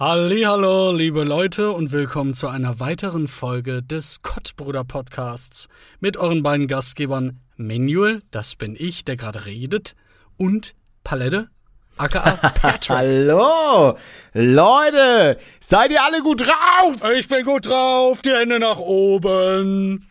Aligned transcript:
Hallo, 0.00 0.92
liebe 0.92 1.24
Leute 1.24 1.72
und 1.72 1.90
willkommen 1.90 2.32
zu 2.32 2.46
einer 2.46 2.78
weiteren 2.78 3.26
Folge 3.26 3.82
des 3.82 4.22
Kottbruder 4.22 4.84
Podcasts 4.84 5.66
mit 5.98 6.16
euren 6.16 6.44
beiden 6.44 6.68
Gastgebern 6.68 7.40
Manuel, 7.56 8.22
das 8.30 8.54
bin 8.54 8.76
ich, 8.78 9.04
der 9.04 9.16
gerade 9.16 9.44
redet, 9.46 9.96
und 10.36 10.76
Palette, 11.02 11.48
aka 11.96 12.30
Patrick. 12.54 12.96
Hallo, 12.96 13.96
Leute, 14.34 15.36
seid 15.58 15.90
ihr 15.90 16.04
alle 16.04 16.22
gut 16.22 16.42
drauf? 16.42 17.10
ich 17.18 17.26
bin 17.26 17.44
gut 17.44 17.66
drauf, 17.66 18.22
die 18.22 18.30
Hände 18.30 18.60
nach 18.60 18.78
oben. 18.78 20.06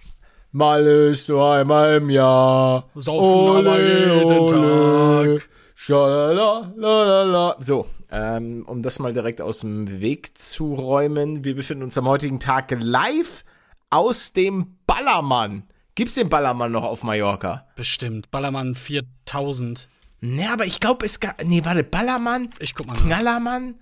Mal 0.51 0.85
ist 0.85 1.27
so 1.27 1.41
einmal 1.41 1.95
im 1.95 2.09
Jahr. 2.09 2.89
Saufen 2.93 3.65
aber 3.65 3.81
jeden 3.81 4.47
Tag. 4.47 5.49
Schalalala. 5.75 7.55
So, 7.61 7.87
ähm, 8.11 8.63
um 8.67 8.81
das 8.81 8.99
mal 8.99 9.13
direkt 9.13 9.41
aus 9.41 9.59
dem 9.59 10.01
Weg 10.01 10.37
zu 10.37 10.73
räumen. 10.73 11.43
Wir 11.43 11.55
befinden 11.55 11.83
uns 11.83 11.97
am 11.97 12.07
heutigen 12.07 12.39
Tag 12.39 12.75
live 12.79 13.43
aus 13.89 14.33
dem 14.33 14.77
Ballermann. 14.85 15.63
Gibt's 15.95 16.15
den 16.15 16.29
Ballermann 16.29 16.71
noch 16.71 16.83
auf 16.83 17.03
Mallorca? 17.03 17.67
Bestimmt, 17.75 18.29
Ballermann 18.29 18.75
4000. 18.75 19.89
Ne, 20.21 20.49
aber 20.51 20.65
ich 20.65 20.79
glaube, 20.79 21.05
es 21.05 21.19
gab. 21.19 21.43
Nee, 21.43 21.63
warte, 21.63 21.83
Ballermann? 21.83 22.49
Ich 22.59 22.75
guck 22.75 22.87
mal. 22.87 22.97
Knallermann? 22.97 23.75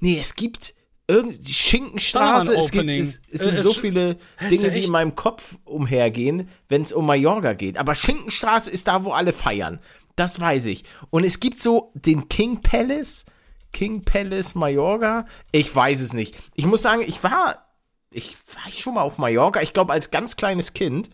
Nee, 0.00 0.18
es 0.20 0.34
gibt 0.34 0.74
irgendwie 1.08 1.52
Schinkenstraße. 1.52 2.54
Es, 2.54 2.70
gibt, 2.70 2.88
es, 2.88 3.20
es 3.30 3.40
Äh, 3.40 3.44
sind 3.44 3.56
es 3.56 3.64
so 3.64 3.72
viele 3.72 4.16
Dinge, 4.48 4.68
ja 4.68 4.70
die 4.70 4.84
in 4.84 4.90
meinem 4.90 5.16
Kopf 5.16 5.58
umhergehen, 5.64 6.48
wenn 6.68 6.82
es 6.82 6.92
um 6.92 7.06
Mallorca 7.06 7.52
geht. 7.54 7.76
Aber 7.76 7.94
Schinkenstraße 7.94 8.70
ist 8.70 8.86
da, 8.88 9.04
wo 9.04 9.12
alle 9.12 9.32
feiern. 9.32 9.80
Das 10.16 10.40
weiß 10.40 10.66
ich. 10.66 10.84
Und 11.10 11.24
es 11.24 11.40
gibt 11.40 11.60
so 11.60 11.92
den 11.94 12.28
King 12.28 12.60
Palace. 12.62 13.26
King 13.72 14.04
Palace 14.04 14.54
Mallorca. 14.54 15.26
Ich 15.52 15.74
weiß 15.74 16.00
es 16.00 16.12
nicht. 16.12 16.36
Ich 16.54 16.66
muss 16.66 16.82
sagen, 16.82 17.02
ich 17.06 17.22
war. 17.22 17.66
Ich 18.12 18.34
war 18.54 18.72
schon 18.72 18.94
mal 18.94 19.02
auf 19.02 19.18
Mallorca. 19.18 19.60
Ich 19.62 19.72
glaube, 19.72 19.92
als 19.92 20.10
ganz 20.10 20.36
kleines 20.36 20.72
Kind. 20.72 21.10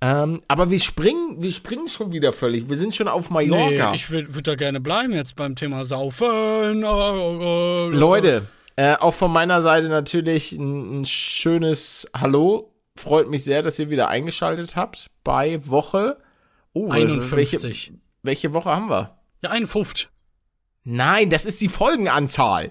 Ähm, 0.00 0.42
aber 0.48 0.70
wir 0.70 0.80
springen, 0.80 1.42
wir 1.42 1.52
springen 1.52 1.88
schon 1.88 2.12
wieder 2.12 2.32
völlig. 2.32 2.68
Wir 2.68 2.76
sind 2.76 2.94
schon 2.94 3.08
auf 3.08 3.30
Mallorca. 3.30 3.90
Nee, 3.90 3.94
ich 3.94 4.10
würde 4.10 4.34
würd 4.34 4.48
da 4.48 4.54
gerne 4.54 4.80
bleiben 4.80 5.12
jetzt 5.12 5.36
beim 5.36 5.56
Thema 5.56 5.84
Saufen. 5.84 6.84
Oh, 6.84 7.88
Leute, 7.90 8.46
äh, 8.76 8.96
auch 8.96 9.14
von 9.14 9.32
meiner 9.32 9.62
Seite 9.62 9.88
natürlich 9.88 10.52
ein, 10.52 11.00
ein 11.00 11.04
schönes 11.06 12.10
Hallo. 12.14 12.72
Freut 12.96 13.30
mich 13.30 13.44
sehr, 13.44 13.62
dass 13.62 13.78
ihr 13.78 13.88
wieder 13.90 14.08
eingeschaltet 14.08 14.76
habt 14.76 15.10
bei 15.22 15.66
Woche. 15.66 16.18
Oh, 16.74 16.90
51. 16.90 17.62
Welche, 17.62 17.92
welche 18.22 18.54
Woche 18.54 18.70
haben 18.70 18.90
wir? 18.90 19.18
Ja, 19.42 19.50
51. 19.50 20.08
Nein, 20.84 21.30
das 21.30 21.46
ist 21.46 21.60
die 21.60 21.68
Folgenanzahl. 21.68 22.70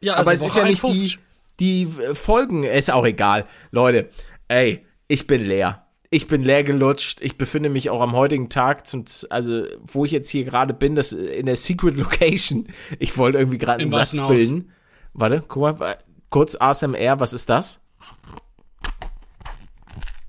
Ja, 0.00 0.14
Aber 0.14 0.30
also 0.30 0.44
es 0.44 0.50
ist 0.50 0.56
Woche 0.56 0.64
ja 0.64 0.70
nicht 0.70 0.82
die, 0.82 0.86
51. 0.86 1.18
die 1.60 1.82
äh, 1.82 2.14
Folgen. 2.14 2.64
Ist 2.64 2.90
auch 2.90 3.04
egal. 3.04 3.46
Leute, 3.70 4.10
ey, 4.46 4.86
ich 5.08 5.26
bin 5.26 5.44
leer. 5.44 5.84
Ich 6.10 6.28
bin 6.28 6.42
leer 6.42 6.62
gelutscht. 6.62 7.20
Ich 7.20 7.36
befinde 7.36 7.68
mich 7.68 7.90
auch 7.90 8.00
am 8.00 8.12
heutigen 8.12 8.48
Tag, 8.48 8.86
zum, 8.86 9.04
also 9.28 9.64
wo 9.82 10.04
ich 10.04 10.12
jetzt 10.12 10.30
hier 10.30 10.44
gerade 10.44 10.72
bin, 10.72 10.94
das 10.94 11.12
äh, 11.12 11.18
in 11.18 11.46
der 11.46 11.56
Secret 11.56 11.96
Location. 11.96 12.68
Ich 12.98 13.18
wollte 13.18 13.38
irgendwie 13.38 13.58
gerade 13.58 13.82
einen 13.82 13.90
Satz 13.90 14.16
bilden. 14.16 14.72
Warte, 15.12 15.42
guck 15.46 15.78
mal, 15.78 15.98
kurz 16.30 16.56
ASMR, 16.58 17.20
was 17.20 17.32
ist 17.32 17.50
das? 17.50 17.80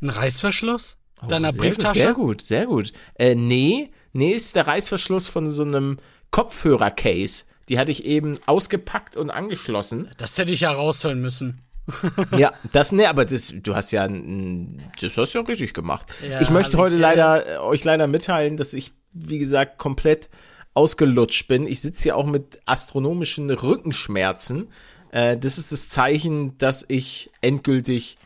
Ein 0.02 0.10
Reißverschluss? 0.10 0.98
Deiner 1.28 1.50
Oh, 1.50 1.52
sehr 1.52 1.62
Brieftasche? 1.62 2.14
Gut, 2.14 2.42
sehr 2.42 2.66
gut, 2.66 2.92
sehr 2.92 2.92
gut. 2.92 2.94
Äh, 3.16 3.36
nee, 3.36 3.92
nee, 4.14 4.32
ist 4.32 4.56
der 4.56 4.68
Reißverschluss 4.68 5.28
von 5.28 5.50
so 5.50 5.64
einem 5.64 6.00
Kopfhörer-Case. 6.32 7.46
Die 7.70 7.78
hatte 7.78 7.92
ich 7.92 8.06
eben 8.06 8.40
ausgepackt 8.46 9.16
und 9.16 9.30
angeschlossen. 9.30 10.10
Das 10.18 10.38
hätte 10.38 10.52
ich 10.52 10.62
ja 10.62 10.72
raushören 10.72 11.22
müssen. 11.22 11.62
ja, 12.38 12.54
das, 12.72 12.92
nee, 12.92 13.06
aber 13.06 13.26
das, 13.26 13.54
du 13.56 13.76
hast 13.76 13.92
ja, 13.92 14.08
das 14.08 15.18
hast 15.18 15.34
du 15.34 15.40
ja 15.40 15.46
richtig 15.46 15.74
gemacht. 15.74 16.08
Ja, 16.28 16.42
ich 16.42 16.50
möchte 16.50 16.78
heute 16.78 16.96
ich, 16.96 17.02
leider, 17.02 17.48
äh, 17.48 17.58
euch 17.58 17.84
leider 17.84 18.08
mitteilen, 18.08 18.58
dass 18.58 18.74
ich, 18.74 18.92
wie 19.14 19.38
gesagt, 19.38 19.78
komplett 19.78 20.30
ausgelutscht 20.74 21.48
bin. 21.48 21.68
Ich 21.68 21.82
sitze 21.82 22.04
hier 22.04 22.18
auch 22.18 22.26
mit 22.26 22.60
astronomischen 22.66 23.50
Rückenschmerzen. 23.50 24.70
Äh, 25.12 25.38
das 25.38 25.58
ist 25.58 25.72
das 25.72 25.90
Zeichen, 25.90 26.58
dass 26.58 26.86
ich 26.88 27.30
endgültig 27.42 28.18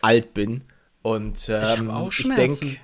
alt 0.00 0.34
bin. 0.34 0.64
Und 1.02 1.48
ähm, 1.48 1.92
hab 1.92 2.02
auch 2.02 2.12
Schmerzen. 2.12 2.78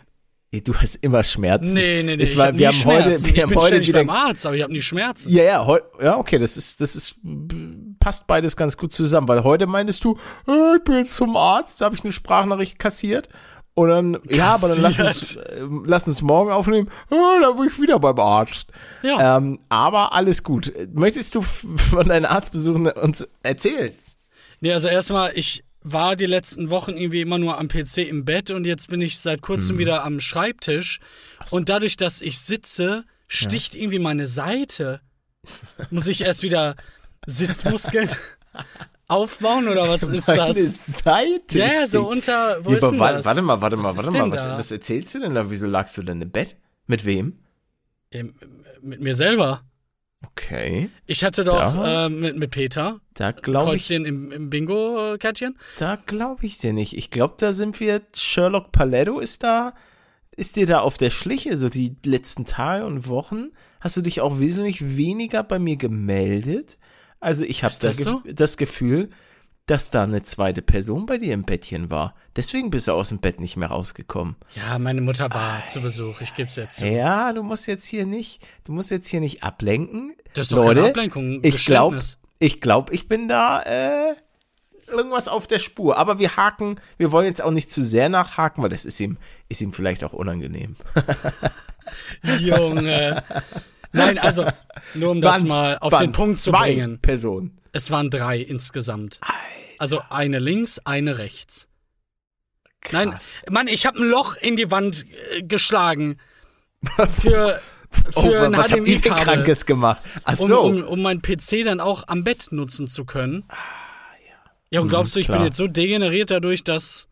Du 0.60 0.74
hast 0.74 0.96
immer 0.96 1.22
Schmerzen. 1.22 1.74
Nee, 1.74 2.02
nee, 2.02 2.16
nee. 2.16 2.22
Es 2.22 2.32
ich 2.32 2.38
war, 2.38 2.48
hab 2.48 2.58
wir 2.58 2.68
haben 2.68 2.84
heute, 2.84 3.02
Schmerzen. 3.02 3.24
wir 3.24 3.34
ich 3.34 3.42
haben 3.42 3.48
bin 3.48 3.58
heute 3.58 3.86
wieder 3.86 4.04
beim 4.04 4.10
Arzt, 4.10 4.44
aber 4.44 4.56
ich 4.56 4.62
habe 4.62 4.72
nie 4.72 4.82
Schmerzen. 4.82 5.32
ja, 5.32 5.44
ja, 5.44 5.66
heu, 5.66 5.80
ja, 6.00 6.18
okay, 6.18 6.38
das 6.38 6.56
ist, 6.56 6.80
das 6.80 6.94
ist, 6.94 7.16
passt 7.98 8.26
beides 8.26 8.56
ganz 8.56 8.76
gut 8.76 8.92
zusammen, 8.92 9.28
weil 9.28 9.44
heute 9.44 9.66
meintest 9.66 10.04
du, 10.04 10.18
äh, 10.46 10.76
ich 10.76 10.84
bin 10.84 10.96
jetzt 10.96 11.14
zum 11.14 11.36
Arzt, 11.36 11.80
da 11.80 11.86
habe 11.86 11.94
ich 11.94 12.04
eine 12.04 12.12
Sprachnachricht 12.12 12.78
kassiert. 12.78 13.28
Und 13.74 13.88
dann, 13.88 14.18
ja, 14.28 14.50
aber 14.50 14.68
dann 14.68 14.82
lass 14.82 15.00
uns, 15.00 15.36
äh, 15.36 15.66
lass 15.86 16.06
uns 16.06 16.20
morgen 16.20 16.52
aufnehmen, 16.52 16.88
äh, 17.10 17.40
da 17.40 17.52
bin 17.52 17.68
ich 17.68 17.80
wieder 17.80 17.98
beim 17.98 18.18
Arzt. 18.18 18.66
Ja. 19.02 19.38
Ähm, 19.38 19.60
aber 19.70 20.12
alles 20.12 20.44
gut. 20.44 20.70
Möchtest 20.92 21.34
du 21.34 21.40
von 21.40 22.06
deinen 22.06 22.26
Arztbesuchen 22.26 22.88
uns 22.88 23.26
erzählen? 23.42 23.94
Nee, 24.60 24.74
also 24.74 24.88
erstmal, 24.88 25.32
ich 25.34 25.64
war 25.84 26.16
die 26.16 26.26
letzten 26.26 26.70
Wochen 26.70 26.92
irgendwie 26.96 27.20
immer 27.20 27.38
nur 27.38 27.58
am 27.58 27.68
PC 27.68 27.98
im 27.98 28.24
Bett 28.24 28.50
und 28.50 28.66
jetzt 28.66 28.88
bin 28.88 29.00
ich 29.00 29.18
seit 29.18 29.42
kurzem 29.42 29.78
wieder 29.78 30.04
am 30.04 30.20
Schreibtisch. 30.20 31.00
Und 31.50 31.68
dadurch, 31.68 31.96
dass 31.96 32.20
ich 32.22 32.38
sitze, 32.40 33.04
sticht 33.28 33.74
irgendwie 33.74 33.98
meine 33.98 34.26
Seite. 34.26 35.00
Muss 35.90 36.06
ich 36.06 36.20
erst 36.22 36.42
wieder 36.42 36.76
Sitzmuskeln 37.26 38.08
aufbauen 39.08 39.68
oder 39.68 39.88
was 39.88 40.04
ist 40.04 40.28
Meine 40.28 40.48
das? 40.48 40.86
Seite. 41.02 41.58
Ja, 41.58 41.66
ja, 41.66 41.86
so 41.86 42.08
unter. 42.08 42.64
Wo 42.64 42.70
Ja, 42.70 42.76
ist 42.78 42.90
denn 42.90 42.98
das? 42.98 43.24
Warte 43.24 43.42
mal, 43.42 43.60
warte 43.60 43.76
Was 43.78 43.84
mal, 43.84 43.90
ist 43.90 44.06
warte 44.06 44.18
mal. 44.18 44.32
Was, 44.32 44.44
was 44.58 44.70
erzählst 44.70 45.14
du 45.14 45.20
denn 45.20 45.34
da? 45.34 45.50
Wieso 45.50 45.66
lagst 45.66 45.96
du 45.96 46.02
denn 46.02 46.22
im 46.22 46.30
Bett? 46.30 46.56
Mit 46.86 47.04
wem? 47.04 47.38
Ähm, 48.10 48.34
Mit 48.80 49.00
mir 49.00 49.14
selber. 49.14 49.64
Okay. 50.30 50.90
Ich 51.06 51.24
hatte 51.24 51.44
doch 51.44 51.74
Da? 51.74 52.06
äh, 52.06 52.08
mit, 52.08 52.36
mit 52.36 52.50
Peter 52.50 53.00
Da 53.14 53.32
glaube 53.32 53.76
ich, 53.76 53.86
Kreuzchen 53.86 54.04
im, 54.04 54.30
im 54.32 54.50
Bingo-Kärtchen. 54.50 55.56
Da 55.78 55.96
glaube 56.06 56.46
ich 56.46 56.58
dir 56.58 56.72
nicht. 56.72 56.96
Ich 56.96 57.10
glaube, 57.10 57.34
da 57.38 57.52
sind 57.52 57.80
wir. 57.80 58.02
Sherlock 58.14 58.72
Paletto 58.72 59.20
ist 59.20 59.42
da. 59.42 59.74
Ist 60.34 60.56
dir 60.56 60.66
da 60.66 60.80
auf 60.80 60.96
der 60.96 61.10
Schliche, 61.10 61.56
so 61.56 61.68
die 61.68 61.94
letzten 62.04 62.46
Tage 62.46 62.86
und 62.86 63.06
Wochen? 63.08 63.50
Hast 63.80 63.96
du 63.96 64.00
dich 64.00 64.20
auch 64.20 64.38
wesentlich 64.38 64.96
weniger 64.96 65.42
bei 65.42 65.58
mir 65.58 65.76
gemeldet? 65.76 66.78
Also, 67.20 67.44
ich 67.44 67.64
habe 67.64 67.74
das 67.80 67.96
ge 67.98 68.04
so? 68.04 68.22
das 68.32 68.56
Gefühl, 68.56 69.10
dass 69.72 69.88
da 69.88 70.02
eine 70.02 70.22
zweite 70.22 70.60
Person 70.60 71.06
bei 71.06 71.16
dir 71.16 71.32
im 71.32 71.44
Bettchen 71.44 71.88
war. 71.88 72.12
Deswegen 72.36 72.68
bist 72.68 72.88
du 72.88 72.92
aus 72.92 73.08
dem 73.08 73.20
Bett 73.20 73.40
nicht 73.40 73.56
mehr 73.56 73.68
rausgekommen. 73.68 74.36
Ja, 74.54 74.78
meine 74.78 75.00
Mutter 75.00 75.30
war 75.32 75.66
zu 75.66 75.80
Besuch, 75.80 76.20
ich 76.20 76.34
geb's 76.34 76.56
jetzt 76.56 76.76
zu. 76.76 76.86
Ja, 76.86 77.32
du 77.32 77.42
musst 77.42 77.66
jetzt 77.66 77.86
hier 77.86 78.04
nicht, 78.04 78.46
du 78.64 78.72
musst 78.72 78.90
jetzt 78.90 79.08
hier 79.08 79.20
nicht 79.20 79.42
ablenken. 79.42 80.14
Das 80.34 80.44
ist 80.44 80.52
doch 80.52 80.58
Leute, 80.58 80.74
keine 80.74 80.88
Ablenkung. 80.88 81.40
ich 81.42 81.64
glaube, 81.64 81.98
ich 82.38 82.60
glaube, 82.60 82.92
ich 82.92 83.08
bin 83.08 83.28
da 83.28 83.62
äh, 83.62 84.14
irgendwas 84.88 85.26
auf 85.26 85.46
der 85.46 85.58
Spur. 85.58 85.96
Aber 85.96 86.18
wir 86.18 86.36
haken, 86.36 86.76
wir 86.98 87.10
wollen 87.10 87.24
jetzt 87.24 87.40
auch 87.40 87.50
nicht 87.50 87.70
zu 87.70 87.82
sehr 87.82 88.10
nachhaken, 88.10 88.62
weil 88.62 88.68
das 88.68 88.84
ist 88.84 89.00
ihm, 89.00 89.16
ist 89.48 89.62
ihm 89.62 89.72
vielleicht 89.72 90.04
auch 90.04 90.12
unangenehm. 90.12 90.76
Junge. 92.40 93.24
Nein, 93.92 94.18
also, 94.18 94.44
nur 94.92 95.12
um 95.12 95.22
das 95.22 95.42
mal 95.42 95.78
auf 95.78 95.92
den 95.92 95.98
waren's 95.98 96.16
Punkt 96.18 96.40
zu 96.40 96.50
zwei 96.50 96.74
bringen. 96.74 96.98
Personen. 96.98 97.58
Es 97.72 97.90
waren 97.90 98.10
drei 98.10 98.36
insgesamt. 98.36 99.18
Also 99.82 100.00
eine 100.10 100.38
links, 100.38 100.78
eine 100.84 101.18
rechts. 101.18 101.68
Nein, 102.92 103.10
Krass. 103.10 103.42
Mann, 103.50 103.66
ich 103.66 103.84
habe 103.84 103.98
ein 103.98 104.08
Loch 104.08 104.36
in 104.36 104.54
die 104.54 104.70
Wand 104.70 105.04
äh, 105.32 105.42
geschlagen. 105.42 106.18
Für, 107.20 107.60
Oh, 108.14 108.22
für 108.22 108.42
ein 108.46 108.56
was 108.56 108.68
HDMI-Kabel. 108.70 109.24
Krankes 109.24 109.66
gemacht? 109.66 110.00
Ach 110.22 110.38
Um, 110.38 110.46
so. 110.46 110.60
um, 110.62 110.84
um 110.84 111.02
meinen 111.02 111.20
PC 111.20 111.64
dann 111.64 111.80
auch 111.80 112.04
am 112.06 112.22
Bett 112.22 112.52
nutzen 112.52 112.86
zu 112.86 113.04
können. 113.04 113.44
ja. 114.70 114.80
und 114.80 114.88
glaubst 114.88 115.16
du, 115.16 115.20
ich 115.20 115.26
bin 115.26 115.34
klar. 115.34 115.46
jetzt 115.46 115.56
so 115.56 115.66
degeneriert 115.66 116.30
dadurch, 116.30 116.62
dass, 116.62 117.08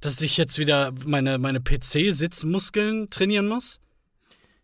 dass 0.00 0.22
ich 0.22 0.38
jetzt 0.38 0.58
wieder 0.58 0.92
meine, 1.04 1.36
meine 1.36 1.60
PC-Sitzmuskeln 1.60 3.10
trainieren 3.10 3.46
muss? 3.46 3.80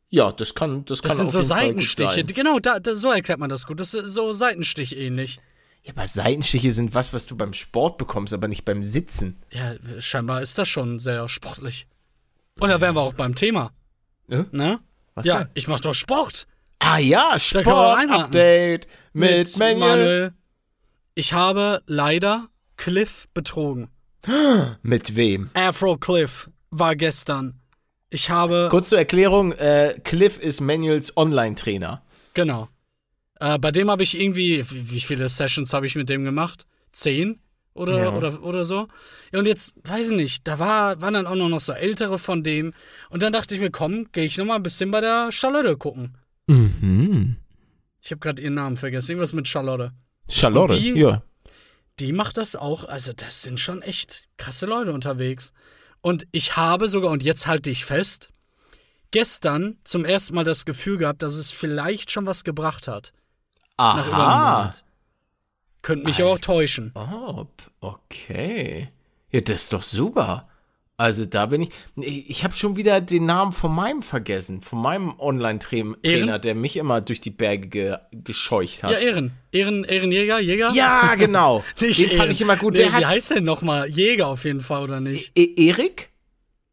ja, 0.09 0.33
das 0.33 0.55
kann, 0.55 0.87
das, 0.87 1.03
Das 1.03 1.11
kann 1.11 1.17
sind 1.19 1.31
so 1.31 1.43
Seitenstiche. 1.43 2.25
Genau, 2.25 2.59
da, 2.61 2.81
da, 2.81 2.95
so 2.95 3.13
erklärt 3.13 3.39
man 3.39 3.51
das 3.51 3.67
gut. 3.67 3.79
Das 3.79 3.93
ist 3.95 4.13
so 4.15 4.33
Seitenstich 4.33 4.97
ähnlich. 4.97 5.39
Ja, 5.83 5.93
aber 5.95 6.07
Seitenstiche 6.07 6.71
sind 6.73 6.95
was, 6.95 7.13
was 7.13 7.27
du 7.27 7.37
beim 7.37 7.53
Sport 7.55 7.97
bekommst, 7.99 8.35
aber 8.35 8.49
nicht 8.49 8.65
beim 8.65 8.83
Sitzen. 8.83 9.43
Ja, 9.51 9.75
scheinbar 10.01 10.43
ist 10.43 10.59
das 10.59 10.69
schon 10.69 10.99
sehr 10.99 11.29
sportlich. 11.29 11.87
Und 12.59 12.69
da 12.69 12.81
wären 12.81 12.95
wir 12.95 13.01
auch 13.01 13.15
beim 13.15 13.35
Thema. 13.35 13.73
Ja? 14.29 14.45
Ne? 14.53 14.81
Was 15.15 15.27
Ja, 15.27 15.39
denn? 15.39 15.49
ich 15.55 15.67
mach 15.69 15.81
doch 15.81 15.95
Sport. 15.95 16.47
Ah 16.79 16.99
ja. 16.99 17.39
Sport-Update 17.39 18.87
mit, 19.13 19.57
Manuel. 19.59 19.79
Manuel. 19.79 20.33
Ich 21.15 21.33
habe 21.33 21.83
leider 21.87 22.49
Cliff 22.77 23.29
betrogen. 23.35 23.89
Mit 24.83 25.17
wem? 25.17 25.51
Afro 25.55 25.97
Cliff 25.97 26.51
war 26.71 26.95
gestern. 26.97 27.61
Ich 28.11 28.29
habe, 28.31 28.69
Kurz 28.71 28.89
zur 28.91 28.99
Erklärung, 28.99 29.53
äh, 29.53 29.99
Cliff 30.05 30.37
ist 30.39 30.61
Manuels 30.61 31.17
Online-Trainer. 31.17 32.03
genau. 32.35 32.69
Äh, 33.41 33.59
bei 33.59 33.71
dem 33.73 33.91
habe 33.91 34.03
ich 34.03 34.19
irgendwie, 34.21 34.65
wie, 34.71 35.01
viele 35.01 35.29
Sessions 35.29 35.73
habe 35.73 35.87
ich 35.87 35.97
mit 35.97 36.09
dem 36.09 36.25
gemacht? 36.25 36.67
Zehn? 36.93 37.41
Oder, 37.73 37.99
Ja. 38.05 38.13
oder, 38.13 38.43
oder 38.43 38.65
so. 38.65 38.89
Ja, 39.33 39.39
und 39.39 39.47
jetzt, 39.47 39.73
weiß 39.85 40.11
ich 40.11 40.17
nicht, 40.17 40.47
da 40.47 40.59
war, 40.59 41.01
waren 41.01 41.15
dann 41.15 41.27
auch 41.27 41.35
noch 41.37 41.61
so 41.61 41.73
ältere 41.73 42.19
von 42.19 42.43
dem. 42.43 42.73
Und 43.11 43.23
dann 43.23 43.33
dachte 43.33 43.55
ich 43.55 43.61
mir, 43.61 43.71
komm, 43.71 44.11
gehe 44.13 44.25
ich 44.25 44.37
noch 44.37 44.45
mal 44.45 44.57
ein 44.57 44.63
bisschen 44.63 44.91
bei 44.91 45.01
der 45.01 45.31
Charlotte 45.33 45.77
gucken. 45.77 46.17
Mhm. 46.49 47.37
Ich 48.03 48.11
habe 48.11 48.19
gerade 48.19 48.43
ihren 48.43 48.55
Namen 48.55 48.77
vergessen. 48.77 49.13
Irgendwas 49.13 49.33
mit 49.33 49.47
Charlotte. 49.49 49.93
Charlotte, 50.29 50.75
die- 50.79 50.99
ja. 50.99 51.23
Die 52.01 52.13
macht 52.13 52.37
das 52.39 52.57
auch. 52.57 52.85
Also, 52.85 53.13
das 53.13 53.43
sind 53.43 53.61
schon 53.61 53.83
echt 53.83 54.27
krasse 54.37 54.67
Leute 54.67 54.93
unterwegs. 54.93 55.53
Und 56.01 56.27
ich 56.33 56.57
habe 56.57 56.89
sogar, 56.89 57.11
und 57.11 57.23
jetzt 57.23 57.47
halte 57.47 57.71
ich 57.71 57.85
fest, 57.85 58.31
gestern 59.11 59.79
zum 59.85 60.05
ersten 60.05 60.35
Mal 60.35 60.45
das 60.45 60.65
Gefühl 60.65 60.97
gehabt, 60.99 61.23
dass 61.23 61.35
es 61.37 61.51
vielleicht 61.51 62.11
schon 62.11 62.27
was 62.27 62.43
gebracht 62.45 62.89
hat. 62.89 63.13
Nach 63.97 64.07
über 64.07 64.15
einem 64.17 64.25
Aha. 64.25 64.59
Monat. 64.59 64.85
Könnte 65.83 66.05
mich 66.07 66.21
aber 66.21 66.31
auch 66.31 66.37
Als 66.37 66.47
täuschen. 66.47 66.93
Ob, 66.95 67.51
okay. 67.81 68.89
Ja, 69.31 69.41
das 69.41 69.63
ist 69.63 69.73
doch 69.73 69.83
super. 69.83 70.47
Also 70.99 71.25
da 71.25 71.47
bin 71.47 71.63
ich. 71.63 71.71
Ich 71.97 72.45
habe 72.45 72.55
schon 72.55 72.77
wieder 72.77 73.01
den 73.01 73.25
Namen 73.25 73.53
von 73.53 73.75
meinem 73.75 74.03
vergessen, 74.03 74.61
von 74.61 74.83
meinem 74.83 75.19
Online-Trainer, 75.19 76.39
der 76.39 76.55
mich 76.55 76.77
immer 76.77 77.01
durch 77.01 77.23
die 77.23 77.31
Berge 77.31 77.69
ge 77.69 77.97
gescheucht 78.13 78.83
hat. 78.83 78.91
Ja, 78.93 78.99
Ehren. 78.99 79.33
Ehren, 79.51 79.85
Ehrenjäger, 79.85 80.41
Jäger? 80.41 80.73
Ja, 80.75 81.15
genau. 81.15 81.65
Den 81.81 81.95
fand 81.95 82.13
Ehren. 82.13 82.31
ich 82.33 82.41
immer 82.43 82.57
gut. 82.57 82.75
Nee, 82.75 82.81
wie 82.85 82.91
hat 82.91 83.07
heißt 83.07 83.31
der 83.31 83.41
nochmal? 83.41 83.89
Jäger 83.89 84.27
auf 84.27 84.45
jeden 84.45 84.61
Fall, 84.61 84.83
oder 84.83 85.01
nicht? 85.01 85.33
E 85.39 85.69
Erik? 85.69 86.11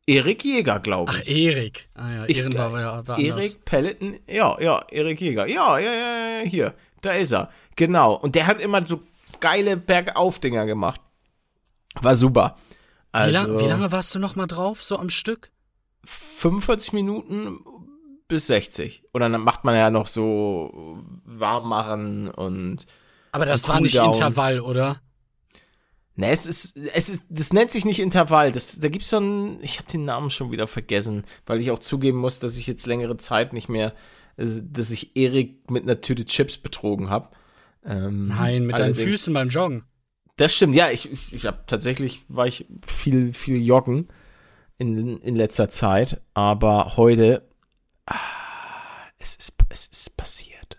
Erik 0.06 0.44
Jäger, 0.44 0.81
glaube 0.81 1.12
Ach, 1.15 1.21
ich. 1.21 1.30
Erik. 1.45 1.88
Ah 1.94 2.12
ja, 2.13 2.25
Ich- 2.27 2.38
Ehren 2.39 2.57
war, 2.57 2.74
war, 2.74 3.07
war. 3.07 3.19
Erik 3.19 3.63
Pelleton, 3.63 4.19
ja, 4.27 4.60
ja, 4.60 4.86
Erik 4.92 5.21
Jäger. 5.21 5.48
Ja, 5.48 5.80
ja, 5.80 5.94
ja, 5.94 6.39
ja, 6.39 6.45
hier. 6.45 6.74
Da 7.02 7.12
ist 7.14 7.32
er. 7.34 7.50
Genau. 7.76 8.16
Und 8.16 8.36
der 8.36 8.48
hat 8.48 8.60
immer 8.60 8.86
so 8.86 9.02
geile 9.40 9.78
Bergauf-Dinger 9.78 10.66
gemacht. 10.66 11.02
War 11.96 12.16
super. 12.16 12.58
Wie, 13.12 13.20
Also, 13.20 13.32
lang, 13.34 13.60
wie 13.60 13.66
lange 13.66 13.92
warst 13.92 14.14
du 14.16 14.20
noch 14.20 14.36
mal 14.36 14.48
drauf, 14.48 14.84
so 14.84 14.98
am 14.98 15.10
Stück? 15.10 15.52
45 16.04 16.94
Minuten 16.94 17.60
bis 18.28 18.48
60. 18.48 19.04
Und 19.12 19.22
dann 19.22 19.40
macht 19.42 19.64
man 19.64 19.76
ja 19.76 19.90
noch 19.90 20.08
so 20.08 21.00
warm 21.26 21.70
machen 21.70 22.30
und. 22.30 22.86
Aber 23.32 23.46
das 23.46 23.68
war 23.68 23.80
nicht. 23.80 23.96
Intervall, 23.96 24.60
oder? 24.60 25.02
Ne, 26.16 26.32
es 26.32 26.48
ist, 26.48 26.78
es 26.78 27.10
ist, 27.10 27.24
das 27.30 27.54
nennt 27.54 27.70
sich 27.72 27.86
nicht 27.86 28.00
Intervall. 28.00 28.52
Das, 28.52 28.80
da 28.80 28.90
gibt's 28.90 29.10
so 29.10 29.18
einen, 29.18 29.62
ich 29.62 29.78
habe 29.78 29.92
den 29.92 30.04
Namen 30.04 30.32
schon 30.32 30.52
wieder 30.52 30.66
vergessen, 30.66 31.26
weil 31.46 31.62
ich 31.62 31.70
auch 31.70 31.78
zugeben 31.78 32.18
muss, 32.18 32.40
dass 32.40 32.58
ich 32.58 32.66
jetzt 32.66 32.88
längere 32.88 33.18
Zeit 33.18 33.54
nicht 33.54 33.70
mehr, 33.70 33.94
dass 34.38 34.92
ich 34.92 35.16
Erik 35.16 35.69
mit 35.69 35.84
einer 35.84 36.01
Tüte 36.01 36.25
Chips 36.25 36.57
betrogen 36.57 37.10
habe. 37.10 37.30
Ähm, 37.84 38.28
Nein, 38.28 38.66
mit 38.66 38.80
deinen 38.80 38.94
Füßen 38.94 39.34
beim 39.34 39.50
Joggen. 39.50 39.84
Das 40.38 40.54
stimmt, 40.54 40.75
ja, 40.75 40.92
ich, 40.92 41.10
ich, 41.34 41.45
habe 41.48 41.63
tatsächlich, 41.66 42.24
war 42.28 42.45
ich 42.45 42.68
viel, 42.86 43.34
viel 43.34 43.57
joggen 43.57 44.07
in, 44.78 45.18
in 45.18 45.36
letzter 45.36 45.68
Zeit, 45.69 46.22
aber 46.36 46.95
heute, 46.95 47.50
ah, 48.06 48.16
es 49.18 49.36
ist, 49.36 49.54
es 49.69 49.88
ist 49.88 50.16
passiert. 50.16 50.78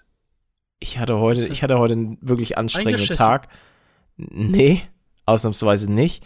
Ich 0.79 0.99
hatte 0.99 1.19
heute, 1.19 1.53
ich 1.53 1.65
hatte 1.65 1.79
heute 1.79 1.95
einen 1.95 2.19
wirklich 2.21 2.57
anstrengenden? 2.57 3.17
Tag. 3.17 3.49
Nee, 4.17 4.83
ausnahmsweise 5.27 5.91
nicht. 5.93 6.25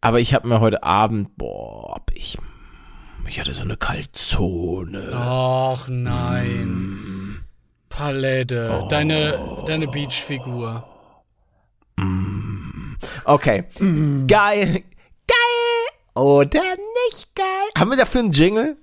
Aber 0.00 0.20
ich 0.20 0.32
habe 0.32 0.46
mir 0.46 0.60
heute 0.60 0.84
Abend, 0.84 1.36
boah, 1.36 1.94
hab 1.94 2.12
ich, 2.14 2.38
ich 3.28 3.40
hatte 3.40 3.54
so 3.54 3.62
eine 3.62 3.76
Kaltzone. 3.76 5.10
Och 5.14 5.88
nein. 5.88 7.40
Palette. 7.88 8.80
Oh. 8.82 8.88
Deine, 8.88 9.38
deine 9.66 9.86
Beachfigur. 9.86 10.84
Okay. 13.24 13.64
Geil. 14.26 14.82
Geil 15.26 16.14
oder 16.14 16.60
nicht 17.08 17.34
geil? 17.34 17.44
Haben 17.78 17.90
wir 17.90 17.96
dafür 17.96 18.20
einen 18.20 18.32
Jingle? 18.32 18.76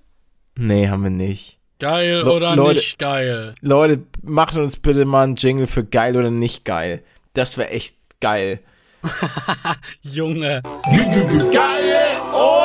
Nee, 0.55 0.87
haben 0.89 1.03
wir 1.03 1.09
nicht. 1.09 1.59
Geil 1.79 2.21
Le- 2.23 2.31
oder 2.35 2.55
Leute- 2.55 2.75
nicht 2.79 2.99
geil? 2.99 3.55
Leute, 3.61 4.03
macht 4.21 4.55
uns 4.55 4.77
bitte 4.77 5.05
mal 5.05 5.23
einen 5.23 5.35
Jingle 5.35 5.67
für 5.67 5.83
geil 5.83 6.15
oder 6.17 6.29
nicht 6.31 6.63
geil. 6.65 7.03
Das 7.33 7.57
wäre 7.57 7.69
echt 7.69 7.95
geil. 8.19 8.59
Junge. 10.01 10.61
Geil 10.85 12.21
oder 12.33 12.60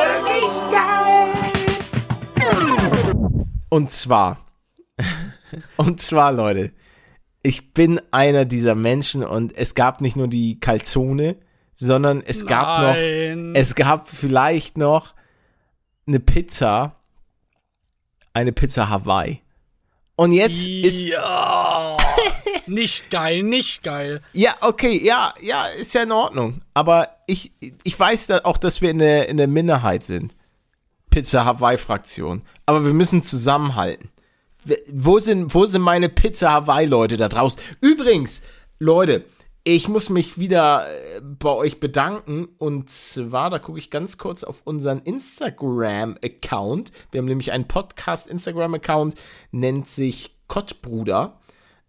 Und 3.68 3.90
zwar, 3.90 4.38
und 5.76 6.00
zwar, 6.00 6.32
Leute, 6.32 6.72
ich 7.42 7.72
bin 7.72 8.00
einer 8.10 8.44
dieser 8.44 8.74
Menschen 8.74 9.24
und 9.24 9.56
es 9.56 9.74
gab 9.74 10.00
nicht 10.00 10.16
nur 10.16 10.28
die 10.28 10.58
Calzone, 10.60 11.36
sondern 11.74 12.22
es 12.22 12.46
gab 12.46 12.82
noch 12.82 12.94
Nein. 12.94 13.52
Es 13.54 13.74
gab 13.74 14.08
vielleicht 14.08 14.78
noch 14.78 15.14
eine 16.06 16.20
Pizza, 16.20 16.96
eine 18.32 18.52
Pizza 18.52 18.88
Hawaii. 18.88 19.42
Und 20.16 20.32
jetzt 20.32 20.66
ist, 20.66 21.02
Ja. 21.02 21.96
nicht 22.66 23.10
geil, 23.10 23.42
nicht 23.42 23.82
geil. 23.82 24.22
ja, 24.32 24.54
okay, 24.60 25.04
ja, 25.04 25.34
ja, 25.42 25.66
ist 25.66 25.94
ja 25.94 26.02
in 26.04 26.12
Ordnung. 26.12 26.62
Aber 26.72 27.10
ich, 27.26 27.52
ich 27.82 27.98
weiß 27.98 28.28
da 28.28 28.40
auch, 28.44 28.56
dass 28.56 28.80
wir 28.80 28.90
in 28.90 28.98
der, 28.98 29.28
in 29.28 29.36
der 29.36 29.48
Minderheit 29.48 30.04
sind. 30.04 30.34
Pizza 31.16 31.46
Hawaii-Fraktion. 31.46 32.42
Aber 32.66 32.84
wir 32.84 32.92
müssen 32.92 33.22
zusammenhalten. 33.22 34.10
Wo 34.92 35.18
sind, 35.18 35.54
wo 35.54 35.64
sind 35.64 35.80
meine 35.80 36.10
Pizza 36.10 36.52
Hawaii-Leute 36.52 37.16
da 37.16 37.30
draußen? 37.30 37.58
Übrigens, 37.80 38.42
Leute, 38.78 39.24
ich 39.64 39.88
muss 39.88 40.10
mich 40.10 40.38
wieder 40.38 40.86
äh, 40.90 41.22
bei 41.22 41.48
euch 41.48 41.80
bedanken. 41.80 42.48
Und 42.58 42.90
zwar, 42.90 43.48
da 43.48 43.58
gucke 43.58 43.78
ich 43.78 43.90
ganz 43.90 44.18
kurz 44.18 44.44
auf 44.44 44.60
unseren 44.64 44.98
Instagram-Account. 44.98 46.92
Wir 47.10 47.20
haben 47.20 47.28
nämlich 47.28 47.50
einen 47.50 47.66
Podcast-Instagram-Account, 47.66 49.14
nennt 49.52 49.88
sich 49.88 50.36
Kottbruder. 50.48 51.40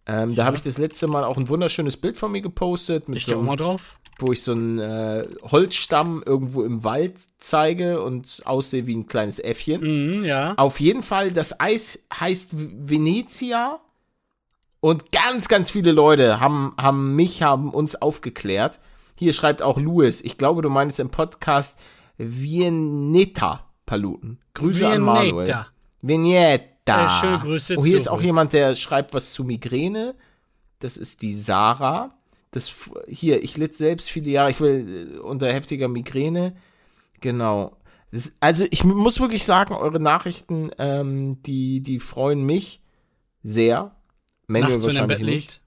Ähm, 0.08 0.34
Da 0.34 0.44
habe 0.46 0.56
ich 0.56 0.62
das 0.62 0.78
letzte 0.78 1.06
Mal 1.06 1.22
auch 1.24 1.36
ein 1.36 1.48
wunderschönes 1.48 1.96
Bild 1.98 2.16
von 2.16 2.32
mir 2.32 2.40
gepostet, 2.40 3.08
mit 3.08 3.18
Ich 3.18 3.26
so 3.26 3.40
mal 3.42 3.56
drauf. 3.56 4.00
wo 4.18 4.32
ich 4.32 4.42
so 4.42 4.52
einen 4.52 4.78
äh, 4.78 5.28
Holzstamm 5.42 6.22
irgendwo 6.24 6.64
im 6.64 6.82
Wald 6.82 7.18
zeige 7.38 8.02
und 8.02 8.40
aussehe 8.44 8.86
wie 8.86 8.96
ein 8.96 9.06
kleines 9.06 9.38
Äffchen. 9.38 9.82
Mhm, 9.82 10.24
ja. 10.24 10.54
Auf 10.56 10.80
jeden 10.80 11.02
Fall, 11.02 11.30
das 11.30 11.60
Eis 11.60 12.02
heißt 12.18 12.50
Venezia 12.52 13.78
und 14.80 15.12
ganz, 15.12 15.48
ganz 15.48 15.70
viele 15.70 15.92
Leute 15.92 16.40
haben, 16.40 16.72
haben 16.78 17.14
mich, 17.14 17.42
haben 17.42 17.70
uns 17.70 17.94
aufgeklärt. 17.94 18.78
Hier 19.14 19.32
schreibt 19.32 19.60
auch 19.62 19.78
Louis, 19.78 20.20
ich 20.20 20.38
glaube, 20.38 20.62
du 20.62 20.70
meinst 20.70 20.98
im 21.00 21.10
Podcast 21.10 21.78
Viennetta 22.16 23.64
Paluten. 23.86 24.38
Grüße 24.54 24.86
an 24.86 25.02
Manuel. 25.02 25.44
Viennetta. 25.44 25.66
Vignetta. 26.96 27.04
Äh, 27.16 27.20
schöne 27.20 27.38
Grüße 27.38 27.74
Oh, 27.78 27.84
hier 27.84 27.96
ist 27.96 28.08
auch 28.08 28.12
zurück. 28.14 28.24
jemand, 28.26 28.52
der 28.52 28.74
schreibt 28.74 29.14
was 29.14 29.32
zu 29.32 29.44
Migräne. 29.44 30.14
Das 30.80 30.96
ist 30.96 31.22
die 31.22 31.34
Sarah. 31.34 32.14
Das 32.50 32.72
hier, 33.06 33.42
ich 33.42 33.56
litt 33.56 33.74
selbst 33.76 34.10
viele 34.10 34.30
Jahre, 34.30 34.50
ich 34.50 34.60
will 34.60 35.16
äh, 35.16 35.18
unter 35.18 35.52
heftiger 35.52 35.88
Migräne. 35.88 36.56
Genau. 37.20 37.76
Das, 38.10 38.32
also 38.40 38.64
ich 38.70 38.84
mu- 38.84 38.94
muss 38.94 39.20
wirklich 39.20 39.44
sagen, 39.44 39.74
eure 39.74 40.00
Nachrichten, 40.00 40.70
ähm, 40.78 41.42
die, 41.42 41.82
die 41.82 42.00
freuen 42.00 42.42
mich 42.44 42.80
sehr. 43.42 43.94
Manuel 44.46 44.70
Nachts, 44.72 44.86
wenn 44.86 44.96
er 44.96 45.02
im 45.04 45.08
wahrscheinlich 45.10 45.26
Bett 45.26 45.34
nicht. 45.34 45.50
liegt. 45.50 45.60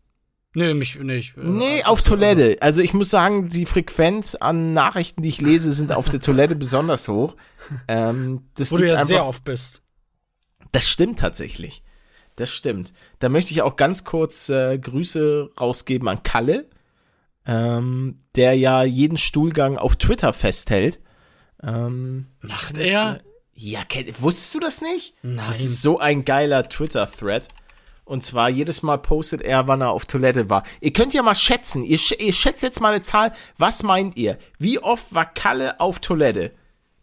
Nö, 0.53 0.73
mich 0.73 0.99
nicht. 0.99 1.37
Äh, 1.37 1.41
Nee, 1.43 1.81
also- 1.83 1.91
auf 1.91 2.01
Toilette. 2.03 2.57
Also 2.61 2.81
ich 2.81 2.93
muss 2.93 3.09
sagen, 3.11 3.49
die 3.49 3.65
Frequenz 3.67 4.33
an 4.35 4.73
Nachrichten, 4.73 5.21
die 5.21 5.29
ich 5.29 5.39
lese, 5.39 5.71
sind 5.71 5.91
auf 5.91 6.09
der 6.09 6.19
Toilette 6.19 6.55
besonders 6.55 7.07
hoch. 7.07 7.35
Ähm, 7.87 8.41
das 8.55 8.71
Wo 8.71 8.77
du 8.77 8.85
ja 8.87 8.93
einfach- 8.93 9.05
sehr 9.05 9.25
oft 9.25 9.43
bist. 9.43 9.83
Das 10.71 10.87
stimmt 10.87 11.19
tatsächlich. 11.19 11.83
Das 12.35 12.49
stimmt. 12.49 12.93
Da 13.19 13.29
möchte 13.29 13.51
ich 13.51 13.61
auch 13.61 13.75
ganz 13.75 14.03
kurz 14.03 14.49
äh, 14.49 14.77
Grüße 14.77 15.49
rausgeben 15.59 16.07
an 16.07 16.23
Kalle, 16.23 16.69
ähm, 17.45 18.19
der 18.35 18.53
ja 18.55 18.83
jeden 18.83 19.17
Stuhlgang 19.17 19.77
auf 19.77 19.95
Twitter 19.95 20.33
festhält. 20.33 20.99
Ähm, 21.61 22.27
Macht 22.41 22.77
er? 22.77 23.19
ja, 23.53 23.83
wusstest 24.19 24.55
du 24.55 24.59
das 24.59 24.81
nicht? 24.81 25.13
Nein. 25.21 25.45
Das 25.45 25.59
ist 25.59 25.81
so 25.81 25.99
ein 25.99 26.25
geiler 26.25 26.67
Twitter-Thread. 26.67 27.47
Und 28.05 28.23
zwar 28.23 28.49
jedes 28.49 28.81
Mal 28.81 28.97
postet 28.97 29.41
er, 29.41 29.67
wann 29.67 29.81
er 29.81 29.91
auf 29.91 30.05
Toilette 30.05 30.49
war. 30.49 30.63
Ihr 30.81 30.91
könnt 30.91 31.13
ja 31.13 31.21
mal 31.21 31.35
schätzen. 31.35 31.83
Ihr, 31.83 31.97
sch 31.97 32.13
ihr 32.19 32.33
schätzt 32.33 32.63
jetzt 32.63 32.81
mal 32.81 32.93
eine 32.93 33.01
Zahl. 33.01 33.33
Was 33.57 33.83
meint 33.83 34.17
ihr? 34.17 34.37
Wie 34.57 34.79
oft 34.79 35.13
war 35.13 35.31
Kalle 35.31 35.79
auf 35.79 35.99
Toilette 35.99 36.51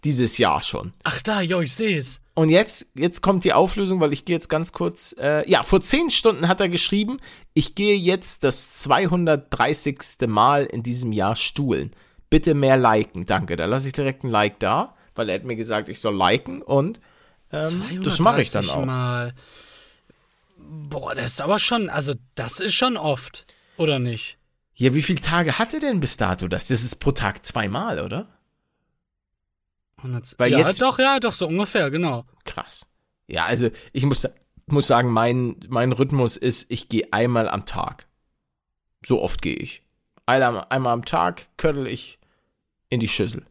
dieses 0.04 0.36
Jahr 0.38 0.62
schon? 0.62 0.92
Ach 1.04 1.22
da, 1.22 1.40
jo, 1.40 1.60
ich 1.60 1.72
sehe 1.72 1.96
es. 1.96 2.20
Und 2.38 2.50
jetzt, 2.50 2.92
jetzt 2.94 3.20
kommt 3.20 3.42
die 3.42 3.52
Auflösung, 3.52 3.98
weil 3.98 4.12
ich 4.12 4.24
gehe 4.24 4.36
jetzt 4.36 4.48
ganz 4.48 4.72
kurz. 4.72 5.12
Äh, 5.18 5.50
ja, 5.50 5.64
vor 5.64 5.80
zehn 5.80 6.08
Stunden 6.08 6.46
hat 6.46 6.60
er 6.60 6.68
geschrieben, 6.68 7.16
ich 7.52 7.74
gehe 7.74 7.96
jetzt 7.96 8.44
das 8.44 8.74
230. 8.74 9.98
Mal 10.28 10.64
in 10.64 10.84
diesem 10.84 11.10
Jahr 11.10 11.34
stuhlen. 11.34 11.90
Bitte 12.30 12.54
mehr 12.54 12.76
liken. 12.76 13.26
Danke. 13.26 13.56
Da 13.56 13.64
lasse 13.64 13.88
ich 13.88 13.92
direkt 13.92 14.22
ein 14.22 14.30
Like 14.30 14.60
da, 14.60 14.94
weil 15.16 15.28
er 15.30 15.34
hat 15.34 15.42
mir 15.42 15.56
gesagt, 15.56 15.88
ich 15.88 15.98
soll 15.98 16.16
liken 16.16 16.62
und 16.62 17.00
ähm, 17.50 18.04
das 18.04 18.20
mache 18.20 18.40
ich 18.40 18.52
dann 18.52 18.70
auch. 18.70 18.84
Mal. 18.84 19.34
Boah, 20.58 21.16
das 21.16 21.32
ist 21.32 21.40
aber 21.40 21.58
schon, 21.58 21.90
also 21.90 22.14
das 22.36 22.60
ist 22.60 22.74
schon 22.74 22.96
oft, 22.96 23.46
oder 23.78 23.98
nicht? 23.98 24.38
Ja, 24.76 24.94
wie 24.94 25.02
viele 25.02 25.20
Tage 25.20 25.58
hatte 25.58 25.80
denn 25.80 25.98
bis 25.98 26.18
dato 26.18 26.46
das? 26.46 26.68
Das 26.68 26.84
ist 26.84 27.00
pro 27.00 27.10
Tag 27.10 27.44
zweimal, 27.44 27.98
oder? 27.98 28.28
100, 29.98 30.34
Weil 30.38 30.52
ja, 30.52 30.60
jetzt- 30.60 30.80
doch, 30.82 30.98
ja, 30.98 31.20
doch, 31.20 31.32
so 31.32 31.46
ungefähr, 31.46 31.90
genau. 31.90 32.24
Krass. 32.44 32.86
Ja, 33.26 33.44
also 33.44 33.70
ich 33.92 34.06
muss, 34.06 34.26
muss 34.66 34.86
sagen, 34.86 35.10
mein, 35.10 35.56
mein 35.68 35.92
Rhythmus 35.92 36.36
ist, 36.36 36.70
ich 36.70 36.88
gehe 36.88 37.12
einmal 37.12 37.48
am 37.48 37.66
Tag. 37.66 38.06
So 39.04 39.22
oft 39.22 39.42
gehe 39.42 39.56
ich. 39.56 39.82
Einmal, 40.26 40.66
einmal 40.70 40.92
am 40.92 41.04
Tag 41.04 41.46
köttel 41.56 41.86
ich 41.86 42.18
in 42.88 43.00
die 43.00 43.08
Schüssel. 43.08 43.44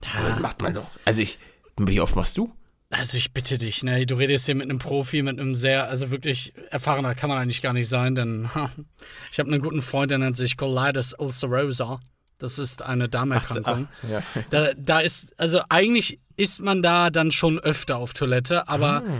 Das 0.00 0.40
macht 0.40 0.60
man 0.62 0.74
doch. 0.74 0.88
Also 1.04 1.22
ich, 1.22 1.38
wie 1.78 2.00
oft 2.00 2.16
machst 2.16 2.36
du? 2.36 2.52
Also 2.90 3.16
ich 3.16 3.32
bitte 3.32 3.56
dich, 3.56 3.82
ne, 3.84 4.04
du 4.04 4.16
redest 4.16 4.44
hier 4.44 4.54
mit 4.54 4.68
einem 4.68 4.78
Profi, 4.78 5.22
mit 5.22 5.40
einem 5.40 5.54
sehr, 5.54 5.88
also 5.88 6.10
wirklich 6.10 6.52
erfahrener 6.70 7.14
kann 7.14 7.30
man 7.30 7.38
eigentlich 7.38 7.62
gar 7.62 7.72
nicht 7.72 7.88
sein, 7.88 8.14
denn 8.14 8.50
ich 9.32 9.38
habe 9.38 9.50
einen 9.50 9.62
guten 9.62 9.80
Freund, 9.80 10.10
der 10.10 10.18
nennt 10.18 10.36
sich 10.36 10.58
Colitis 10.58 11.14
ulcerosa. 11.18 12.00
Das 12.42 12.58
ist 12.58 12.82
eine 12.82 13.08
Darmerkrankung. 13.08 13.88
ja. 14.08 14.22
Da, 14.50 14.72
da 14.76 14.98
ist, 14.98 15.38
also 15.38 15.60
eigentlich 15.68 16.18
ist 16.36 16.60
man 16.60 16.82
da 16.82 17.10
dann 17.10 17.30
schon 17.30 17.58
öfter 17.60 17.98
auf 17.98 18.14
Toilette, 18.14 18.68
aber 18.68 19.02
Ah. 19.06 19.12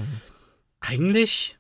eigentlich, 0.80 1.56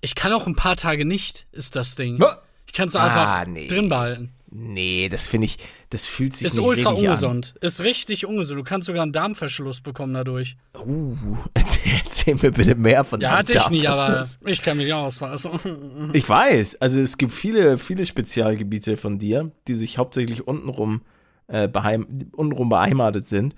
ich 0.00 0.14
kann 0.14 0.32
auch 0.32 0.46
ein 0.46 0.54
paar 0.54 0.76
Tage 0.76 1.04
nicht, 1.04 1.46
ist 1.50 1.74
das 1.76 1.96
Ding. 1.96 2.22
Ah, 2.22 2.40
Ich 2.66 2.72
kann 2.72 2.88
es 2.88 2.94
Ah, 2.96 3.04
einfach 3.04 3.46
nee. 3.52 3.66
drin 3.66 3.88
behalten. 3.88 4.32
Nee, 4.50 5.08
das 5.10 5.28
finde 5.28 5.44
ich, 5.44 5.58
das 5.90 6.06
fühlt 6.06 6.34
sich 6.34 6.46
Ist 6.46 6.56
nicht 6.56 6.64
ultra 6.64 6.90
ungesund. 6.90 7.54
Ist 7.60 7.84
richtig 7.84 8.24
ungesund. 8.24 8.58
Du 8.58 8.64
kannst 8.64 8.86
sogar 8.86 9.02
einen 9.02 9.12
Darmverschluss 9.12 9.82
bekommen 9.82 10.14
dadurch. 10.14 10.56
an. 10.72 10.88
Uh, 10.88 11.36
erzähl, 11.54 11.92
erzähl 12.04 12.34
mir 12.36 12.50
bitte 12.50 12.74
mehr 12.74 13.04
von 13.04 13.20
Ja, 13.20 13.36
hatte 13.38 13.54
ich 13.54 13.68
nie, 13.68 13.86
aber 13.86 14.26
ich 14.46 14.62
kann 14.62 14.78
mich 14.78 14.92
aus. 14.92 15.20
Ich 16.14 16.28
weiß, 16.28 16.80
also 16.80 17.00
es 17.00 17.18
gibt 17.18 17.32
viele, 17.32 17.76
viele 17.76 18.06
Spezialgebiete 18.06 18.96
von 18.96 19.18
dir, 19.18 19.50
die 19.66 19.74
sich 19.74 19.98
hauptsächlich 19.98 20.46
untenrum, 20.48 21.02
äh, 21.48 21.68
beheim, 21.68 22.30
untenrum 22.32 22.70
beheimatet 22.70 23.28
sind. 23.28 23.54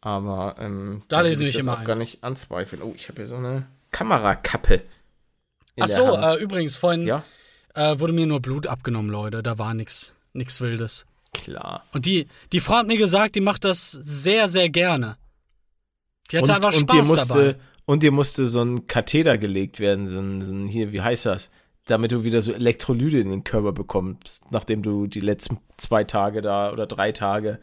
Aber 0.00 0.56
ähm, 0.58 1.02
Da 1.06 1.20
lese 1.20 1.40
will 1.42 1.48
ich 1.48 1.54
das 1.54 1.62
immer 1.62 1.74
auch 1.74 1.78
ein. 1.80 1.84
gar 1.84 1.96
nicht 1.96 2.24
anzweifeln. 2.24 2.82
Oh, 2.82 2.92
ich 2.96 3.08
habe 3.08 3.18
hier 3.18 3.26
so 3.26 3.36
eine 3.36 3.66
Kamerakappe. 3.92 4.82
Ach 5.78 5.86
so, 5.88 6.16
äh, 6.16 6.42
übrigens, 6.42 6.74
vorhin 6.76 7.06
ja, 7.06 7.22
äh, 7.74 7.98
wurde 8.00 8.12
mir 8.12 8.26
nur 8.26 8.40
Blut 8.40 8.66
abgenommen, 8.66 9.10
Leute. 9.10 9.42
Da 9.42 9.58
war 9.58 9.72
nix, 9.74 10.14
nix 10.32 10.60
Wildes. 10.60 11.06
klar. 11.32 11.84
Und 11.92 12.06
die, 12.06 12.26
die 12.52 12.60
Frau 12.60 12.76
hat 12.76 12.86
mir 12.86 12.98
gesagt, 12.98 13.34
die 13.34 13.40
macht 13.40 13.64
das 13.64 13.90
sehr, 13.92 14.48
sehr 14.48 14.68
gerne. 14.68 15.16
Die 16.30 16.36
hatte 16.38 16.50
Und, 16.50 16.56
einfach 16.56 16.74
und 16.78 16.90
dir 16.90 17.04
Spaß 17.04 17.08
musste, 17.08 17.28
dabei. 17.52 17.56
und 17.86 18.02
dir 18.02 18.12
musste 18.12 18.46
so 18.46 18.62
ein 18.62 18.86
Katheter 18.86 19.38
gelegt 19.38 19.80
werden, 19.80 20.06
so 20.06 20.18
ein, 20.18 20.40
so 20.40 20.54
ein 20.54 20.66
hier, 20.66 20.92
wie 20.92 21.00
heißt 21.02 21.26
das? 21.26 21.50
Damit 21.86 22.12
du 22.12 22.22
wieder 22.22 22.42
so 22.42 22.52
Elektrolyte 22.52 23.18
in 23.18 23.28
den 23.30 23.42
Körper 23.44 23.72
bekommst, 23.72 24.44
nachdem 24.52 24.82
du 24.82 25.06
die 25.08 25.20
letzten 25.20 25.58
zwei 25.78 26.04
Tage 26.04 26.40
da 26.40 26.72
oder 26.72 26.86
drei 26.86 27.10
Tage 27.12 27.58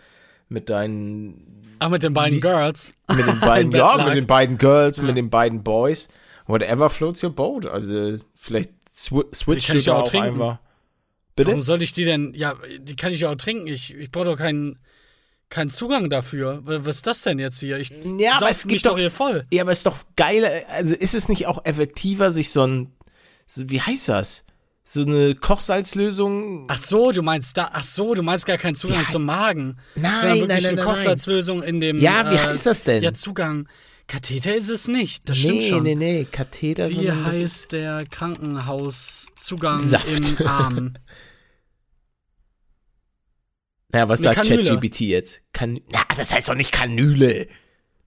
mit 0.49 0.69
deinen 0.69 1.75
Ach, 1.79 1.89
mit 1.89 2.03
den 2.03 2.13
beiden 2.13 2.37
Wie- 2.37 2.41
Girls. 2.41 2.93
mit 3.07 3.25
den 3.25 3.39
beiden, 3.41 3.71
ja, 3.71 3.97
mit 4.05 4.15
den 4.17 4.27
beiden 4.27 4.57
Girls, 4.57 5.01
mit 5.01 5.15
den 5.15 5.29
beiden 5.29 5.63
Boys. 5.63 6.09
Whatever 6.47 6.89
floats 6.89 7.23
your 7.23 7.29
boat. 7.29 7.65
Also 7.65 8.17
vielleicht 8.35 8.71
sw 8.93 9.21
switch 9.33 9.67
du 9.67 9.77
ich 9.77 9.85
ja 9.85 9.93
da 9.93 9.99
auch 9.99 10.03
auch 10.03 10.09
trinken. 10.09 10.27
einfach. 10.41 10.59
Bitte? 11.39 11.51
Warum 11.51 11.61
sollte 11.61 11.85
ich 11.85 11.93
die 11.93 12.03
denn? 12.03 12.33
Ja, 12.35 12.55
die 12.81 12.97
kann 12.97 13.13
ich 13.13 13.21
ja 13.21 13.29
auch 13.29 13.35
trinken. 13.35 13.67
Ich, 13.67 13.95
ich 13.95 14.11
brauche 14.11 14.25
doch 14.25 14.37
keinen 14.37 14.77
keinen 15.49 15.69
Zugang 15.69 16.09
dafür. 16.09 16.59
Was 16.63 16.97
ist 16.97 17.07
das 17.07 17.21
denn 17.23 17.39
jetzt 17.39 17.61
hier? 17.61 17.77
Ich 17.79 17.93
Ja, 18.19 18.33
aber 18.37 18.49
es 18.49 18.67
gibt 18.67 18.85
doch 18.85 18.91
doch- 18.91 18.97
hier 18.99 19.09
voll. 19.09 19.45
Ja, 19.49 19.63
aber 19.63 19.71
ist 19.71 19.85
doch 19.85 19.97
geil. 20.17 20.65
Also 20.67 20.97
ist 20.97 21.15
es 21.15 21.29
nicht 21.29 21.47
auch 21.47 21.63
effektiver, 21.63 22.29
sich 22.31 22.51
so 22.51 22.67
ein, 22.67 22.91
so, 23.47 23.69
wie 23.69 23.79
heißt 23.79 24.09
das? 24.09 24.43
So 24.83 25.01
eine 25.01 25.35
Kochsalzlösung. 25.35 26.65
Ach 26.67 26.77
so, 26.77 27.11
du 27.13 27.21
meinst 27.21 27.55
da, 27.55 27.69
ach 27.71 27.83
so, 27.85 28.15
du 28.15 28.21
meinst 28.21 28.45
gar 28.45 28.57
keinen 28.57 28.75
Zugang 28.75 29.03
Ja. 29.03 29.07
zum 29.07 29.23
Magen. 29.23 29.77
Nein, 29.95 30.17
sondern 30.19 30.39
wirklich 30.39 30.63
nein, 30.63 30.65
eine 30.65 30.75
nein, 30.75 30.85
Kochsalzlösung 30.85 31.63
in 31.63 31.79
dem. 31.79 31.99
Ja, 31.99 32.29
wie 32.29 32.35
äh, 32.35 32.39
heißt 32.39 32.65
das 32.65 32.83
denn? 32.83 33.01
Ja, 33.01 33.13
Zugang. 33.13 33.67
Katheter 34.07 34.55
ist 34.55 34.69
es 34.69 34.87
nicht. 34.87 35.29
Das 35.29 35.37
stimmt 35.37 35.59
nee, 35.59 35.69
schon. 35.69 35.83
nee, 35.83 35.95
nee, 35.95 36.27
Katheter. 36.31 36.89
Wie 36.89 37.11
heißt 37.11 37.71
der 37.71 38.03
Krankenhauszugang 38.09 39.85
Saft. 39.85 40.39
im 40.39 40.47
Arm? 40.47 40.93
Ja, 43.93 44.07
was 44.07 44.23
Eine 44.23 44.33
sagt. 44.35 44.47
ChatGPT 44.47 45.01
jetzt? 45.01 45.41
Kan 45.53 45.79
Na, 45.91 46.01
das 46.15 46.33
heißt 46.33 46.49
doch 46.49 46.55
nicht 46.55 46.71
Kanüle. 46.71 47.47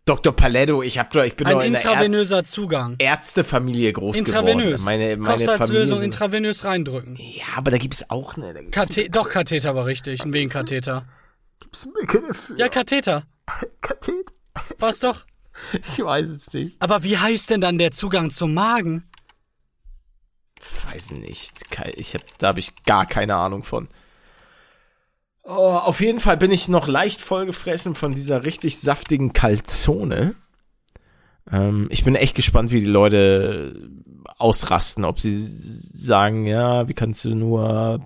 Dr. 0.05 0.35
Paletto, 0.35 0.83
ich, 0.83 0.99
hab 0.99 1.13
doch, 1.13 1.23
ich 1.23 1.37
bin 1.37 1.47
Ein 1.47 1.53
doch 1.55 1.63
in 1.63 1.73
der 1.73 1.81
Ärz 1.81 1.91
intravenöser 1.93 2.43
Zugang. 2.45 2.97
Ärztefamilie 2.99 3.93
groß 3.93 4.17
Intravenös. 4.17 4.81
geworden. 4.81 4.85
Meine, 4.85 5.17
meine 5.17 5.35
Kochsalzlösung 5.37 5.99
sind- 5.99 6.07
intravenös 6.07 6.65
reindrücken. 6.65 7.17
Ja, 7.17 7.45
aber 7.57 7.71
da 7.71 7.79
gibt 7.79 7.95
es 7.95 8.11
auch 8.11 8.37
eine. 8.37 8.53
Kathe 8.71 9.09
doch, 9.11 9.29
Katheter 9.29 9.75
war 9.77 9.87
richtig. 9.87 10.25
Ein 10.25 10.33
Wehenkatheter. 10.33 11.07
gibt's 11.61 11.87
Mittel 11.87 12.35
für 12.35 12.59
Ja, 12.59 12.69
Katheter. 12.69 13.27
Katheter. 13.81 14.33
War's 14.79 14.99
doch. 15.01 15.25
Ich 15.73 16.03
weiß 16.05 16.31
es 16.31 16.53
nicht. 16.53 16.77
Aber 16.81 17.05
wie 17.05 17.19
heißt 17.19 17.51
denn 17.51 17.61
dann 17.61 17.79
der 17.79 17.93
Zugang 17.93 18.31
zum 18.31 18.55
Magen? 18.55 19.05
Weiß 20.91 21.13
nicht. 21.13 21.53
Ich 21.97 22.15
hab, 22.15 22.23
da 22.39 22.49
habe 22.49 22.61
ich 22.61 22.73
gar 22.85 23.07
keine 23.07 23.35
Ahnung 23.37 23.63
von. 23.63 23.89
Oh, 25.45 25.51
auf 25.51 26.01
jeden 26.01 26.21
Fall 26.21 26.37
bin 26.37 26.53
ich 26.53 26.69
noch 26.69 26.87
leicht 26.87 27.21
vollgefressen 27.21 27.95
von 27.95 28.15
dieser 28.15 28.45
richtig 28.45 28.79
saftigen 28.79 29.33
Calzone. 29.33 30.37
Ähm, 31.51 31.89
ich 31.91 32.05
bin 32.05 32.15
echt 32.15 32.37
gespannt, 32.37 32.71
wie 32.71 32.81
die 32.81 32.87
Leute 32.87 33.91
ausrasten, 34.39 35.05
ob 35.05 35.19
sie 35.19 35.33
sagen, 35.95 36.47
ja, 36.47 36.89
wie 36.89 36.95
kannst 36.95 37.25
du 37.25 37.35
nur. 37.35 38.01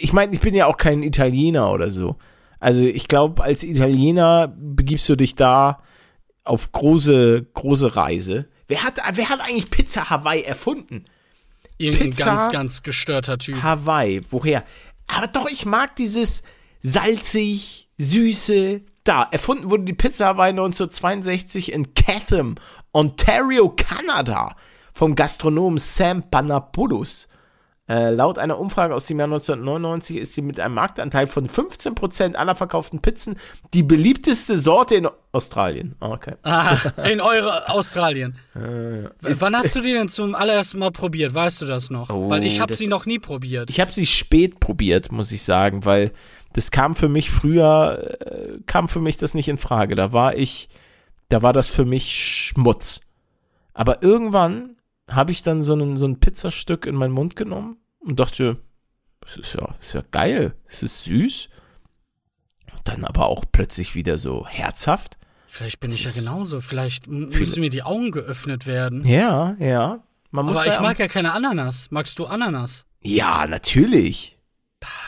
Ich 0.00 0.12
meine, 0.12 0.32
ich 0.32 0.40
bin 0.40 0.54
ja 0.54 0.66
auch 0.66 0.76
kein 0.76 1.02
Italiener 1.02 1.72
oder 1.72 1.90
so. 1.90 2.16
Also 2.58 2.84
ich 2.84 3.08
glaube, 3.08 3.42
als 3.42 3.62
Italiener 3.64 4.48
begibst 4.48 5.08
du 5.08 5.16
dich 5.16 5.34
da 5.34 5.82
auf 6.44 6.72
große, 6.72 7.46
große 7.54 7.96
Reise. 7.96 8.48
Wer 8.68 8.84
hat, 8.84 9.00
wer 9.14 9.28
hat 9.28 9.40
eigentlich 9.40 9.70
Pizza 9.70 10.10
Hawaii 10.10 10.42
erfunden? 10.42 11.04
Irgendein 11.78 12.10
Pizza. 12.10 12.24
ganz, 12.26 12.50
ganz 12.50 12.82
gestörter 12.82 13.38
Typ. 13.38 13.62
Hawaii, 13.62 14.20
woher? 14.30 14.64
Aber 15.16 15.26
doch, 15.26 15.48
ich 15.48 15.66
mag 15.66 15.96
dieses 15.96 16.42
salzig, 16.82 17.88
süße. 17.98 18.82
Da, 19.04 19.28
erfunden 19.30 19.70
wurde 19.70 19.84
die 19.84 19.94
Pizza 19.94 20.26
Hawaii 20.26 20.50
1962 20.50 21.72
in 21.72 21.94
Chatham, 21.94 22.56
Ontario, 22.92 23.70
Kanada, 23.70 24.56
vom 24.92 25.14
Gastronomen 25.14 25.78
Sam 25.78 26.30
Panapoulos. 26.30 27.28
Äh, 27.90 28.10
laut 28.10 28.38
einer 28.38 28.56
Umfrage 28.60 28.94
aus 28.94 29.06
dem 29.08 29.18
Jahr 29.18 29.26
1999 29.26 30.18
ist 30.18 30.34
sie 30.34 30.42
mit 30.42 30.60
einem 30.60 30.74
Marktanteil 30.74 31.26
von 31.26 31.48
15% 31.48 32.36
aller 32.36 32.54
verkauften 32.54 33.00
Pizzen 33.02 33.36
die 33.74 33.82
beliebteste 33.82 34.56
Sorte 34.56 34.94
in 34.94 35.08
Australien. 35.32 35.96
Ah, 35.98 36.10
Okay. 36.10 36.34
Ah, 36.44 36.76
in 37.10 37.20
eure 37.20 37.68
Australien. 37.68 38.36
Äh, 38.54 39.08
Wann 39.40 39.56
hast 39.56 39.74
du 39.74 39.80
die 39.80 39.92
denn 39.92 40.08
zum 40.08 40.34
allerersten 40.34 40.78
Mal 40.78 40.90
probiert? 40.90 41.34
Weißt 41.34 41.62
du 41.62 41.66
das 41.66 41.90
noch? 41.90 42.10
Oh, 42.10 42.28
Weil 42.30 42.44
ich 42.44 42.60
habe 42.60 42.74
sie 42.74 42.86
noch 42.86 43.06
nie 43.06 43.18
probiert. 43.18 43.70
Ich 43.70 43.80
habe 43.80 43.92
sie 43.92 44.06
spät 44.06 44.60
probiert, 44.60 45.10
muss 45.10 45.32
ich 45.32 45.42
sagen, 45.42 45.84
weil 45.84 46.12
das 46.52 46.70
kam 46.70 46.94
für 46.94 47.08
mich 47.08 47.30
früher, 47.30 48.16
äh, 48.20 48.58
kam 48.66 48.88
für 48.88 49.00
mich 49.00 49.16
das 49.16 49.34
nicht 49.34 49.48
in 49.48 49.56
Frage. 49.56 49.94
Da 49.96 50.12
war 50.12 50.36
ich, 50.36 50.68
da 51.28 51.42
war 51.42 51.52
das 51.52 51.66
für 51.68 51.84
mich 51.84 52.14
Schmutz. 52.14 53.00
Aber 53.74 54.02
irgendwann 54.02 54.76
habe 55.10 55.32
ich 55.32 55.42
dann 55.42 55.62
so, 55.62 55.72
einen, 55.74 55.96
so 55.96 56.06
ein 56.06 56.20
Pizzastück 56.20 56.86
in 56.86 56.94
meinen 56.94 57.12
Mund 57.12 57.36
genommen 57.36 57.76
und 58.00 58.20
dachte, 58.20 58.58
das 59.20 59.36
ist 59.36 59.54
ja, 59.54 59.66
das 59.66 59.86
ist 59.88 59.92
ja 59.94 60.02
geil, 60.10 60.54
es 60.66 60.82
ist 60.82 61.04
süß. 61.04 61.48
Dann 62.84 63.04
aber 63.04 63.26
auch 63.26 63.44
plötzlich 63.50 63.94
wieder 63.94 64.16
so 64.16 64.46
herzhaft. 64.46 65.18
Vielleicht 65.46 65.80
bin 65.80 65.90
ich 65.90 66.00
ja 66.00 66.06
Das 66.06 66.18
genauso. 66.18 66.60
Vielleicht 66.60 67.08
müssen 67.08 67.60
mir 67.60 67.70
die 67.70 67.82
Augen 67.82 68.10
geöffnet 68.10 68.66
werden. 68.66 69.04
Ja, 69.04 69.56
ja. 69.58 70.02
Aber 70.32 70.54
ja 70.54 70.72
ich 70.72 70.80
mag 70.80 70.98
ja 70.98 71.08
keine 71.08 71.32
Ananas. 71.32 71.88
Magst 71.90 72.18
du 72.18 72.26
Ananas? 72.26 72.86
Ja, 73.00 73.46
natürlich. 73.46 74.38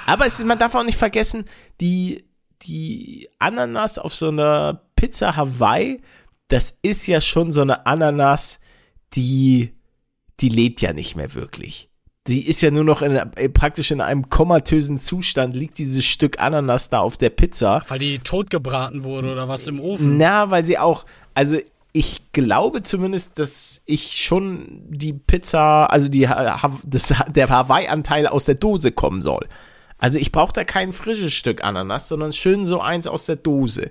Aber 0.06 0.26
es, 0.26 0.42
man 0.44 0.58
darf 0.58 0.74
auch 0.74 0.84
nicht 0.84 0.98
vergessen, 0.98 1.44
die, 1.80 2.24
die 2.62 3.28
Ananas 3.38 3.98
auf 3.98 4.14
so 4.14 4.28
einer 4.28 4.82
Pizza 4.96 5.36
Hawaii, 5.36 6.02
das 6.48 6.78
ist 6.82 7.06
ja 7.06 7.20
schon 7.20 7.52
so 7.52 7.62
eine 7.62 7.86
Ananas, 7.86 8.60
die, 9.14 9.72
die 10.40 10.48
lebt 10.48 10.80
ja 10.80 10.92
nicht 10.92 11.16
mehr 11.16 11.34
wirklich. 11.34 11.88
Die 12.28 12.46
ist 12.46 12.60
ja 12.60 12.70
nur 12.70 12.84
noch 12.84 13.02
in, 13.02 13.16
äh, 13.16 13.48
praktisch 13.48 13.90
in 13.90 14.00
einem 14.00 14.28
komatösen 14.30 14.98
Zustand, 14.98 15.56
liegt 15.56 15.78
dieses 15.78 16.04
Stück 16.04 16.40
Ananas 16.40 16.88
da 16.88 17.00
auf 17.00 17.16
der 17.16 17.30
Pizza. 17.30 17.82
Weil 17.88 17.98
die 17.98 18.18
totgebraten 18.20 19.02
wurde 19.02 19.32
oder 19.32 19.48
was 19.48 19.66
im 19.66 19.80
Ofen? 19.80 20.18
Na, 20.18 20.50
weil 20.50 20.64
sie 20.64 20.78
auch, 20.78 21.04
also 21.34 21.58
ich 21.92 22.32
glaube 22.32 22.82
zumindest, 22.82 23.38
dass 23.38 23.82
ich 23.86 24.16
schon 24.22 24.84
die 24.88 25.12
Pizza, 25.12 25.86
also 25.86 26.08
die, 26.08 26.28
das, 26.84 27.14
der 27.28 27.48
Hawaii-Anteil 27.48 28.28
aus 28.28 28.44
der 28.44 28.54
Dose 28.54 28.92
kommen 28.92 29.20
soll. 29.20 29.48
Also 29.98 30.18
ich 30.18 30.32
brauche 30.32 30.52
da 30.52 30.64
kein 30.64 30.92
frisches 30.92 31.32
Stück 31.32 31.62
Ananas, 31.62 32.08
sondern 32.08 32.32
schön 32.32 32.64
so 32.64 32.80
eins 32.80 33.06
aus 33.06 33.26
der 33.26 33.36
Dose. 33.36 33.90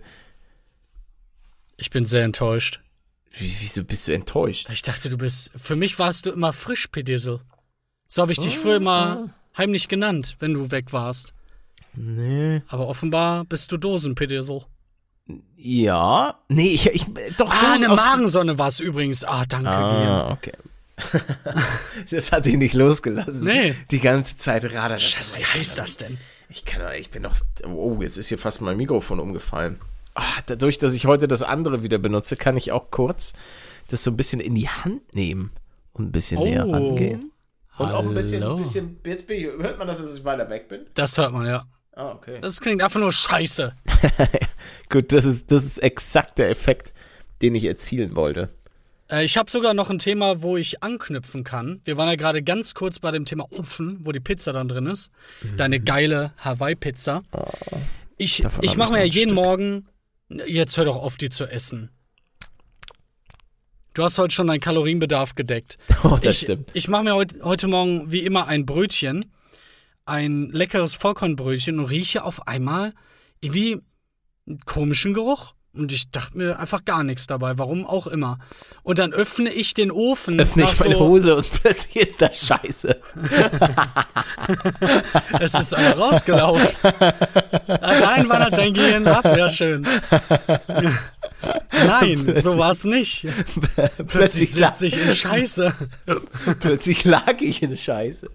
Ich 1.77 1.89
bin 1.89 2.05
sehr 2.05 2.24
enttäuscht. 2.24 2.81
Wie, 3.31 3.55
wieso 3.59 3.83
bist 3.83 4.07
du 4.07 4.13
enttäuscht? 4.13 4.67
Ich 4.71 4.81
dachte, 4.81 5.09
du 5.09 5.17
bist. 5.17 5.51
Für 5.55 5.75
mich 5.75 5.97
warst 6.00 6.25
du 6.25 6.31
immer 6.31 6.53
frisch, 6.53 6.88
Pediesel. 6.88 7.39
So 8.07 8.21
habe 8.21 8.31
ich 8.33 8.39
dich 8.39 8.57
früher 8.57 8.75
immer 8.75 9.29
heimlich 9.57 9.88
genannt, 9.88 10.35
wenn 10.39 10.53
du 10.53 10.71
weg 10.71 10.91
warst. 10.91 11.33
Nee. 11.93 12.61
Aber 12.67 12.88
offenbar 12.88 13.45
bist 13.45 13.71
du 13.71 13.77
Dosen-Pediesel. 13.77 14.61
Ja. 15.55 16.39
Nee, 16.50 16.69
ich, 16.69 16.88
ich 16.88 17.05
doch 17.38 17.51
Ah, 17.51 17.73
eine 17.73 17.89
Magensonne 17.89 18.57
war 18.57 18.67
es 18.67 18.79
übrigens. 18.79 19.23
Ah, 19.23 19.45
danke. 19.47 19.69
Ah, 19.69 20.31
okay. 20.31 20.53
das 22.11 22.31
hat 22.31 22.45
dich 22.45 22.57
nicht 22.57 22.73
losgelassen. 22.73 23.43
Nee. 23.43 23.75
Die 23.91 24.00
ganze 24.00 24.38
Zeit 24.38 24.63
das. 24.63 25.01
Scheiße, 25.01 25.39
wie 25.39 25.45
heißt 25.45 25.77
das 25.77 25.97
denn? 25.97 26.17
Ich 26.50 26.65
kann 26.65 26.81
ich 27.00 27.09
bin 27.11 27.23
doch. 27.23 27.35
Oh, 27.65 28.01
jetzt 28.01 28.17
ist 28.17 28.27
hier 28.27 28.38
fast 28.38 28.61
mein 28.61 28.77
Mikrofon 28.77 29.19
umgefallen. 29.19 29.79
Ah, 30.15 30.41
dadurch, 30.45 30.77
dass 30.77 30.93
ich 30.93 31.05
heute 31.05 31.27
das 31.27 31.41
andere 31.43 31.83
wieder 31.83 31.97
benutze, 31.97 32.35
kann 32.35 32.57
ich 32.57 32.71
auch 32.71 32.91
kurz 32.91 33.33
das 33.89 34.03
so 34.03 34.11
ein 34.11 34.17
bisschen 34.17 34.39
in 34.39 34.55
die 34.55 34.69
Hand 34.69 35.13
nehmen 35.15 35.51
und 35.93 36.05
ein 36.07 36.11
bisschen 36.11 36.41
näher 36.43 36.65
Oh. 36.67 36.71
rangehen. 36.71 37.31
Und 37.77 37.91
auch 37.91 38.03
ein 38.05 38.13
bisschen, 38.13 38.43
ein 38.43 38.55
bisschen. 38.57 38.97
Jetzt 39.05 39.29
ich, 39.29 39.43
hört 39.45 39.79
man, 39.79 39.87
das, 39.87 40.01
dass 40.01 40.15
ich 40.15 40.23
weiter 40.23 40.49
weg 40.49 40.67
bin? 40.69 40.81
Das 40.93 41.17
hört 41.17 41.31
man, 41.33 41.45
ja. 41.47 41.65
Ah, 41.93 42.11
okay. 42.11 42.39
Das 42.41 42.61
klingt 42.61 42.81
einfach 42.83 42.99
nur 42.99 43.11
scheiße. 43.11 43.73
Gut, 44.89 45.11
das 45.11 45.25
ist, 45.25 45.51
das 45.51 45.65
ist 45.65 45.77
exakt 45.79 46.37
der 46.37 46.49
Effekt, 46.49 46.93
den 47.41 47.55
ich 47.55 47.65
erzielen 47.65 48.15
wollte. 48.15 48.49
Äh, 49.09 49.25
ich 49.25 49.37
habe 49.37 49.49
sogar 49.49 49.73
noch 49.73 49.89
ein 49.89 49.97
Thema, 49.99 50.41
wo 50.41 50.57
ich 50.57 50.83
anknüpfen 50.83 51.43
kann. 51.43 51.81
Wir 51.85 51.97
waren 51.97 52.07
ja 52.07 52.15
gerade 52.15 52.43
ganz 52.43 52.73
kurz 52.75 52.99
bei 52.99 53.11
dem 53.11 53.25
Thema 53.25 53.45
Opfen, 53.51 53.97
wo 54.01 54.11
die 54.11 54.19
Pizza 54.19 54.53
dann 54.53 54.67
drin 54.67 54.85
ist. 54.85 55.11
Deine 55.57 55.79
geile 55.79 56.33
Hawaii-Pizza. 56.37 57.23
Ich, 58.17 58.39
Mhm. 58.39 58.43
Davon 58.43 58.63
ich 58.63 58.71
hab 58.71 58.77
mache 58.77 58.87
ich 58.89 58.93
mir 58.93 58.99
ja 58.99 59.05
jeden 59.05 59.29
Stück. 59.31 59.35
Morgen. 59.43 59.87
Jetzt 60.47 60.77
hör 60.77 60.85
doch 60.85 60.97
auf, 60.97 61.17
die 61.17 61.29
zu 61.29 61.45
essen. 61.45 61.89
Du 63.93 64.03
hast 64.03 64.17
heute 64.17 64.33
schon 64.33 64.47
deinen 64.47 64.61
Kalorienbedarf 64.61 65.35
gedeckt. 65.35 65.77
Oh, 66.03 66.17
das 66.21 66.38
ich, 66.38 66.43
stimmt. 66.43 66.69
Ich 66.73 66.88
mache 66.88 67.03
mir 67.03 67.15
heute, 67.15 67.43
heute 67.43 67.67
Morgen 67.67 68.11
wie 68.11 68.21
immer 68.21 68.47
ein 68.47 68.65
Brötchen, 68.65 69.31
ein 70.05 70.50
leckeres 70.51 70.93
Vollkornbrötchen 70.93 71.79
und 71.79 71.85
rieche 71.85 72.23
auf 72.23 72.47
einmal 72.47 72.93
irgendwie 73.41 73.81
einen 74.47 74.59
komischen 74.61 75.13
Geruch. 75.13 75.53
Und 75.73 75.93
ich 75.93 76.11
dachte 76.11 76.37
mir 76.37 76.59
einfach 76.59 76.83
gar 76.83 77.03
nichts 77.03 77.27
dabei, 77.27 77.57
warum 77.57 77.85
auch 77.85 78.07
immer. 78.07 78.39
Und 78.83 78.99
dann 78.99 79.13
öffne 79.13 79.49
ich 79.51 79.73
den 79.73 79.89
Ofen. 79.89 80.37
Öffne 80.37 80.63
ich 80.63 80.79
meine 80.81 80.95
so, 80.95 80.99
Hose 80.99 81.35
und 81.37 81.49
plötzlich 81.61 81.95
ist 82.07 82.21
das 82.21 82.45
scheiße. 82.45 82.99
Es 85.39 85.53
ist 85.53 85.73
einer 85.73 85.97
rausgelaufen. 85.97 86.67
Nein, 87.67 88.29
wandert 88.29 88.57
dein 88.57 88.73
Gehirn 88.73 89.07
ab, 89.07 89.25
ja 89.25 89.49
schön. 89.49 89.87
Nein, 91.71 92.35
so 92.41 92.57
war 92.57 92.71
es 92.71 92.83
nicht. 92.83 93.27
Plötzlich 94.07 94.07
Plötzlich, 94.07 94.49
sitze 94.51 94.85
ich 94.85 94.97
in 94.97 95.13
Scheiße. 95.13 95.73
plötzlich 96.59 97.05
lag 97.05 97.39
ich 97.41 97.61
in 97.61 97.75
Scheiße. 97.75 98.29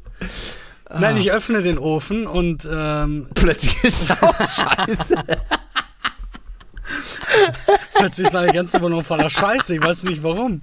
Nein, 0.99 1.17
ich 1.17 1.33
öffne 1.33 1.63
den 1.63 1.79
Ofen 1.79 2.27
und 2.27 2.69
ähm, 2.71 3.29
Plötzlich 3.35 3.85
ist 3.85 4.03
es 4.03 4.11
auch 4.11 4.37
scheiße. 4.39 5.25
Plötzlich 7.95 8.27
ist 8.29 8.33
meine 8.33 8.53
ganze 8.53 8.81
Wohnung 8.81 9.05
voller 9.05 9.31
Scheiße. 9.31 9.75
Ich 9.75 9.83
weiß 9.83 10.05
nicht 10.05 10.23
warum. 10.23 10.63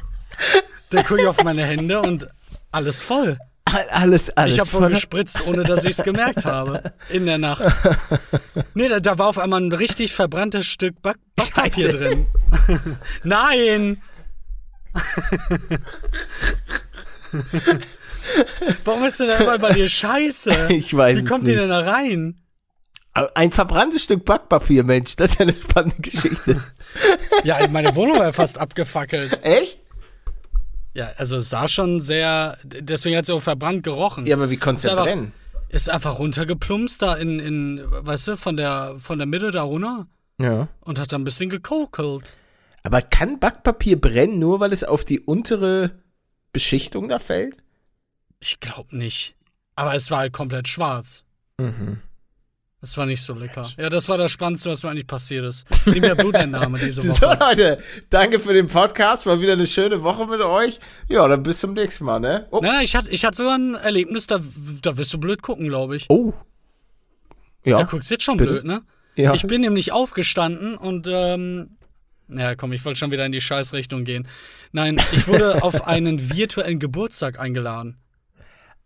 Dann 0.90 1.04
gucke 1.06 1.22
ich 1.22 1.28
auf 1.28 1.44
meine 1.44 1.66
Hände 1.66 2.02
und 2.02 2.28
alles 2.72 3.02
voll. 3.04 3.38
Alles, 3.90 4.30
alles. 4.32 4.54
Ich 4.54 4.60
habe 4.60 4.72
wohl 4.74 4.90
gespritzt, 4.90 5.46
ohne 5.48 5.64
dass 5.64 5.84
ich 5.84 5.98
es 5.98 6.04
gemerkt 6.04 6.46
habe. 6.46 6.94
In 7.10 7.26
der 7.26 7.38
Nacht. 7.40 7.64
Nee, 8.76 8.88
da, 8.88 9.00
da 9.00 9.18
war 9.20 9.28
auf 9.28 9.38
einmal 9.40 9.62
ein 9.62 9.72
richtig 9.72 10.14
verbranntes 10.14 10.66
Stück 10.66 11.02
Back 11.02 11.18
Backpapier 11.36 11.92
Scheiße. 11.92 11.98
drin. 11.98 12.26
Nein! 13.24 14.02
Warum 18.84 19.04
ist 19.06 19.20
denn 19.20 19.28
da 19.28 19.38
immer 19.38 19.60
bei 19.60 19.74
dir 19.74 19.88
Scheiße? 19.90 20.68
Ich 20.70 20.96
weiß 20.96 21.18
Wie 21.18 21.24
es 21.24 21.30
kommt 21.30 21.48
die 21.48 21.52
nicht. 21.52 21.62
denn 21.62 21.70
da 21.70 21.80
rein? 21.80 22.40
Ein 23.14 23.52
verbranntes 23.52 24.06
Stück 24.06 24.26
Backpapier, 24.26 24.84
Mensch, 24.84 25.16
das 25.16 25.32
ist 25.32 25.40
ja 25.40 25.44
eine 25.44 25.54
spannende 25.54 25.98
Geschichte. 26.02 26.64
Ja, 27.44 27.68
meine 27.70 27.96
Wohnung 27.96 28.20
war 28.20 28.32
fast 28.34 28.58
abgefackelt. 28.60 29.44
Echt? 29.44 29.80
Ja, 30.94 31.12
also 31.18 31.38
es 31.38 31.50
sah 31.50 31.68
schon 31.68 32.02
sehr, 32.02 32.58
deswegen 32.64 33.18
hat 33.18 33.24
es 33.24 33.30
auch 33.32 33.42
verbrannt 33.42 33.84
gerochen. 33.84 34.26
Ja, 34.28 34.36
aber 34.36 34.50
wie 34.52 34.58
Ist 34.58 34.88
aber- 34.88 35.04
brennen? 35.04 35.34
Ist 35.70 35.90
einfach 35.90 36.20
runtergeplumpst 36.20 37.02
da 37.02 37.16
in, 37.16 37.40
in, 37.40 37.82
weißt 37.88 38.28
du, 38.28 38.38
von 38.38 38.56
der, 38.58 38.96
von 39.00 39.18
der 39.18 39.26
Mitte 39.26 39.50
da 39.50 39.64
runter 39.64 40.06
Ja. 40.40 40.68
und 40.82 41.00
hat 41.00 41.12
da 41.12 41.18
ein 41.18 41.24
bisschen 41.24 41.50
gekokelt. 41.50 42.38
Aber 42.84 43.02
kann 43.02 43.40
Backpapier 43.40 44.00
brennen, 44.00 44.38
nur 44.38 44.60
weil 44.60 44.72
es 44.72 44.84
auf 44.84 45.04
die 45.04 45.20
untere 45.20 45.92
Beschichtung 46.52 47.08
da 47.08 47.18
fällt? 47.18 47.58
Ich 48.40 48.60
glaube 48.60 48.96
nicht. 48.96 49.36
Aber 49.76 49.96
es 49.96 50.12
war 50.12 50.20
halt 50.20 50.34
komplett 50.34 50.68
schwarz. 50.68 51.24
Mhm. 51.58 52.02
Das 52.84 52.98
war 52.98 53.06
nicht 53.06 53.22
so 53.22 53.34
lecker. 53.34 53.62
Ja, 53.78 53.90
das 53.90 54.10
war 54.10 54.18
das 54.18 54.30
Spannendste, 54.30 54.70
was 54.70 54.84
mir 54.84 54.90
eigentlich 54.90 55.08
passiert 55.08 55.46
ist. 55.46 55.66
Mehr 55.86 56.16
Blutentnahme 56.18 56.78
diese 56.80 57.02
So, 57.02 57.28
Woche. 57.28 57.38
Leute, 57.40 57.80
danke 58.10 58.42
für 58.42 58.52
den 58.54 58.68
Podcast. 58.68 59.26
War 59.26 59.40
wieder 59.40 59.54
eine 59.54 59.66
schöne 59.66 60.04
Woche 60.04 60.28
mit 60.28 60.42
euch. 60.42 60.82
Ja, 61.08 61.26
dann 61.30 61.44
bis 61.44 61.60
zum 61.60 61.74
nächsten 61.76 62.04
Mal, 62.04 62.20
ne? 62.20 62.46
Oh. 62.52 62.60
Nein, 62.62 62.84
ich 62.84 62.98
hatte, 62.98 63.10
ich 63.10 63.24
hatte 63.24 63.38
sogar 63.38 63.58
ein 63.58 63.76
Erlebnis, 63.76 64.28
da, 64.28 64.42
da 64.82 64.98
wirst 64.98 65.14
du 65.14 65.18
blöd 65.18 65.42
gucken, 65.42 65.70
glaube 65.70 65.96
ich. 65.96 66.10
oh. 66.10 66.34
Ja, 67.64 67.78
Da 67.78 67.84
guckst 67.86 68.12
jetzt 68.12 68.24
schon 68.24 68.36
bitte. 68.36 68.52
blöd, 68.52 68.66
ne? 68.66 68.82
ja. 69.16 69.34
Ich 69.34 69.48
bin 69.48 69.62
nämlich 69.62 69.94
aufgestanden 69.94 70.76
und, 70.76 71.08
ähm, 71.10 71.78
naja, 72.28 72.56
komm, 72.56 72.74
ich 72.74 72.84
wollte 72.84 73.00
schon 73.00 73.12
wieder 73.12 73.26
in 73.26 73.32
die 73.32 73.40
Scheißrichtung 73.40 74.04
gehen. 74.04 74.28
Nein, 74.74 75.00
ich 75.14 75.30
wurde 75.30 75.64
auf 75.64 75.88
einen 75.88 76.36
virtuellen 76.36 76.80
Geburtstag 76.80 77.40
eingeladen. 77.40 77.96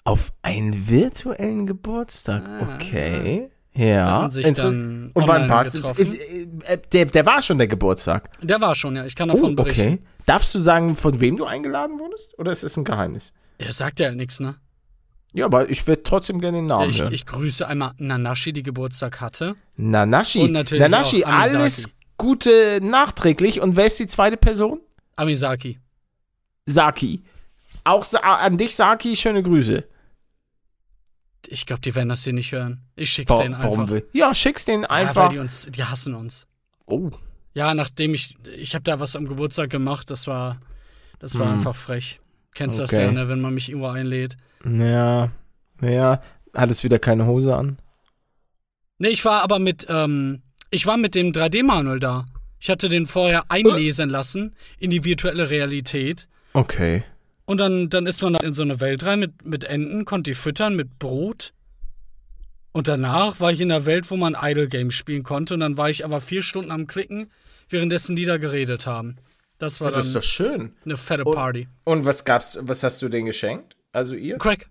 auf 0.04 0.32
einen 0.44 0.88
virtuellen 0.88 1.66
Geburtstag. 1.66 2.44
Ah. 2.48 2.76
Okay. 2.76 3.50
Ja. 3.78 4.22
Da 4.24 4.30
sich 4.30 4.46
Inter- 4.46 4.64
dann 4.64 5.12
Und 5.14 5.28
wann 5.28 5.48
war 5.50 5.66
äh, 5.66 6.48
äh, 6.74 6.78
der, 6.92 7.06
der 7.06 7.26
war 7.26 7.42
schon 7.42 7.58
der 7.58 7.68
Geburtstag. 7.68 8.30
Der 8.42 8.60
war 8.60 8.74
schon, 8.76 8.96
ja. 8.96 9.06
Ich 9.06 9.16
kann 9.16 9.30
davon 9.30 9.52
Oh, 9.52 9.56
berichten. 9.56 9.82
okay. 9.82 10.00
Darfst 10.26 10.54
du 10.56 10.60
sagen, 10.60 10.96
von 10.96 11.20
wem 11.22 11.38
du 11.38 11.46
eingeladen 11.46 12.00
wurdest? 12.00 12.38
Oder 12.40 12.52
ist 12.52 12.64
es 12.64 12.76
ein 12.76 12.84
Geheimnis? 12.84 13.34
Er 13.60 13.72
sagt 13.72 14.00
ja 14.00 14.12
nichts, 14.12 14.40
ne? 14.40 14.56
Ja, 15.34 15.46
aber 15.46 15.70
ich 15.70 15.86
würde 15.86 16.04
trotzdem 16.04 16.42
gerne 16.42 16.58
den 16.58 16.66
Namen 16.66 16.90
Ich, 16.90 17.02
hören. 17.02 17.14
ich 17.14 17.26
grüße 17.26 17.68
einmal 17.68 17.92
Nanashi, 17.98 18.54
die 18.54 18.64
Geburtstag 18.64 19.22
hatte. 19.22 19.56
Nanashi. 19.76 20.40
Und 20.40 20.54
natürlich 20.54 20.82
Nanashi, 20.82 21.24
alles 21.24 21.90
Gute 22.18 22.80
nachträglich. 22.82 23.62
Und 23.62 23.76
wer 23.76 23.86
ist 23.86 24.00
die 24.00 24.08
zweite 24.08 24.38
Person? 24.38 24.80
Amisaki. 25.16 25.80
Saki. 26.66 27.24
Auch 27.84 28.06
an 28.22 28.58
dich, 28.58 28.76
Saki, 28.76 29.16
schöne 29.16 29.44
Grüße. 29.44 29.84
Ich 31.50 31.66
glaube, 31.66 31.82
die 31.82 31.96
werden 31.96 32.10
das 32.10 32.24
hier 32.24 32.34
nicht 32.34 32.52
hören. 32.52 32.82
Ich 32.96 33.10
schick's 33.10 33.38
denen 33.38 33.56
einfach. 33.56 33.90
Will? 33.90 34.08
Ja, 34.14 34.34
schick's 34.34 34.66
denen 34.66 34.84
Ja, 34.84 34.90
einfach. 34.90 35.16
weil 35.24 35.30
die 35.30 35.38
uns, 35.40 35.68
die 35.72 35.84
hassen 35.84 36.14
uns. 36.16 36.48
oh. 36.86 37.12
Ja, 37.54 37.74
nachdem 37.74 38.14
ich, 38.14 38.38
ich 38.56 38.76
habe 38.76 38.84
da 38.84 39.00
was 39.00 39.16
am 39.16 39.28
Geburtstag 39.28 39.72
gemacht, 39.72 40.12
das 40.12 40.28
war, 40.28 40.62
das 41.18 41.40
war 41.40 41.48
Hm. 41.48 41.54
einfach 41.56 41.76
frech. 41.76 42.20
Kennst 42.54 42.78
das 42.80 42.94
Okay. 42.94 43.06
ja, 43.06 43.12
ne, 43.12 43.28
wenn 43.30 43.42
man 43.42 43.56
mich 43.56 43.70
irgendwo 43.70 43.88
einlädt. 43.88 44.38
Ja. 44.64 45.32
Ja. 45.82 46.22
Hat 46.54 46.70
es 46.72 46.84
wieder 46.84 47.00
keine 47.00 47.26
Hose 47.26 47.56
an? 47.56 47.78
Nee, 49.00 49.08
ich 49.10 49.26
war 49.26 49.42
aber 49.42 49.58
mit, 49.58 49.88
ähm, 49.90 50.44
ich 50.70 50.86
war 50.86 50.98
mit 50.98 51.16
dem 51.16 51.32
3D-Manuel 51.32 52.00
da. 52.00 52.26
Ich 52.60 52.70
hatte 52.70 52.90
den 52.90 53.08
vorher 53.08 53.50
einlesen 53.50 54.10
lassen 54.10 54.56
in 54.78 54.92
die 54.92 55.04
virtuelle 55.04 55.50
Realität. 55.50 56.28
Okay. 56.54 57.04
Und 57.50 57.60
dann, 57.60 57.90
dann 57.90 58.06
ist 58.08 58.22
man 58.22 58.36
in 58.36 58.54
so 58.54 58.62
eine 58.62 58.80
Welt 58.82 59.06
rein 59.06 59.20
mit, 59.20 59.46
mit 59.46 59.64
Enten, 59.64 60.04
konnte 60.04 60.32
die 60.32 60.36
füttern 60.36 60.76
mit 60.76 61.00
Brot. 61.00 61.54
Und 62.74 62.90
danach 62.90 63.40
war 63.40 63.52
ich 63.54 63.62
in 63.62 63.72
einer 63.72 63.86
Welt, 63.86 64.12
wo 64.12 64.18
man 64.18 64.36
Idle 64.40 64.68
Games 64.68 64.94
spielen 64.94 65.24
konnte. 65.24 65.54
Und 65.54 65.62
dann 65.62 65.78
war 65.78 65.90
ich 65.90 66.04
aber 66.04 66.20
vier 66.20 66.42
Stunden 66.42 66.72
am 66.72 66.88
Klicken, 66.88 67.32
währenddessen 67.70 68.16
die 68.18 68.26
da 68.26 68.38
geredet 68.38 68.86
haben. 68.86 69.16
Das 69.60 69.80
war 69.82 69.92
Das 69.92 70.06
ist 70.08 70.14
dann 70.14 70.22
doch 70.22 70.28
schön. 70.28 70.74
eine 70.86 70.98
fette 70.98 71.24
Und- 71.24 71.34
Party. 71.36 71.68
Und 71.86 72.06
was 72.06 72.26
gab's, 72.26 72.60
was 72.62 72.84
hast 72.84 73.02
du 73.02 73.08
denen 73.10 73.26
geschenkt? 73.28 73.78
Also 73.94 74.16
ihr? 74.16 74.38
Crack. 74.38 74.68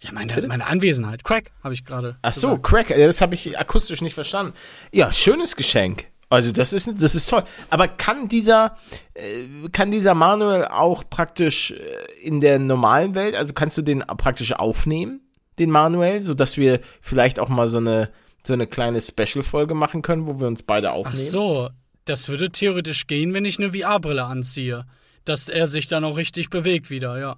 Ja, 0.00 0.12
meine, 0.12 0.46
meine 0.48 0.66
Anwesenheit. 0.66 1.24
Crack, 1.24 1.52
habe 1.62 1.74
ich 1.74 1.84
gerade. 1.84 2.16
Ach 2.22 2.32
so, 2.32 2.48
gesagt. 2.48 2.62
Crack, 2.66 2.90
ja, 2.90 3.06
das 3.06 3.20
habe 3.20 3.34
ich 3.34 3.58
akustisch 3.58 4.00
nicht 4.00 4.14
verstanden. 4.14 4.52
Ja, 4.92 5.12
schönes 5.12 5.56
Geschenk. 5.56 6.06
Also 6.28 6.50
das 6.50 6.72
ist, 6.72 6.90
das 7.00 7.14
ist 7.14 7.30
toll. 7.30 7.44
Aber 7.70 7.86
kann 7.86 8.28
dieser, 8.28 8.76
äh, 9.14 9.46
kann 9.72 9.90
dieser 9.90 10.14
Manuel 10.14 10.64
auch 10.64 11.04
praktisch 11.08 11.70
äh, 11.70 11.76
in 12.22 12.40
der 12.40 12.58
normalen 12.58 13.14
Welt, 13.14 13.36
also 13.36 13.52
kannst 13.52 13.78
du 13.78 13.82
den 13.82 14.00
praktisch 14.00 14.52
aufnehmen, 14.52 15.20
den 15.58 15.70
Manuel, 15.70 16.20
sodass 16.20 16.56
wir 16.56 16.80
vielleicht 17.00 17.38
auch 17.38 17.48
mal 17.48 17.68
so 17.68 17.78
eine, 17.78 18.10
so 18.44 18.52
eine 18.52 18.66
kleine 18.66 19.00
Special-Folge 19.00 19.74
machen 19.74 20.02
können, 20.02 20.26
wo 20.26 20.40
wir 20.40 20.48
uns 20.48 20.62
beide 20.62 20.90
Ach 20.90 20.96
aufnehmen? 20.96 21.26
so, 21.26 21.70
das 22.04 22.28
würde 22.28 22.50
theoretisch 22.50 23.06
gehen, 23.06 23.32
wenn 23.32 23.44
ich 23.44 23.58
eine 23.58 23.72
VR-Brille 23.72 24.24
anziehe. 24.24 24.86
Dass 25.24 25.48
er 25.48 25.66
sich 25.66 25.88
dann 25.88 26.04
auch 26.04 26.16
richtig 26.16 26.50
bewegt 26.50 26.88
wieder, 26.88 27.18
ja. 27.18 27.36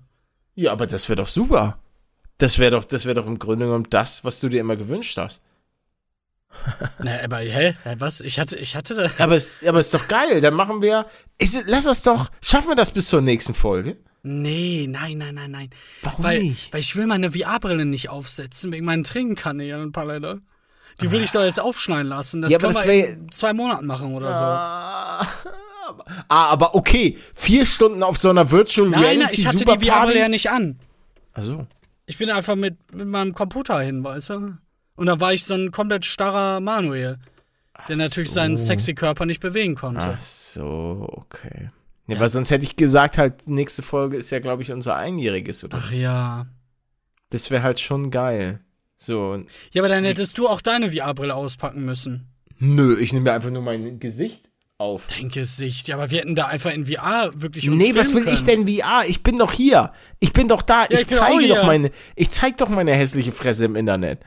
Ja, 0.55 0.73
aber 0.73 0.87
das 0.87 1.09
wäre 1.09 1.17
doch 1.17 1.29
super. 1.29 1.79
Das 2.37 2.59
wäre 2.59 2.73
doch, 2.73 2.85
das 2.85 3.07
wäre 3.07 3.15
doch 3.15 3.27
im 3.27 3.39
Grunde 3.39 3.65
genommen 3.65 3.87
das, 3.89 4.25
was 4.25 4.41
du 4.41 4.49
dir 4.49 4.61
immer 4.61 4.77
gewünscht 4.77 5.17
hast. 5.17 5.43
Na, 6.99 7.13
aber 7.25 7.39
hä? 7.39 7.75
Was? 7.99 8.21
Ich 8.21 8.39
hatte, 8.39 8.57
ich 8.57 8.77
hatte 8.77 8.95
da. 8.95 9.11
Aber 9.19 9.37
es, 9.37 9.53
aber 9.67 9.81
ist 9.81 9.93
doch 9.95 10.07
geil. 10.09 10.41
Dann 10.41 10.55
machen 10.55 10.83
wir. 10.83 11.07
Ist, 11.39 11.65
lass 11.67 11.85
das 11.85 12.03
doch. 12.03 12.31
Schaffen 12.41 12.69
wir 12.69 12.77
das 12.77 12.91
bis 12.91 13.09
zur 13.09 13.21
nächsten 13.21 13.55
Folge? 13.55 13.97
Nee, 14.23 14.87
nein, 14.89 15.19
nein, 15.19 15.35
nein, 15.35 15.51
nein. 15.51 15.71
Warum 16.03 16.25
weil, 16.25 16.43
nicht? 16.43 16.73
Weil 16.73 16.81
ich 16.81 16.97
will 16.97 17.07
meine 17.07 17.31
VR-Brille 17.31 17.85
nicht 17.85 18.11
aufsetzen 18.11 18.73
wegen 18.73 18.85
meinen 18.85 19.05
Trinkkanälen, 19.05 19.93
Palette. 19.93 20.41
Die 21.01 21.13
will 21.13 21.23
ich 21.23 21.31
doch 21.31 21.45
jetzt 21.45 21.61
aufschneiden 21.61 22.09
lassen. 22.09 22.43
Das 22.43 22.53
Ja, 22.53 22.59
können 22.59 22.73
das 22.75 22.85
wir 22.85 23.09
in 23.11 23.31
zwei 23.31 23.53
Monaten 23.53 23.87
machen 23.87 24.15
oder 24.15 24.35
so. 24.35 24.45
Ah, 26.29 26.51
aber 26.51 26.75
okay. 26.75 27.17
Vier 27.35 27.65
Stunden 27.65 28.03
auf 28.03 28.19
so 28.19 28.29
einer 28.29 28.51
Virtual 28.51 28.89
Nein, 28.91 29.01
nein, 29.01 29.17
Reality 29.21 29.41
ich 29.41 29.47
hatte 29.47 29.65
die. 29.65 29.87
VR-Brille 29.89 30.19
ja 30.19 30.29
nicht 30.29 30.51
an. 30.51 30.79
Also. 31.33 31.67
Ich 32.05 32.19
bin 32.19 32.31
einfach 32.31 32.57
mit, 32.57 32.77
mit 32.93 33.09
meinem 33.09 33.35
Computer 33.35 33.81
hin, 33.81 34.05
weißt 34.05 34.31
du? 34.31 34.59
Und 34.99 35.07
da 35.07 35.21
war 35.21 35.33
ich 35.33 35.45
so 35.45 35.55
ein 35.55 35.71
komplett 35.71 36.05
starrer 36.05 36.59
Manuel, 36.61 37.19
der 37.89 37.97
natürlich 37.97 38.31
seinen 38.31 38.57
sexy 38.57 38.95
Körper 38.95 39.27
nicht 39.27 39.41
bewegen 39.41 39.77
konnte. 39.77 40.01
Ach 40.15 40.19
so, 40.19 41.09
okay. 41.11 41.71
Ja, 42.09 42.19
weil 42.19 42.29
sonst 42.29 42.51
hätte 42.51 42.65
ich 42.65 42.75
gesagt, 42.75 43.17
halt, 43.17 43.49
nächste 43.49 43.83
Folge 43.83 44.17
ist 44.17 44.31
ja, 44.31 44.41
glaube 44.41 44.63
ich, 44.63 44.73
unser 44.73 44.97
Einjähriges, 44.97 45.63
oder? 45.63 45.79
Ach 45.81 45.93
ja. 45.93 46.47
Das 47.31 47.51
wäre 47.51 47.63
halt 47.63 47.79
schon 47.81 48.11
geil. 48.11 48.61
So, 48.97 49.45
Ja, 49.71 49.83
aber 49.83 49.89
dann 49.89 50.05
hättest 50.05 50.37
du 50.39 50.49
auch 50.49 50.61
deine 50.61 50.91
VR-Brille 50.91 51.35
auspacken 51.35 51.85
müssen. 51.85 52.27
nö, 52.59 52.99
ich 52.99 53.13
nehme 53.13 53.25
mir 53.25 53.33
einfach 53.35 53.51
nur 53.51 53.63
mein 53.63 54.01
Gesicht 54.01 54.49
auf. 54.79 55.07
Dein 55.07 55.29
Gesicht. 55.29 55.87
Ja, 55.87 55.97
aber 55.97 56.11
wir 56.11 56.19
hätten 56.21 56.35
da 56.35 56.47
einfach 56.47 56.73
in 56.73 56.87
VR 56.87 57.31
wirklich 57.35 57.71
uns 57.71 57.81
Nee, 57.83 57.95
was 57.95 58.15
will 58.15 58.23
filmen 58.23 58.35
ich 58.35 58.45
können. 58.47 58.67
denn 58.67 58.79
VR? 58.81 59.05
Ich 59.07 59.23
bin 59.23 59.37
doch 59.37 59.53
hier. 59.53 59.93
Ich 60.19 60.33
bin 60.33 60.49
doch 60.49 60.63
da. 60.63 60.87
ich 60.89 61.01
ich 61.01 61.07
auch 61.07 61.27
zeige 61.27 61.49
doch 61.49 61.67
meine, 61.67 61.91
ich 62.17 62.31
zeig 62.31 62.57
doch 62.57 62.69
meine 62.69 62.95
hässliche 62.95 63.31
Fresse 63.33 63.65
im 63.67 63.77
Internet. 63.77 64.21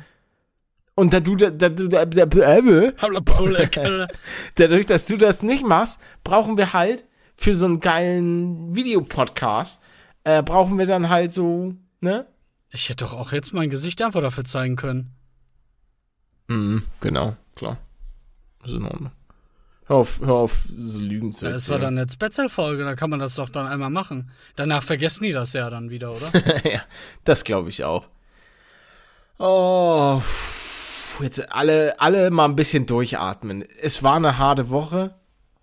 Und 0.95 1.13
da 1.13 1.19
du, 1.19 1.35
da, 1.35 1.49
da, 1.49 1.69
du, 1.69 1.87
da, 1.87 2.05
da, 2.05 2.23
äh, 2.23 2.93
dadurch, 4.55 4.85
dass 4.85 5.05
du 5.05 5.17
das 5.17 5.41
nicht 5.41 5.65
machst, 5.65 6.01
brauchen 6.23 6.57
wir 6.57 6.73
halt 6.73 7.05
für 7.35 7.55
so 7.55 7.65
einen 7.65 7.79
geilen 7.79 8.75
Videopodcast, 8.75 9.81
äh, 10.23 10.43
brauchen 10.43 10.77
wir 10.77 10.85
dann 10.85 11.09
halt 11.09 11.33
so, 11.33 11.73
ne? 12.01 12.27
Ich 12.69 12.89
hätte 12.89 13.05
doch 13.05 13.13
auch 13.13 13.31
jetzt 13.31 13.53
mein 13.53 13.69
Gesicht 13.69 14.01
einfach 14.01 14.21
dafür 14.21 14.45
zeigen 14.45 14.75
können. 14.75 15.13
Mhm, 16.47 16.83
genau, 16.99 17.35
klar. 17.55 17.77
Ist 18.63 18.73
in 18.73 18.85
Ordnung. 18.85 19.11
Hör 19.85 19.97
auf, 19.97 20.21
hör 20.21 20.35
auf, 20.35 20.65
so 20.77 20.99
Lügen 20.99 21.33
zu 21.33 21.45
Ja, 21.45 21.51
es 21.51 21.67
war 21.67 21.79
dann 21.79 21.97
eine 21.97 22.09
Spezialfolge, 22.09 22.83
da 22.83 22.95
kann 22.95 23.09
man 23.09 23.19
das 23.19 23.35
doch 23.35 23.49
dann 23.49 23.67
einmal 23.67 23.89
machen. 23.89 24.31
Danach 24.55 24.83
vergessen 24.83 25.23
die 25.23 25.31
das 25.31 25.53
ja 25.53 25.69
dann 25.69 25.89
wieder, 25.89 26.11
oder? 26.11 26.31
ja, 26.71 26.83
das 27.23 27.43
glaube 27.43 27.69
ich 27.69 27.83
auch. 27.83 28.07
Oh, 29.37 30.19
pff, 30.19 30.60
jetzt 31.23 31.51
alle, 31.51 31.99
alle 31.99 32.29
mal 32.31 32.45
ein 32.45 32.55
bisschen 32.55 32.85
durchatmen. 32.85 33.63
Es 33.81 34.03
war 34.03 34.15
eine 34.15 34.37
harte 34.37 34.69
Woche 34.69 35.15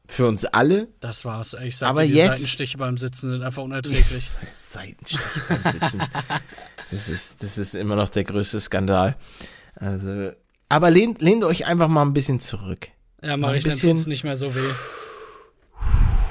für 0.06 0.26
uns 0.26 0.44
alle. 0.44 0.88
Das 1.00 1.24
war's. 1.24 1.54
Ich 1.62 1.76
sag 1.76 1.90
Aber 1.90 2.02
dir, 2.02 2.08
die 2.08 2.14
jetzt- 2.14 2.28
Seitenstiche 2.28 2.78
beim 2.78 2.96
Sitzen 2.98 3.30
sind 3.30 3.42
einfach 3.42 3.62
unerträglich. 3.62 4.30
Seitenstich 4.68 5.20
beim 5.48 5.72
Sitzen. 5.72 6.02
Das 6.90 7.08
ist, 7.08 7.42
das 7.42 7.58
ist 7.58 7.74
immer 7.74 7.96
noch 7.96 8.08
der 8.08 8.24
größte 8.24 8.58
Skandal. 8.60 9.16
Also, 9.76 10.32
aber 10.68 10.90
lehnt, 10.90 11.20
lehnt 11.22 11.44
euch 11.44 11.66
einfach 11.66 11.88
mal 11.88 12.02
ein 12.02 12.12
bisschen 12.14 12.40
zurück. 12.40 12.88
Ja, 13.22 13.30
Mal 13.30 13.36
mach 13.38 13.48
ein 13.50 13.54
ich, 13.56 13.64
dann 13.64 13.72
bisschen- 13.72 13.90
tut's 13.90 14.06
nicht 14.06 14.24
mehr 14.24 14.36
so 14.36 14.54
weh. 14.54 14.60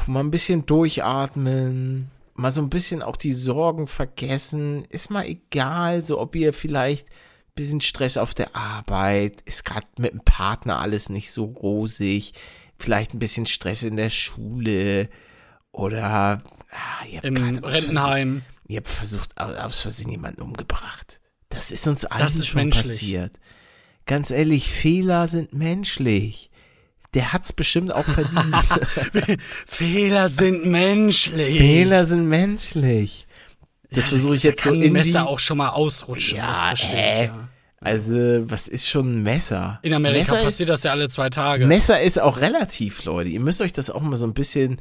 Mal 0.07 0.21
ein 0.21 0.31
bisschen 0.31 0.65
durchatmen. 0.65 2.09
Mal 2.35 2.51
so 2.51 2.61
ein 2.61 2.69
bisschen 2.69 3.01
auch 3.01 3.17
die 3.17 3.31
Sorgen 3.31 3.87
vergessen. 3.87 4.85
Ist 4.89 5.09
mal 5.09 5.25
egal, 5.25 6.01
so 6.03 6.19
ob 6.19 6.35
ihr 6.35 6.53
vielleicht 6.53 7.07
bisschen 7.57 7.81
Stress 7.81 8.15
auf 8.15 8.33
der 8.33 8.55
Arbeit, 8.55 9.41
ist 9.41 9.65
gerade 9.65 9.85
mit 9.99 10.13
dem 10.13 10.21
Partner 10.21 10.79
alles 10.79 11.09
nicht 11.09 11.31
so 11.33 11.43
rosig. 11.45 12.31
Vielleicht 12.79 13.13
ein 13.13 13.19
bisschen 13.19 13.45
Stress 13.45 13.83
in 13.83 13.97
der 13.97 14.09
Schule. 14.09 15.09
Oder 15.73 16.41
ah, 16.71 17.05
ihr 17.11 17.23
Im 17.23 17.35
Rentenheim. 17.63 18.43
Ihr 18.67 18.77
habt 18.77 18.87
versucht, 18.87 19.37
au- 19.37 19.53
aus 19.53 19.81
Versehen 19.81 20.09
jemanden 20.09 20.41
umgebracht. 20.41 21.19
Das 21.49 21.71
ist 21.71 21.87
uns 21.87 22.05
allen 22.05 22.25
ist 22.25 22.47
schon 22.47 22.61
menschlich. 22.61 22.87
passiert. 22.93 23.33
Ganz 24.05 24.31
ehrlich, 24.31 24.69
Fehler 24.71 25.27
sind 25.27 25.53
menschlich. 25.53 26.49
Der 27.13 27.33
hat's 27.33 27.53
bestimmt 27.53 27.93
auch 27.93 28.05
verdient. 28.05 29.41
Fehler 29.65 30.29
sind 30.29 30.65
menschlich. 30.65 31.57
Fehler 31.57 32.05
sind 32.05 32.27
menschlich. 32.27 33.26
Das 33.91 34.09
versuche 34.09 34.35
ich 34.35 34.43
jetzt 34.43 34.63
so 34.63 34.69
kann 34.69 34.79
ein 34.79 34.83
in 34.83 34.93
Messer 34.93 35.27
auch 35.27 35.39
schon 35.39 35.57
mal 35.57 35.69
ausrutschen. 35.69 36.37
Ja, 36.37 36.49
das 36.49 36.65
verstehe 36.65 36.99
äh, 36.99 37.23
ich 37.23 37.27
ja. 37.27 37.49
Also, 37.79 38.15
was 38.49 38.67
ist 38.67 38.89
schon 38.89 39.19
ein 39.19 39.23
Messer? 39.23 39.79
In 39.83 39.93
Amerika 39.93 40.19
Messer 40.19 40.37
ist, 40.39 40.43
passiert 40.45 40.69
das 40.69 40.83
ja 40.83 40.91
alle 40.91 41.09
zwei 41.09 41.29
Tage. 41.29 41.67
Messer 41.67 42.01
ist 42.01 42.19
auch 42.19 42.39
relativ, 42.39 43.05
Leute. 43.05 43.29
Ihr 43.29 43.39
müsst 43.39 43.61
euch 43.61 43.71
das 43.71 43.89
auch 43.89 44.01
mal 44.01 44.17
so 44.17 44.25
ein 44.25 44.33
bisschen 44.33 44.79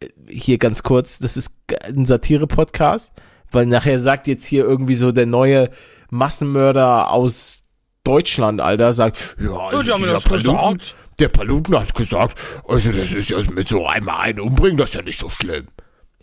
äh, 0.00 0.08
hier 0.28 0.58
ganz 0.58 0.82
kurz, 0.82 1.18
das 1.18 1.36
ist 1.36 1.56
ein 1.82 2.04
Satire-Podcast, 2.04 3.14
weil 3.50 3.66
nachher 3.66 3.98
sagt 3.98 4.26
jetzt 4.26 4.44
hier 4.44 4.64
irgendwie 4.64 4.96
so 4.96 5.12
der 5.12 5.26
neue 5.26 5.70
Massenmörder 6.10 7.10
aus 7.10 7.64
Deutschland, 8.04 8.60
Alter, 8.60 8.92
sagt, 8.92 9.36
ja, 9.42 9.56
also 9.56 9.82
die 9.82 9.90
haben 9.90 10.02
das 10.02 10.24
Paluten, 10.24 10.78
gesagt. 10.78 10.96
der 11.18 11.28
Paluten 11.28 11.76
hat 11.76 11.94
gesagt, 11.94 12.38
also 12.68 12.92
das 12.92 13.12
ist 13.12 13.30
ja 13.30 13.38
mit 13.52 13.68
so 13.68 13.86
einmal 13.86 14.20
einen 14.20 14.40
umbringen, 14.40 14.76
das 14.76 14.90
ist 14.90 14.94
ja 14.94 15.02
nicht 15.02 15.18
so 15.18 15.28
schlimm. 15.28 15.66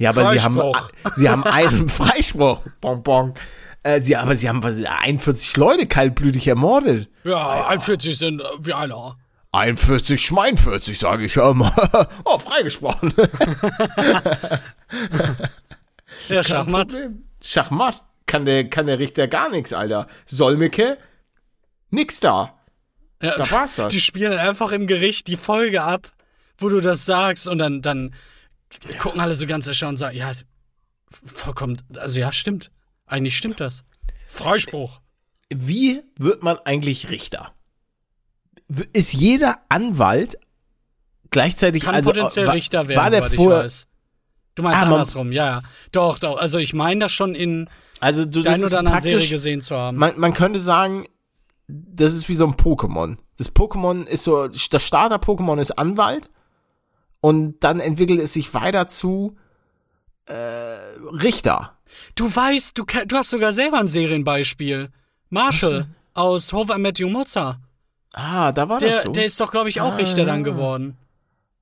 Ja, 0.03 0.09
aber 0.09 0.31
sie 0.31 0.41
haben, 0.41 0.61
sie 1.15 1.29
haben 1.29 1.43
einen 1.43 1.89
Freispruch, 1.89 2.61
Bonbon. 2.81 3.33
Äh, 3.83 4.01
sie, 4.01 4.15
aber 4.15 4.35
sie 4.35 4.49
haben 4.49 4.63
was, 4.63 4.77
41 4.83 5.57
Leute 5.57 5.87
kaltblütig 5.87 6.47
ermordet. 6.47 7.09
Ja, 7.23 7.67
41 7.67 8.17
sind 8.17 8.41
äh, 8.41 8.45
wie 8.59 8.73
einer. 8.73 9.17
41, 9.51 10.19
Schmeinvierzig, 10.19 10.97
sage 10.99 11.25
ich 11.25 11.35
ja 11.35 11.51
immer. 11.51 11.73
oh, 12.25 12.39
freigesprochen. 12.39 13.13
Ja, 16.29 16.43
Schachmatt. 16.43 16.89
Problem. 16.89 17.23
Schachmatt. 17.41 18.01
Kann 18.25 18.45
der, 18.45 18.69
kann 18.69 18.85
der 18.85 18.99
Richter 18.99 19.27
gar 19.27 19.49
nichts, 19.49 19.73
Alter. 19.73 20.07
Solmecke, 20.25 20.97
nix 21.89 22.19
da. 22.19 22.57
Ja, 23.21 23.37
Da 23.37 23.51
war's 23.51 23.75
das. 23.75 23.91
Die 23.91 23.99
spielen 23.99 24.37
einfach 24.37 24.71
im 24.71 24.87
Gericht 24.87 25.27
die 25.27 25.37
Folge 25.37 25.83
ab, 25.83 26.11
wo 26.57 26.69
du 26.69 26.79
das 26.79 27.05
sagst 27.05 27.47
und 27.47 27.57
dann, 27.57 27.81
dann 27.81 28.13
gucken 28.99 29.19
alle 29.19 29.36
so 29.36 29.45
ganz 29.45 29.67
erstaunt 29.67 29.91
und 29.91 29.97
sagen, 29.97 30.17
ja, 30.17 30.31
vollkommen, 31.09 31.77
also 31.97 32.19
ja, 32.19 32.31
stimmt. 32.31 32.71
Eigentlich 33.05 33.38
stimmt 33.38 33.59
das. 33.59 33.83
Freispruch. 34.27 35.01
Wie 35.49 36.01
wird 36.17 36.41
man 36.41 36.57
eigentlich 36.59 37.09
Richter? 37.09 37.53
Ist 38.93 39.13
jeder 39.13 39.59
Anwalt 39.69 40.38
gleichzeitig 41.29 41.83
Kann 41.83 41.95
also, 41.95 42.12
potenziell 42.12 42.47
war, 42.47 42.53
Richter 42.55 42.88
werden, 42.88 43.01
war 43.01 43.09
der 43.09 43.23
soweit 43.23 43.33
ich 43.33 43.39
weiß. 43.39 43.88
Du 44.55 44.63
meinst 44.63 44.83
Ah, 44.83 44.86
andersrum, 44.86 45.31
ja, 45.31 45.45
ja. 45.45 45.63
Doch, 45.91 46.19
doch. 46.19 46.38
Also 46.38 46.59
ich 46.59 46.73
meine 46.73 47.01
das 47.01 47.12
schon 47.12 47.36
in 47.36 47.69
Also 47.99 48.25
du, 48.25 48.39
ist 48.39 48.63
oder 48.63 48.79
anderen 48.79 49.01
Serie 49.01 49.27
gesehen 49.27 49.62
zu 49.62 49.75
haben. 49.75 49.97
man, 49.97 50.19
man 50.19 50.33
könnte 50.33 50.59
sagen, 50.59 51.07
das 51.67 52.13
ist 52.13 52.29
wie 52.29 52.36
so 52.36 52.45
ein 52.45 52.53
Pokémon. 52.53 53.17
Das 53.38 53.53
Pokémon 53.53 54.05
ist 54.05 54.23
so, 54.23 54.47
das 54.47 54.83
Starter-Pokémon 54.83 55.59
ist 55.59 55.71
Anwalt 55.71 56.29
und 57.23 57.62
dann 57.62 57.79
entwickelt 57.79 58.19
es 58.19 58.33
sich 58.33 58.53
weiter 58.53 58.86
zu 58.86 59.38
äh, 60.25 60.33
Richter. 60.33 61.77
Du 62.15 62.25
weißt, 62.25 62.77
du, 62.77 62.83
du 63.05 63.15
hast 63.15 63.29
sogar 63.29 63.53
selber 63.53 63.79
ein 63.79 63.88
Serienbeispiel. 63.88 64.89
Marshall 65.29 65.88
aus 66.13 66.51
I 66.51 66.77
Met 66.77 66.99
Your 66.99 67.09
Mother. 67.09 67.59
Ah, 68.12 68.51
da 68.51 68.67
war 68.67 68.79
Der, 68.79 68.91
das 68.91 69.03
so. 69.03 69.12
der 69.13 69.23
ist 69.25 69.39
doch, 69.39 69.51
glaube 69.51 69.69
ich, 69.69 69.79
auch 69.79 69.93
Ah, 69.93 69.95
Richter 69.95 70.25
dann 70.25 70.39
ja. 70.43 70.51
geworden. 70.51 70.97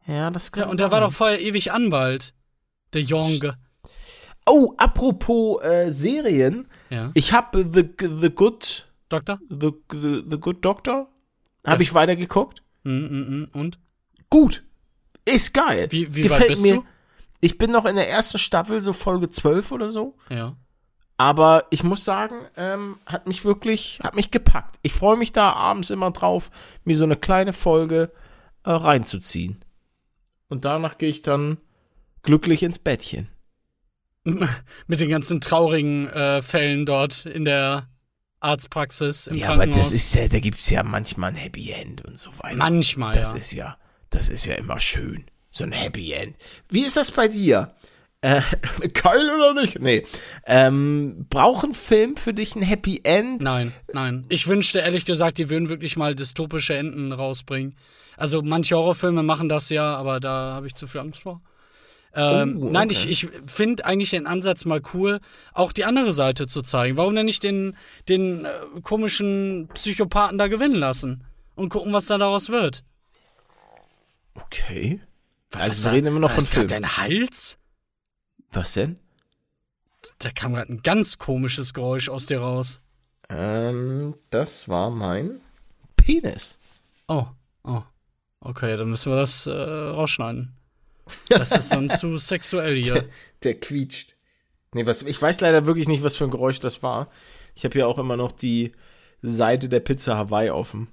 ja, 0.07 0.31
das 0.31 0.51
kann 0.51 0.63
Ja, 0.63 0.69
und 0.69 0.79
der 0.79 0.91
war 0.91 0.99
doch 1.01 1.11
vorher 1.11 1.39
ewig 1.39 1.71
Anwalt. 1.71 2.33
Der 2.93 3.01
Jonge. 3.03 3.55
Oh, 4.47 4.73
apropos 4.77 5.61
äh, 5.63 5.91
Serien. 5.91 6.67
Ja. 6.89 7.11
Ich 7.13 7.33
habe 7.33 7.69
the, 7.71 7.87
the 8.19 8.31
Good 8.31 8.87
Doktor? 9.09 9.39
The, 9.47 9.73
the, 9.91 10.23
the 10.27 10.37
Good 10.39 10.65
Doctor 10.65 11.07
habe 11.67 11.83
ich 11.83 11.93
weitergeguckt. 11.93 12.63
Mm, 12.83 12.89
mm, 12.89 13.41
mm. 13.43 13.47
Und? 13.53 13.77
Gut. 14.31 14.63
Ist 15.25 15.53
geil. 15.53 15.87
Wie, 15.91 16.15
wie 16.15 16.23
Gefällt 16.23 16.41
weit 16.41 16.47
bist 16.49 16.63
mir. 16.63 16.75
du? 16.75 16.85
Ich 17.39 17.57
bin 17.57 17.71
noch 17.71 17.85
in 17.85 17.95
der 17.95 18.09
ersten 18.09 18.37
Staffel, 18.37 18.81
so 18.81 18.93
Folge 18.93 19.27
12 19.27 19.71
oder 19.71 19.91
so. 19.91 20.15
Ja. 20.29 20.55
Aber 21.17 21.65
ich 21.69 21.83
muss 21.83 22.03
sagen, 22.03 22.35
ähm, 22.55 22.97
hat 23.05 23.27
mich 23.27 23.45
wirklich, 23.45 23.99
hat 24.03 24.15
mich 24.15 24.31
gepackt. 24.31 24.79
Ich 24.81 24.93
freue 24.93 25.17
mich 25.17 25.31
da 25.31 25.53
abends 25.53 25.89
immer 25.91 26.11
drauf, 26.11 26.49
mir 26.83 26.95
so 26.95 27.03
eine 27.03 27.15
kleine 27.15 27.53
Folge 27.53 28.11
äh, 28.63 28.71
reinzuziehen. 28.71 29.63
Und 30.49 30.65
danach 30.65 30.97
gehe 30.97 31.09
ich 31.09 31.21
dann 31.21 31.57
glücklich 32.23 32.63
ins 32.63 32.79
Bettchen. 32.79 33.27
Mit 34.23 34.99
den 34.99 35.09
ganzen 35.09 35.41
traurigen 35.41 36.07
äh, 36.09 36.41
Fällen 36.41 36.85
dort 36.85 37.25
in 37.25 37.45
der 37.45 37.87
Arztpraxis 38.39 39.27
im 39.27 39.37
ja, 39.37 39.47
aber 39.49 39.57
Krankenhaus. 39.57 39.89
das 39.89 39.93
ist 39.93 40.15
ja, 40.15 40.27
da 40.27 40.39
gibt's 40.39 40.69
ja 40.69 40.83
manchmal 40.83 41.29
ein 41.29 41.35
Happy 41.35 41.71
End 41.71 42.03
und 42.03 42.17
so 42.17 42.31
weiter. 42.39 42.55
Manchmal, 42.57 43.13
Das 43.13 43.31
ja. 43.31 43.37
ist 43.37 43.51
ja, 43.51 43.77
das 44.11 44.29
ist 44.29 44.45
ja 44.45 44.55
immer 44.55 44.79
schön. 44.79 45.25
So 45.49 45.63
ein 45.63 45.71
Happy 45.71 46.11
End. 46.13 46.35
Wie 46.69 46.85
ist 46.85 46.95
das 46.95 47.11
bei 47.11 47.27
dir? 47.27 47.73
Äh, 48.21 48.41
geil 48.93 49.29
oder 49.29 49.53
nicht? 49.59 49.79
Nee. 49.79 50.05
Ähm, 50.45 51.25
braucht 51.29 51.65
ein 51.65 51.73
Film 51.73 52.15
für 52.15 52.33
dich 52.33 52.55
ein 52.55 52.61
Happy 52.61 53.01
End? 53.03 53.41
Nein, 53.41 53.73
nein. 53.91 54.25
Ich 54.29 54.47
wünschte 54.47 54.79
ehrlich 54.79 55.05
gesagt, 55.05 55.39
die 55.39 55.49
würden 55.49 55.69
wirklich 55.69 55.97
mal 55.97 56.15
dystopische 56.15 56.75
Enden 56.75 57.11
rausbringen. 57.11 57.75
Also 58.15 58.41
manche 58.43 58.75
Horrorfilme 58.77 59.23
machen 59.23 59.49
das 59.49 59.69
ja, 59.69 59.95
aber 59.95 60.19
da 60.19 60.53
habe 60.53 60.67
ich 60.67 60.75
zu 60.75 60.87
viel 60.87 61.01
Angst 61.01 61.23
vor. 61.23 61.41
Ähm, 62.13 62.57
Oh, 62.57 62.63
okay. 62.65 62.71
Nein, 62.73 62.89
ich, 62.89 63.09
ich 63.09 63.27
finde 63.47 63.85
eigentlich 63.85 64.11
den 64.11 64.27
Ansatz 64.27 64.65
mal 64.65 64.81
cool, 64.93 65.19
auch 65.53 65.71
die 65.71 65.85
andere 65.85 66.13
Seite 66.13 66.45
zu 66.45 66.61
zeigen. 66.61 66.97
Warum 66.97 67.15
denn 67.15 67.25
nicht 67.25 67.43
den, 67.43 67.75
den 68.09 68.45
äh, 68.45 68.49
komischen 68.83 69.69
Psychopathen 69.73 70.37
da 70.37 70.47
gewinnen 70.47 70.75
lassen? 70.75 71.23
Und 71.55 71.69
gucken, 71.69 71.93
was 71.93 72.05
da 72.05 72.17
daraus 72.17 72.49
wird. 72.49 72.83
Okay. 74.35 74.99
Was 75.51 75.61
Also 75.61 75.83
wir 75.85 75.91
reden 75.93 76.07
immer 76.07 76.19
noch 76.19 76.31
von 76.31 76.43
Film. 76.43 76.67
dein 76.67 76.97
Hals? 76.97 77.57
Was 78.51 78.73
denn? 78.73 78.97
Da 80.19 80.31
kam 80.31 80.53
gerade 80.53 80.71
ein 80.73 80.81
ganz 80.81 81.17
komisches 81.17 81.73
Geräusch 81.73 82.09
aus 82.09 82.25
dir 82.25 82.41
raus. 82.41 82.81
Ähm, 83.29 84.15
das 84.29 84.67
war 84.67 84.89
mein 84.89 85.41
Penis. 85.95 86.57
Oh, 87.07 87.27
oh. 87.63 87.83
Okay, 88.39 88.75
dann 88.77 88.89
müssen 88.89 89.11
wir 89.11 89.17
das 89.17 89.45
äh, 89.47 89.51
rausschneiden. 89.51 90.53
Das 91.29 91.51
ist 91.51 91.71
dann 91.73 91.89
zu 91.89 92.17
sexuell 92.17 92.81
hier. 92.81 93.07
Der 93.43 93.55
quietscht. 93.55 94.15
Nee, 94.73 94.85
was, 94.85 95.01
ich 95.01 95.21
weiß 95.21 95.41
leider 95.41 95.65
wirklich 95.65 95.89
nicht, 95.89 96.03
was 96.03 96.15
für 96.15 96.23
ein 96.23 96.31
Geräusch 96.31 96.61
das 96.61 96.83
war. 96.83 97.09
Ich 97.53 97.65
habe 97.65 97.77
ja 97.77 97.85
auch 97.85 97.99
immer 97.99 98.15
noch 98.15 98.31
die 98.31 98.71
Seite 99.21 99.67
der 99.67 99.81
Pizza 99.81 100.15
Hawaii 100.17 100.49
offen. 100.51 100.87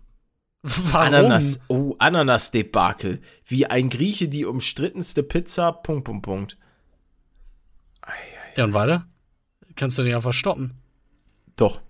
Warum? 0.63 1.15
Ananas. 1.15 1.61
Oh, 1.69 1.95
Ananas-Debakel. 1.99 3.21
Wie 3.45 3.67
ein 3.67 3.89
Grieche 3.89 4.29
die 4.29 4.45
umstrittenste 4.45 5.23
Pizza. 5.23 5.73
Punkt, 5.73 6.05
Punkt, 6.05 6.23
Punkt. 6.23 6.57
Ja, 8.57 8.65
und 8.65 8.75
weiter? 8.75 9.07
Kannst 9.77 9.99
du 9.99 10.03
den 10.03 10.15
einfach 10.17 10.33
stoppen? 10.33 10.75
Doch. 11.55 11.81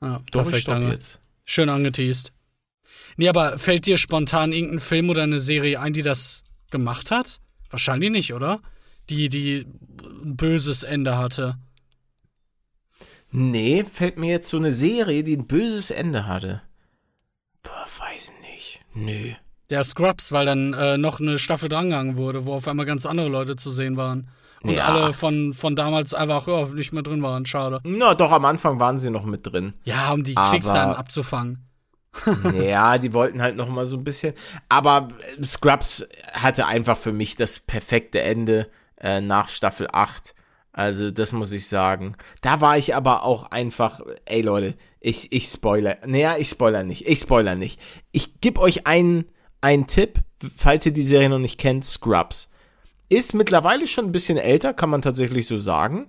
Ja, 0.00 0.18
Doch, 0.18 0.22
ich 0.24 0.30
perfekt, 0.32 0.62
stopp 0.62 0.74
danke. 0.76 0.92
jetzt. 0.92 1.20
Schön 1.44 1.68
angeteased. 1.68 2.32
Nee, 3.16 3.28
aber 3.28 3.58
fällt 3.58 3.86
dir 3.86 3.98
spontan 3.98 4.52
irgendein 4.52 4.80
Film 4.80 5.10
oder 5.10 5.22
eine 5.22 5.38
Serie 5.38 5.78
ein, 5.80 5.92
die 5.92 6.02
das 6.02 6.44
gemacht 6.70 7.10
hat? 7.10 7.40
Wahrscheinlich 7.70 8.10
nicht, 8.10 8.32
oder? 8.34 8.60
Die, 9.10 9.28
die 9.28 9.66
ein 10.24 10.36
böses 10.36 10.82
Ende 10.82 11.18
hatte. 11.18 11.58
Nee, 13.30 13.84
fällt 13.84 14.16
mir 14.16 14.30
jetzt 14.30 14.48
so 14.48 14.56
eine 14.56 14.72
Serie, 14.72 15.24
die 15.24 15.36
ein 15.36 15.46
böses 15.46 15.90
Ende 15.90 16.26
hatte. 16.26 16.62
Boah, 17.62 17.86
nicht. 18.64 18.80
Nö. 18.94 19.32
Der 19.70 19.82
Scrubs, 19.84 20.30
weil 20.32 20.46
dann 20.46 20.74
äh, 20.74 20.98
noch 20.98 21.20
eine 21.20 21.38
Staffel 21.38 21.68
drangegangen 21.68 22.16
wurde, 22.16 22.44
wo 22.44 22.54
auf 22.54 22.68
einmal 22.68 22.86
ganz 22.86 23.06
andere 23.06 23.28
Leute 23.28 23.56
zu 23.56 23.70
sehen 23.70 23.96
waren. 23.96 24.28
Und 24.62 24.72
Ja. 24.72 24.84
alle 24.86 25.12
von, 25.12 25.52
von 25.54 25.74
damals 25.76 26.14
einfach 26.14 26.46
ja, 26.46 26.66
nicht 26.66 26.92
mehr 26.92 27.02
drin 27.02 27.22
waren. 27.22 27.44
Schade. 27.46 27.80
Na, 27.84 28.14
doch, 28.14 28.32
am 28.32 28.44
Anfang 28.44 28.78
waren 28.80 28.98
sie 28.98 29.10
noch 29.10 29.24
mit 29.24 29.46
drin. 29.46 29.74
Ja, 29.84 30.12
um 30.12 30.22
die 30.24 30.34
Klicks 30.34 30.66
dann 30.72 30.92
abzufangen. 30.94 31.66
ja, 32.54 32.98
die 32.98 33.12
wollten 33.12 33.42
halt 33.42 33.56
noch 33.56 33.68
mal 33.68 33.86
so 33.86 33.96
ein 33.96 34.04
bisschen. 34.04 34.34
Aber 34.68 35.08
äh, 35.38 35.42
Scrubs 35.42 36.06
hatte 36.32 36.66
einfach 36.66 36.96
für 36.96 37.12
mich 37.12 37.36
das 37.36 37.58
perfekte 37.58 38.20
Ende 38.20 38.70
äh, 39.00 39.20
nach 39.20 39.48
Staffel 39.48 39.88
8. 39.90 40.34
Also, 40.76 41.12
das 41.12 41.30
muss 41.30 41.52
ich 41.52 41.68
sagen. 41.68 42.16
Da 42.42 42.60
war 42.60 42.76
ich 42.76 42.96
aber 42.96 43.22
auch 43.22 43.44
einfach, 43.44 44.00
ey 44.24 44.42
Leute, 44.42 44.74
ich, 44.98 45.30
ich 45.30 45.44
spoiler. 45.44 45.98
Naja, 46.04 46.36
ich 46.36 46.48
spoiler 46.48 46.82
nicht. 46.82 47.06
Ich 47.06 47.20
spoiler 47.20 47.54
nicht. 47.54 47.80
Ich 48.10 48.40
gebe 48.40 48.60
euch 48.60 48.84
einen, 48.84 49.26
einen 49.60 49.86
Tipp, 49.86 50.18
falls 50.56 50.84
ihr 50.84 50.92
die 50.92 51.04
Serie 51.04 51.28
noch 51.28 51.38
nicht 51.38 51.58
kennt, 51.58 51.84
Scrubs. 51.84 52.50
Ist 53.08 53.34
mittlerweile 53.34 53.86
schon 53.86 54.06
ein 54.06 54.12
bisschen 54.12 54.36
älter, 54.36 54.74
kann 54.74 54.90
man 54.90 55.00
tatsächlich 55.00 55.46
so 55.46 55.60
sagen. 55.60 56.08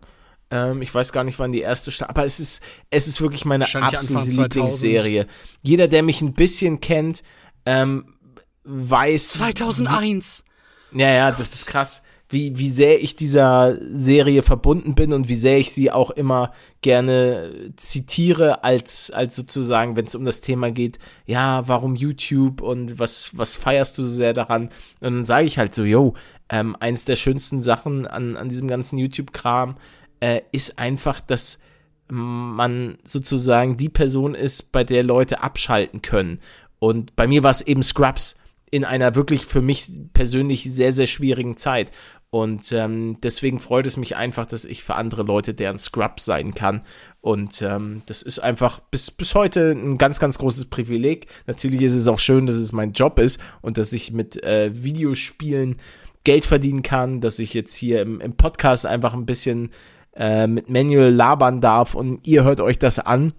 Ähm, 0.50 0.82
ich 0.82 0.94
weiß 0.94 1.12
gar 1.12 1.24
nicht, 1.24 1.38
wann 1.38 1.52
die 1.52 1.62
erste 1.62 1.92
Staffel, 1.92 2.10
aber 2.10 2.26
es 2.26 2.40
ist, 2.40 2.64
es 2.90 3.08
ist 3.08 3.22
wirklich 3.22 3.46
meine 3.46 3.66
absolute 3.66 3.86
Anfang 3.86 4.30
2000. 4.30 4.56
Lieblingsserie. 4.56 5.28
Jeder, 5.62 5.88
der 5.88 6.02
mich 6.02 6.22
ein 6.22 6.34
bisschen 6.34 6.80
kennt, 6.80 7.22
ähm, 7.68 8.16
weiß. 8.64 9.34
2001. 9.34 10.44
Ja, 10.92 11.12
ja, 11.12 11.30
das 11.30 11.54
ist 11.54 11.68
krass, 11.68 12.02
wie, 12.30 12.58
wie 12.58 12.70
sehr 12.70 13.04
ich 13.04 13.16
dieser 13.16 13.78
Serie 13.94 14.42
verbunden 14.42 14.96
bin 14.96 15.14
und 15.14 15.28
wie 15.28 15.36
sehr 15.36 15.60
ich 15.60 15.72
sie 15.72 15.92
auch 15.92 16.10
immer 16.10 16.52
gerne 16.82 17.72
zitiere, 17.78 18.64
als, 18.64 19.12
als 19.12 19.36
sozusagen, 19.36 19.96
wenn 19.96 20.06
es 20.06 20.16
um 20.16 20.26
das 20.26 20.42
Thema 20.42 20.72
geht, 20.72 20.98
ja, 21.26 21.68
warum 21.68 21.96
YouTube 21.96 22.62
und 22.62 22.98
was, 22.98 23.32
was 23.38 23.56
feierst 23.56 23.98
du 23.98 24.04
so 24.04 24.10
sehr 24.10 24.34
daran? 24.34 24.70
Und 25.02 25.14
dann 25.14 25.26
sage 25.26 25.46
ich 25.46 25.60
halt 25.60 25.76
so, 25.76 25.84
yo, 25.84 26.16
ähm, 26.50 26.76
eins 26.80 27.06
der 27.06 27.16
schönsten 27.16 27.62
Sachen 27.62 28.08
an, 28.08 28.38
an 28.38 28.50
diesem 28.50 28.68
ganzen 28.68 28.98
YouTube-Kram 28.98 29.76
äh, 30.20 30.42
ist 30.52 30.80
einfach, 30.80 31.20
dass 31.20 31.60
man 32.08 32.98
sozusagen 33.04 33.78
die 33.78 33.90
Person 33.90 34.36
ist, 34.36 34.72
bei 34.72 34.84
der 34.84 35.04
Leute 35.04 35.42
abschalten 35.42 36.02
können. 36.02 36.40
Und 36.80 37.16
bei 37.16 37.28
mir 37.28 37.44
war 37.44 37.52
es 37.52 37.62
eben 37.62 37.82
Scrubs 37.82 38.38
in 38.76 38.84
einer 38.84 39.16
wirklich 39.16 39.46
für 39.46 39.62
mich 39.62 39.90
persönlich 40.12 40.64
sehr, 40.64 40.92
sehr 40.92 41.08
schwierigen 41.08 41.56
Zeit. 41.56 41.92
Und 42.30 42.74
ähm, 42.74 43.18
deswegen 43.24 43.60
freut 43.60 43.88
es 43.88 43.96
mich 43.96 44.18
einfach, 44.18 44.46
dass 44.46 44.66
ich 44.66 44.84
für 44.84 44.96
andere 44.96 45.24
Leute 45.24 45.54
deren 45.54 45.80
Scrubs 45.80 46.26
sein 46.26 46.54
kann. 46.54 46.82
Und 47.22 47.62
ähm, 47.62 48.02
das 48.08 48.22
ist 48.22 48.40
einfach 48.40 48.82
bis, 48.82 49.12
bis 49.12 49.34
heute 49.34 49.72
ein 49.72 49.98
ganz, 49.98 50.20
ganz 50.20 50.38
großes 50.38 50.66
Privileg. 50.66 51.28
Natürlich 51.48 51.82
ist 51.84 51.96
es 51.96 52.10
auch 52.10 52.20
schön, 52.20 52.48
dass 52.48 52.58
es 52.58 52.74
mein 52.74 52.92
Job 52.92 53.18
ist 53.20 53.40
und 53.62 53.78
dass 53.78 53.94
ich 53.94 54.12
mit 54.12 54.44
äh, 54.44 54.72
Videospielen 54.84 55.78
Geld 56.26 56.44
verdienen 56.44 56.84
kann, 56.84 57.22
dass 57.22 57.40
ich 57.40 57.54
jetzt 57.54 57.74
hier 57.74 58.02
im, 58.02 58.20
im 58.20 58.36
Podcast 58.36 58.86
einfach 58.86 59.14
ein 59.14 59.26
bisschen 59.26 59.70
äh, 60.18 60.48
mit 60.48 60.70
Manuel 60.70 61.14
labern 61.14 61.62
darf 61.62 61.96
und 61.96 62.28
ihr 62.28 62.44
hört 62.44 62.60
euch 62.60 62.78
das 62.78 63.00
an. 63.00 63.32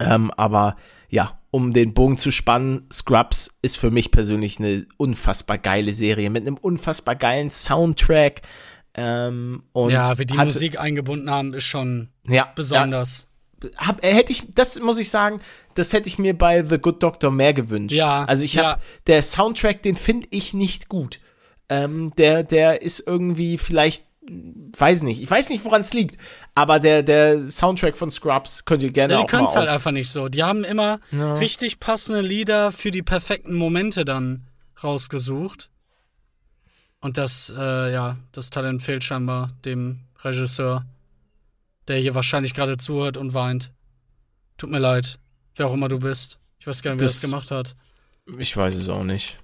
Ähm, 0.00 0.30
aber 0.32 0.76
ja, 1.08 1.38
um 1.50 1.72
den 1.72 1.94
Bogen 1.94 2.18
zu 2.18 2.30
spannen, 2.30 2.86
Scrubs 2.92 3.50
ist 3.62 3.78
für 3.78 3.90
mich 3.90 4.10
persönlich 4.10 4.58
eine 4.58 4.86
unfassbar 4.96 5.58
geile 5.58 5.92
Serie 5.94 6.28
mit 6.30 6.46
einem 6.46 6.56
unfassbar 6.56 7.16
geilen 7.16 7.48
Soundtrack. 7.50 8.42
Ähm, 8.94 9.62
und 9.72 9.90
ja, 9.90 10.18
wie 10.18 10.26
die 10.26 10.34
hatte- 10.36 10.46
Musik 10.46 10.78
eingebunden 10.80 11.30
haben, 11.30 11.54
ist 11.54 11.64
schon 11.64 12.08
ja, 12.28 12.50
besonders. 12.54 13.28
Ja, 13.62 13.70
hab, 13.86 14.04
äh, 14.04 14.12
hätte 14.12 14.32
ich, 14.32 14.54
das 14.54 14.78
muss 14.80 14.98
ich 14.98 15.08
sagen, 15.10 15.40
das 15.74 15.92
hätte 15.92 16.08
ich 16.08 16.18
mir 16.18 16.36
bei 16.36 16.62
The 16.64 16.78
Good 16.78 17.02
Doctor 17.02 17.30
mehr 17.30 17.52
gewünscht. 17.54 17.94
Ja, 17.94 18.24
Also 18.24 18.44
ich 18.44 18.58
habe, 18.58 18.68
ja. 18.68 18.86
der 19.06 19.22
Soundtrack, 19.22 19.82
den 19.82 19.94
finde 19.96 20.26
ich 20.30 20.52
nicht 20.54 20.88
gut. 20.88 21.20
Ähm, 21.68 22.12
der, 22.16 22.42
der 22.42 22.82
ist 22.82 23.02
irgendwie 23.06 23.58
vielleicht, 23.58 24.04
weiß 24.28 25.02
nicht, 25.04 25.22
ich 25.22 25.30
weiß 25.30 25.50
nicht, 25.50 25.64
woran 25.64 25.80
es 25.80 25.94
liegt, 25.94 26.16
aber 26.54 26.78
der, 26.80 27.02
der 27.02 27.48
Soundtrack 27.50 27.96
von 27.96 28.10
Scrubs 28.10 28.64
könnt 28.64 28.82
ihr 28.82 28.90
gerne 28.90 29.12
Ja, 29.14 29.18
die 29.20 29.24
auch 29.24 29.28
können 29.28 29.44
es 29.44 29.54
halt 29.56 29.68
einfach 29.68 29.92
nicht 29.92 30.10
so. 30.10 30.28
Die 30.28 30.42
haben 30.42 30.64
immer 30.64 31.00
richtig 31.12 31.78
passende 31.80 32.20
Lieder 32.22 32.72
für 32.72 32.90
die 32.90 33.02
perfekten 33.02 33.54
Momente 33.54 34.04
dann 34.04 34.46
rausgesucht. 34.82 35.70
Und 37.00 37.18
das, 37.18 37.52
äh, 37.56 37.92
ja, 37.92 38.16
das 38.32 38.50
Talent 38.50 38.82
fehlt 38.82 39.04
scheinbar 39.04 39.52
dem 39.64 40.00
Regisseur, 40.20 40.84
der 41.88 41.98
hier 41.98 42.14
wahrscheinlich 42.14 42.52
gerade 42.54 42.76
zuhört 42.78 43.16
und 43.16 43.32
weint. 43.34 43.70
Tut 44.58 44.70
mir 44.70 44.78
leid, 44.78 45.18
wer 45.54 45.66
auch 45.66 45.74
immer 45.74 45.88
du 45.88 45.98
bist. 45.98 46.38
Ich 46.58 46.66
weiß 46.66 46.82
gar 46.82 46.92
nicht, 46.92 47.00
wer 47.00 47.06
das, 47.06 47.20
Das- 47.20 47.30
gemacht 47.30 47.50
hat. 47.50 47.76
Ich 48.38 48.56
weiß 48.56 48.74
es 48.74 48.88
auch 48.88 49.04
nicht. 49.04 49.38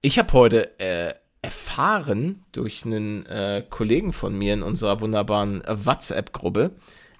Ich 0.00 0.18
habe 0.18 0.32
heute 0.32 0.76
äh, 0.80 1.14
erfahren 1.42 2.44
durch 2.52 2.84
einen 2.84 3.26
äh, 3.26 3.64
Kollegen 3.68 4.12
von 4.12 4.36
mir 4.36 4.54
in 4.54 4.62
unserer 4.62 5.00
wunderbaren 5.00 5.62
äh, 5.64 5.86
WhatsApp-Gruppe. 5.86 6.72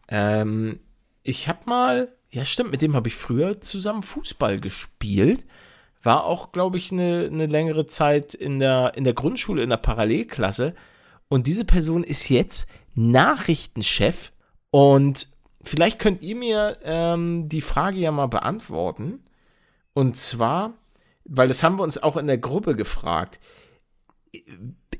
Ähm, 0.08 0.80
ich 1.22 1.48
habe 1.48 1.60
mal, 1.66 2.12
ja 2.30 2.44
stimmt, 2.44 2.70
mit 2.70 2.82
dem 2.82 2.94
habe 2.94 3.08
ich 3.08 3.14
früher 3.14 3.60
zusammen 3.60 4.02
Fußball 4.02 4.60
gespielt. 4.60 5.44
War 6.02 6.24
auch, 6.24 6.52
glaube 6.52 6.76
ich, 6.76 6.92
eine 6.92 7.28
eine 7.32 7.46
längere 7.46 7.86
Zeit 7.86 8.34
in 8.34 8.58
der, 8.58 8.92
in 8.96 9.04
der 9.04 9.14
Grundschule, 9.14 9.62
in 9.62 9.70
der 9.70 9.76
Parallelklasse. 9.76 10.74
Und 11.28 11.46
diese 11.46 11.64
Person 11.64 12.04
ist 12.04 12.28
jetzt 12.28 12.68
Nachrichtenchef. 12.94 14.32
Und 14.70 15.28
vielleicht 15.62 15.98
könnt 15.98 16.22
ihr 16.22 16.36
mir 16.36 16.78
ähm, 16.82 17.48
die 17.48 17.60
Frage 17.60 17.98
ja 17.98 18.10
mal 18.12 18.26
beantworten. 18.26 19.24
Und 19.94 20.16
zwar, 20.16 20.74
weil 21.24 21.48
das 21.48 21.62
haben 21.62 21.78
wir 21.78 21.82
uns 21.82 22.02
auch 22.02 22.16
in 22.16 22.26
der 22.26 22.38
Gruppe 22.38 22.76
gefragt. 22.76 23.40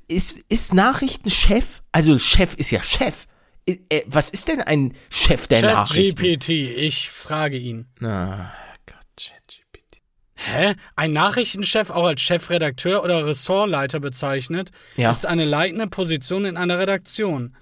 Ist, 0.09 0.37
ist 0.49 0.73
Nachrichtenchef, 0.73 1.83
also 1.93 2.19
Chef 2.19 2.55
ist 2.55 2.71
ja 2.71 2.81
Chef. 2.83 3.27
Äh, 3.67 4.03
Was 4.07 4.31
ist 4.31 4.47
denn 4.47 4.61
ein 4.61 4.95
Chef 5.11 5.49
der 5.49 5.63
Nachrichten? 5.63 6.15
ChatGPT, 6.17 6.49
ich 6.51 7.11
frage 7.11 7.57
ihn. 7.59 7.87
Ah, 8.01 8.53
Gott, 8.87 8.97
ChatGPT. 9.21 10.01
Hä? 10.37 10.75
Ein 10.95 11.13
Nachrichtenchef, 11.13 11.91
auch 11.91 12.05
als 12.07 12.21
Chefredakteur 12.21 13.03
oder 13.03 13.27
Ressortleiter 13.27 13.99
bezeichnet, 13.99 14.71
Ja. 14.97 15.11
ist 15.11 15.27
eine 15.27 15.45
leitende 15.45 15.89
Position 15.89 16.45
in 16.45 16.57
einer 16.57 16.79
Redaktion. 16.79 17.57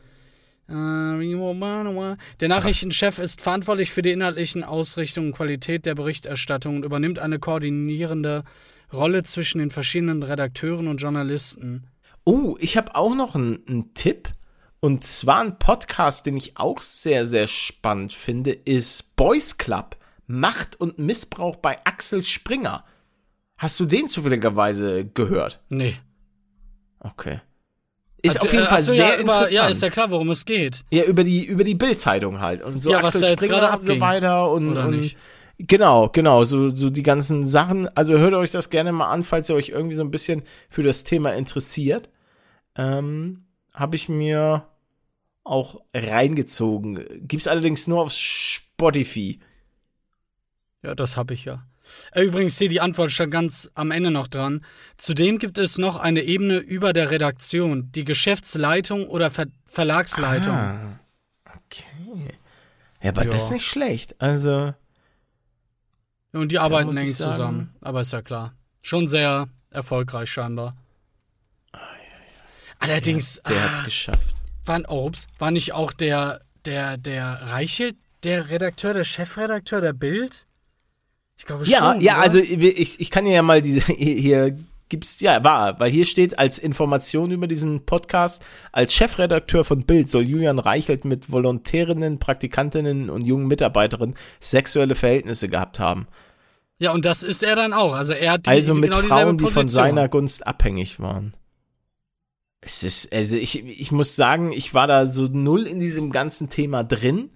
Äh, 0.69 0.73
Der 2.41 2.49
Nachrichtenchef 2.49 3.19
ist 3.19 3.41
verantwortlich 3.41 3.91
für 3.91 4.03
die 4.03 4.13
inhaltlichen 4.13 4.65
Ausrichtung 4.65 5.27
und 5.29 5.33
Qualität 5.37 5.87
der 5.87 5.95
Berichterstattung 5.95 6.77
und 6.77 6.85
übernimmt 6.85 7.19
eine 7.19 7.39
koordinierende 7.39 8.45
Rolle 8.95 9.23
zwischen 9.23 9.59
den 9.59 9.71
verschiedenen 9.71 10.23
Redakteuren 10.23 10.89
und 10.89 10.99
Journalisten. 10.99 11.87
Oh, 12.25 12.57
ich 12.59 12.77
habe 12.77 12.95
auch 12.95 13.15
noch 13.15 13.35
einen, 13.35 13.93
Tipp. 13.95 14.31
Und 14.81 15.05
zwar 15.05 15.41
ein 15.41 15.59
Podcast, 15.59 16.27
den 16.27 16.37
ich 16.37 16.57
auch 16.57 16.81
sehr, 16.83 17.25
sehr 17.25 17.47
spannend 17.47 18.13
finde, 18.13 18.53
ist 18.53 19.17
Boys 19.17 19.57
Club. 19.57 19.97
Macht 20.27 20.81
und 20.81 20.99
Missbrauch 20.99 21.57
bei 21.57 21.79
Axel 21.85 22.23
Springer. 22.23 22.85
Hast 23.57 23.79
du 23.81 23.87
den 23.87 24.09
zufälligerweise 24.09 25.05
gehört? 25.05 25.61
Nee. 25.69 25.97
Okay. 27.01 27.41
Ist 28.23 28.37
Hat- 28.37 28.43
auf 28.43 28.53
jeden 28.53 28.65
äh, 28.65 28.69
Fall 28.69 28.81
sehr 28.81 28.95
ja, 28.95 29.15
über, 29.15 29.21
interessant. 29.21 29.53
Ja, 29.53 29.67
ist 29.67 29.83
ja 29.83 29.91
klar, 29.91 30.11
worum 30.11 30.31
es 30.31 30.47
geht. 30.47 30.85
Ja, 30.91 31.05
über 31.05 31.25
die, 31.25 31.45
über 31.45 31.63
die 31.63 31.75
Bildzeitung 31.75 32.41
halt. 32.41 32.63
Und 32.63 32.83
so 32.83 32.91
Ja, 32.91 33.03
was 33.03 33.17
Axel 33.17 33.21
da 33.21 33.29
jetzt 33.29 33.45
Springer 33.45 33.61
gerade 33.61 33.81
und 33.81 33.87
so 33.87 34.01
weiter 34.01 34.51
und, 34.51 34.69
Oder 34.71 34.87
und 34.87 34.97
nicht? 34.97 35.19
Genau, 35.59 36.09
genau, 36.09 36.45
so, 36.45 36.75
so 36.75 36.91
die 36.91 37.03
ganzen 37.05 37.47
Sachen. 37.47 37.89
Also 37.97 38.19
hört 38.19 38.35
euch 38.35 38.51
das 38.51 38.71
gerne 38.71 38.93
mal 38.93 39.11
an, 39.11 39.23
falls 39.23 39.49
ihr 39.49 39.55
euch 39.55 39.69
irgendwie 39.69 39.95
so 39.95 40.03
ein 40.03 40.11
bisschen 40.11 40.43
für 40.69 40.83
das 40.83 41.05
Thema 41.05 41.35
interessiert. 41.35 42.11
Ähm, 42.77 43.45
Habe 43.73 43.95
ich 43.97 44.09
mir 44.09 44.67
auch 45.45 45.81
reingezogen. 45.95 47.05
Gibt's 47.29 47.47
allerdings 47.49 47.87
nur 47.87 48.01
auf 48.03 48.13
Spotify. 48.13 49.39
Ja, 50.83 50.95
das 50.95 51.17
habe 51.17 51.35
ich 51.35 51.45
ja. 51.45 51.65
Äh, 52.13 52.23
Übrigens, 52.25 52.59
hier 52.59 52.69
die 52.69 52.81
Antwort 52.81 53.13
stand 53.13 53.31
ganz 53.31 53.71
am 53.75 53.91
Ende 53.91 54.11
noch 54.11 54.27
dran. 54.27 54.65
Zudem 54.97 55.39
gibt 55.39 55.59
es 55.59 55.79
noch 55.79 55.99
eine 55.99 56.23
Ebene 56.23 56.57
über 56.59 56.93
der 56.93 57.11
Redaktion, 57.11 57.93
die 57.93 58.05
Geschäftsleitung 58.05 59.07
oder 59.07 59.31
Ver 59.31 59.47
Verlagsleitung. 59.67 60.55
Ah, 60.55 61.01
okay. 61.67 62.35
Ja, 63.03 63.11
aber 63.11 63.25
Ja. 63.25 63.31
das 63.31 63.45
ist 63.45 63.51
nicht 63.53 63.67
schlecht. 63.67 64.21
Also, 64.21 64.73
Und 66.35 66.51
die 66.53 66.59
arbeiten 66.59 66.97
eng 66.97 67.07
zusammen. 67.07 67.75
Aber 67.81 68.01
ist 68.01 68.13
ja 68.13 68.21
klar. 68.21 68.55
Schon 68.83 69.09
sehr 69.09 69.49
erfolgreich 69.71 70.31
scheinbar. 70.31 70.77
Allerdings, 72.81 73.41
der 73.49 73.57
ah, 73.57 73.69
hat's 73.69 73.85
geschafft. 73.85 74.35
war, 74.67 74.81
oh, 74.89 75.07
ups, 75.07 75.27
war 75.39 75.51
nicht 75.51 75.73
auch 75.73 75.93
der, 75.93 76.41
der, 76.67 76.99
der 76.99 77.41
Reichelt, 77.45 77.97
der 78.25 78.51
Redakteur, 78.51 78.93
der 78.93 79.05
Chefredakteur 79.05 79.81
der 79.81 79.93
Bild? 79.93 80.47
Ich 81.39 81.47
glaube 81.47 81.65
Ja, 81.65 81.93
schon. 81.93 82.01
ja, 82.03 82.15
oder? 82.15 82.23
also 82.23 82.39
ich, 82.41 83.01
ich 83.01 83.11
kann 83.11 83.27
ja 83.27 83.43
mal 83.43 83.63
diese, 83.63 83.81
hier, 83.87 84.17
hier 84.17 84.59
gibt's, 84.89 85.21
ja, 85.21 85.43
war, 85.45 85.81
weil 85.81 85.91
hier 85.91 86.05
steht 86.05 86.39
als 86.39 86.59
Information 86.59 87.31
über 87.31 87.47
diesen 87.47 87.87
Podcast, 87.87 88.45
als 88.71 88.93
Chefredakteur 88.93 89.65
von 89.65 89.85
Bild 89.85 90.11
soll 90.11 90.23
Julian 90.23 90.59
Reichelt 90.59 91.05
mit 91.05 91.31
Volontärinnen, 91.31 92.19
Praktikantinnen 92.19 93.09
und 93.09 93.25
jungen 93.27 93.47
Mitarbeiterinnen 93.47 94.17
sexuelle 94.41 94.95
Verhältnisse 94.95 95.49
gehabt 95.49 95.79
haben. 95.79 96.07
Ja, 96.79 96.93
und 96.93 97.05
das 97.05 97.23
ist 97.23 97.43
er 97.43 97.57
dann 97.57 97.73
auch. 97.73 97.95
Also 97.95 98.13
er 98.13 98.33
hat 98.33 98.47
die, 98.47 98.51
also 98.51 98.75
die, 98.75 98.81
mit 98.81 98.91
genau 98.91 99.07
Frauen, 99.07 99.39
die 99.39 99.47
von 99.49 99.69
seiner 99.69 100.09
Gunst 100.09 100.47
abhängig 100.47 101.01
waren. 101.01 101.35
Es 102.61 102.83
ist, 102.83 103.13
also 103.13 103.37
ich, 103.37 103.65
ich 103.65 103.93
muss 103.93 104.17
sagen, 104.17 104.53
ich 104.53 104.73
war 104.75 104.87
da 104.87 105.07
so 105.07 105.27
null 105.27 105.67
in 105.67 105.79
diesem 105.79 106.11
ganzen 106.11 106.49
Thema 106.49 106.83
drin, 106.83 107.31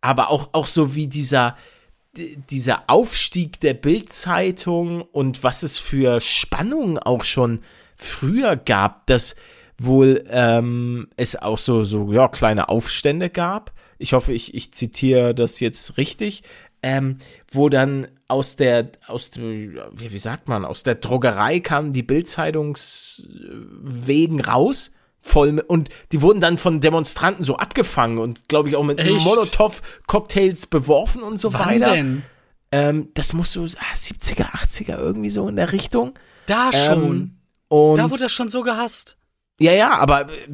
aber 0.00 0.28
auch, 0.28 0.50
auch 0.52 0.66
so 0.66 0.94
wie 0.94 1.06
dieser, 1.06 1.56
dieser 2.16 2.84
Aufstieg 2.88 3.60
der 3.60 3.74
Bildzeitung 3.74 5.00
und 5.00 5.42
was 5.42 5.62
es 5.62 5.78
für 5.78 6.20
Spannungen 6.20 6.98
auch 6.98 7.22
schon 7.22 7.60
früher 7.96 8.56
gab, 8.56 9.06
dass 9.06 9.36
wohl 9.78 10.24
ähm, 10.28 11.08
es 11.16 11.34
auch 11.34 11.58
so, 11.58 11.82
so 11.82 12.12
ja, 12.12 12.28
kleine 12.28 12.68
Aufstände 12.68 13.30
gab. 13.30 13.72
Ich 13.98 14.12
hoffe, 14.12 14.32
ich, 14.32 14.54
ich 14.54 14.74
zitiere 14.74 15.34
das 15.34 15.60
jetzt 15.60 15.96
richtig, 15.96 16.42
ähm, 16.82 17.18
wo 17.50 17.68
dann 17.68 18.08
aus 18.32 18.56
der, 18.56 18.90
aus 19.06 19.30
der, 19.30 19.42
wie, 19.42 20.10
wie 20.10 20.18
sagt 20.18 20.48
man, 20.48 20.64
aus 20.64 20.82
der 20.84 20.94
Drogerei 20.94 21.60
kamen 21.60 21.92
die 21.92 22.02
Bildzeitungswegen 22.02 24.40
raus. 24.40 24.92
Voll 25.20 25.52
mit, 25.52 25.68
und 25.68 25.90
die 26.12 26.22
wurden 26.22 26.40
dann 26.40 26.56
von 26.56 26.80
Demonstranten 26.80 27.44
so 27.44 27.58
abgefangen 27.58 28.16
und 28.16 28.48
glaube 28.48 28.70
ich 28.70 28.76
auch 28.76 28.84
mit? 28.84 29.04
Molotow-Cocktails 29.04 30.66
beworfen 30.66 31.22
und 31.22 31.38
so 31.38 31.52
Wann 31.52 31.66
weiter. 31.66 31.92
denn? 31.92 32.22
Ähm, 32.72 33.10
das 33.12 33.34
muss 33.34 33.52
so 33.52 33.64
ah, 33.64 33.94
70er, 33.94 34.50
80er 34.50 34.98
irgendwie 34.98 35.30
so 35.30 35.46
in 35.46 35.56
der 35.56 35.72
Richtung. 35.72 36.14
Da 36.46 36.72
schon. 36.72 37.36
Ähm, 37.70 37.96
da 37.96 38.10
wurde 38.10 38.22
das 38.22 38.32
schon 38.32 38.48
so 38.48 38.62
gehasst. 38.62 39.18
ja, 39.60 39.72
ja, 39.72 39.90
aber 39.90 40.30
äh, 40.30 40.48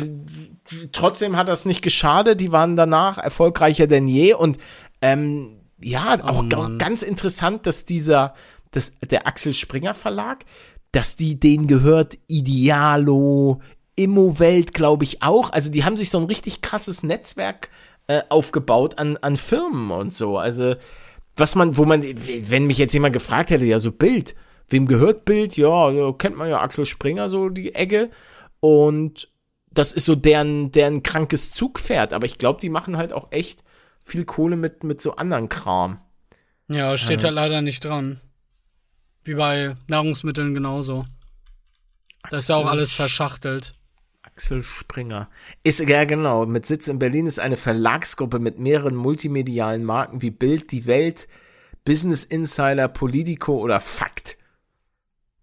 trotzdem 0.91 1.37
hat 1.37 1.47
das 1.47 1.65
nicht 1.65 1.83
geschadet. 1.83 2.41
Die 2.41 2.51
waren 2.51 2.75
danach 2.75 3.19
erfolgreicher 3.19 3.87
denn 3.87 4.09
je. 4.09 4.35
Und 4.35 4.59
ähm, 5.01 5.58
ja, 5.81 6.19
auch 6.25 6.41
Oh 6.41 6.43
Mann. 6.43 6.79
ganz 6.79 7.03
interessant, 7.03 7.67
dass 7.67 7.85
dieser, 7.85 8.35
dass 8.71 8.93
der 9.11 9.27
Axel 9.27 9.53
Springer 9.53 9.95
Verlag, 9.95 10.45
dass 10.93 11.17
die 11.17 11.39
denen 11.39 11.67
gehört, 11.67 12.19
Idealo, 12.27 13.61
Immowelt, 13.97 14.75
glaube 14.75 15.05
ich 15.05 15.23
auch. 15.23 15.51
Also 15.51 15.71
die 15.71 15.85
haben 15.85 15.97
sich 15.97 16.11
so 16.11 16.19
ein 16.19 16.25
richtig 16.25 16.61
krasses 16.61 17.03
Netzwerk 17.03 17.69
äh, 18.07 18.23
aufgebaut 18.29 18.99
an, 18.99 19.17
an 19.19 19.37
Firmen 19.37 19.91
und 19.91 20.15
so. 20.15 20.39
Also 20.39 20.77
was 21.37 21.55
man, 21.55 21.77
wo 21.77 21.85
man, 21.85 22.03
wenn 22.03 22.67
mich 22.67 22.79
jetzt 22.79 22.95
jemand 22.95 23.13
gefragt 23.13 23.51
hätte, 23.51 23.65
ja 23.65 23.79
so 23.79 23.93
Bild, 23.93 24.35
wem 24.69 24.87
gehört 24.87 25.25
Bild? 25.25 25.57
Ja, 25.57 25.91
ja, 25.91 26.13
kennt 26.13 26.37
man 26.37 26.49
ja 26.49 26.61
Axel 26.61 26.85
Springer 26.85 27.29
so 27.29 27.49
die 27.49 27.75
Ecke 27.75 28.11
und 28.61 29.29
das 29.71 29.93
ist 29.93 30.07
so 30.07 30.15
deren, 30.15 30.73
deren 30.73 31.03
krankes 31.03 31.53
Zugpferd. 31.53 32.13
Aber 32.13 32.27
ich 32.27 32.39
glaube, 32.39 32.61
die 32.61 32.71
machen 32.71 32.97
halt 32.97 33.13
auch 33.13 33.29
echt 33.31 33.63
viel 34.09 34.25
Kohle 34.25 34.57
mit, 34.57 34.85
mit 34.85 35.01
so 35.01 35.17
anderen 35.17 35.49
Kram. 35.49 36.01
Ja, 36.69 36.97
steht 36.97 37.25
da 37.25 37.31
leider 37.31 37.63
nicht 37.63 37.85
dran. 37.85 38.21
Wie 39.25 39.35
bei 39.35 39.77
Nahrungsmitteln 39.87 40.55
genauso. 40.55 41.07
Da 42.31 42.39
ist 42.39 42.49
ja 42.49 42.57
auch 42.57 42.61
Axel 42.61 42.71
alles 42.73 42.93
verschachtelt. 42.93 43.75
Axel 44.23 44.63
Springer. 44.63 45.31
Ist, 45.63 45.81
ja 45.81 46.05
genau, 46.05 46.45
mit 46.47 46.67
Sitz 46.67 46.89
in 46.89 46.99
Berlin 46.99 47.27
ist 47.27 47.39
eine 47.39 47.57
Verlagsgruppe 47.57 48.39
mit 48.39 48.59
mehreren 48.59 48.95
multimedialen 48.95 49.85
Marken 49.85 50.23
wie 50.23 50.31
Bild, 50.31 50.73
Die 50.73 50.87
Welt, 50.87 51.29
Business 51.85 52.25
Insider, 52.25 52.89
Politico 52.89 53.59
oder 53.59 53.81
Fakt. 53.81 54.37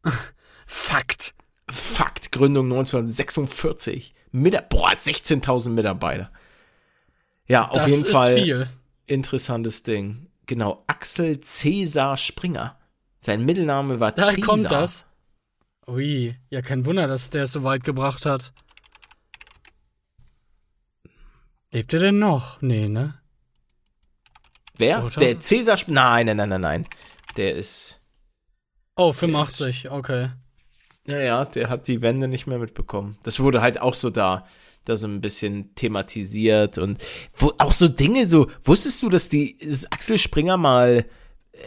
Fakt. 0.67 1.33
Fakt, 1.69 2.31
Gründung 2.31 2.65
1946. 2.65 4.13
Mit, 4.31 4.69
boah, 4.69 4.91
16.000 4.91 5.69
Mitarbeiter. 5.69 6.31
Ja, 7.47 7.67
auf 7.67 7.73
das 7.77 7.91
jeden 7.91 8.05
ist 8.05 8.11
Fall 8.11 8.35
viel. 8.39 8.67
interessantes 9.05 9.83
Ding. 9.83 10.27
Genau, 10.47 10.83
Axel 10.87 11.39
Cäsar 11.41 12.17
Springer. 12.17 12.77
Sein 13.19 13.45
Mittelname 13.45 13.99
war 13.99 14.11
Da 14.11 14.27
Cäsar. 14.27 14.41
kommt 14.45 14.71
das. 14.71 15.05
Ui, 15.87 16.35
ja, 16.49 16.61
kein 16.61 16.85
Wunder, 16.85 17.07
dass 17.07 17.29
der 17.29 17.43
es 17.43 17.51
so 17.51 17.63
weit 17.63 17.83
gebracht 17.83 18.25
hat. 18.25 18.51
Lebt 21.71 21.93
er 21.93 21.99
denn 21.99 22.19
noch? 22.19 22.61
Nee, 22.61 22.87
ne? 22.87 23.15
Wer? 24.77 25.03
Oder? 25.05 25.19
Der 25.19 25.39
Cäsar 25.39 25.75
Sp- 25.77 25.91
Nein, 25.91 26.25
nein, 26.27 26.37
nein, 26.37 26.49
nein, 26.49 26.61
nein. 26.61 26.87
Der 27.37 27.55
ist. 27.55 27.99
Oh, 28.95 29.11
85, 29.11 29.89
okay. 29.91 30.29
Naja, 31.05 31.45
der 31.45 31.69
hat 31.69 31.87
die 31.87 32.01
Wende 32.01 32.27
nicht 32.27 32.47
mehr 32.47 32.59
mitbekommen. 32.59 33.17
Das 33.23 33.39
wurde 33.39 33.61
halt 33.61 33.79
auch 33.79 33.93
so 33.93 34.09
da, 34.09 34.47
da 34.85 34.95
so 34.95 35.07
ein 35.07 35.21
bisschen 35.21 35.73
thematisiert 35.75 36.77
und 36.77 37.03
wo, 37.35 37.53
auch 37.57 37.71
so 37.71 37.87
Dinge 37.87 38.25
so, 38.25 38.47
wusstest 38.63 39.01
du, 39.01 39.09
dass 39.09 39.29
die, 39.29 39.57
dass 39.57 39.91
Axel 39.91 40.17
Springer 40.17 40.57
mal 40.57 41.05
äh, 41.51 41.57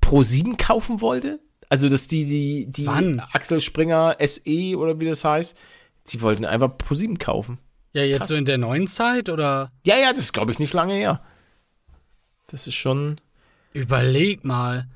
Pro 0.00 0.22
7 0.22 0.56
kaufen 0.56 1.00
wollte? 1.00 1.40
Also, 1.68 1.88
dass 1.88 2.06
die, 2.06 2.24
die, 2.26 2.66
die 2.66 2.86
Wann? 2.86 3.20
Axel 3.32 3.60
Springer 3.60 4.16
SE 4.20 4.76
oder 4.76 5.00
wie 5.00 5.06
das 5.06 5.24
heißt, 5.24 5.56
die 6.08 6.20
wollten 6.22 6.44
einfach 6.44 6.76
Pro 6.78 6.94
7 6.94 7.18
kaufen. 7.18 7.58
Ja, 7.92 8.02
jetzt 8.02 8.18
Krass. 8.18 8.28
so 8.28 8.34
in 8.34 8.44
der 8.44 8.58
neuen 8.58 8.86
Zeit 8.86 9.28
oder? 9.28 9.72
Ja, 9.84 9.96
ja, 9.96 10.12
das 10.12 10.24
ist, 10.24 10.32
glaube 10.32 10.52
ich, 10.52 10.58
nicht 10.58 10.74
lange 10.74 10.94
her. 10.94 11.22
Das 12.46 12.66
ist 12.66 12.74
schon. 12.74 13.20
Überleg 13.72 14.44
mal. 14.44 14.86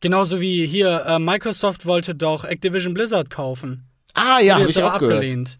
Genauso 0.00 0.40
wie 0.40 0.66
hier, 0.66 1.04
äh, 1.06 1.18
Microsoft 1.18 1.86
wollte 1.86 2.14
doch 2.14 2.44
Activision 2.44 2.94
Blizzard 2.94 3.30
kaufen. 3.30 3.84
Ah, 4.14 4.40
ja, 4.40 4.58
habe 4.58 4.68
ich 4.68 4.82
auch 4.82 4.98
gehört. 4.98 5.16
abgelehnt. 5.18 5.59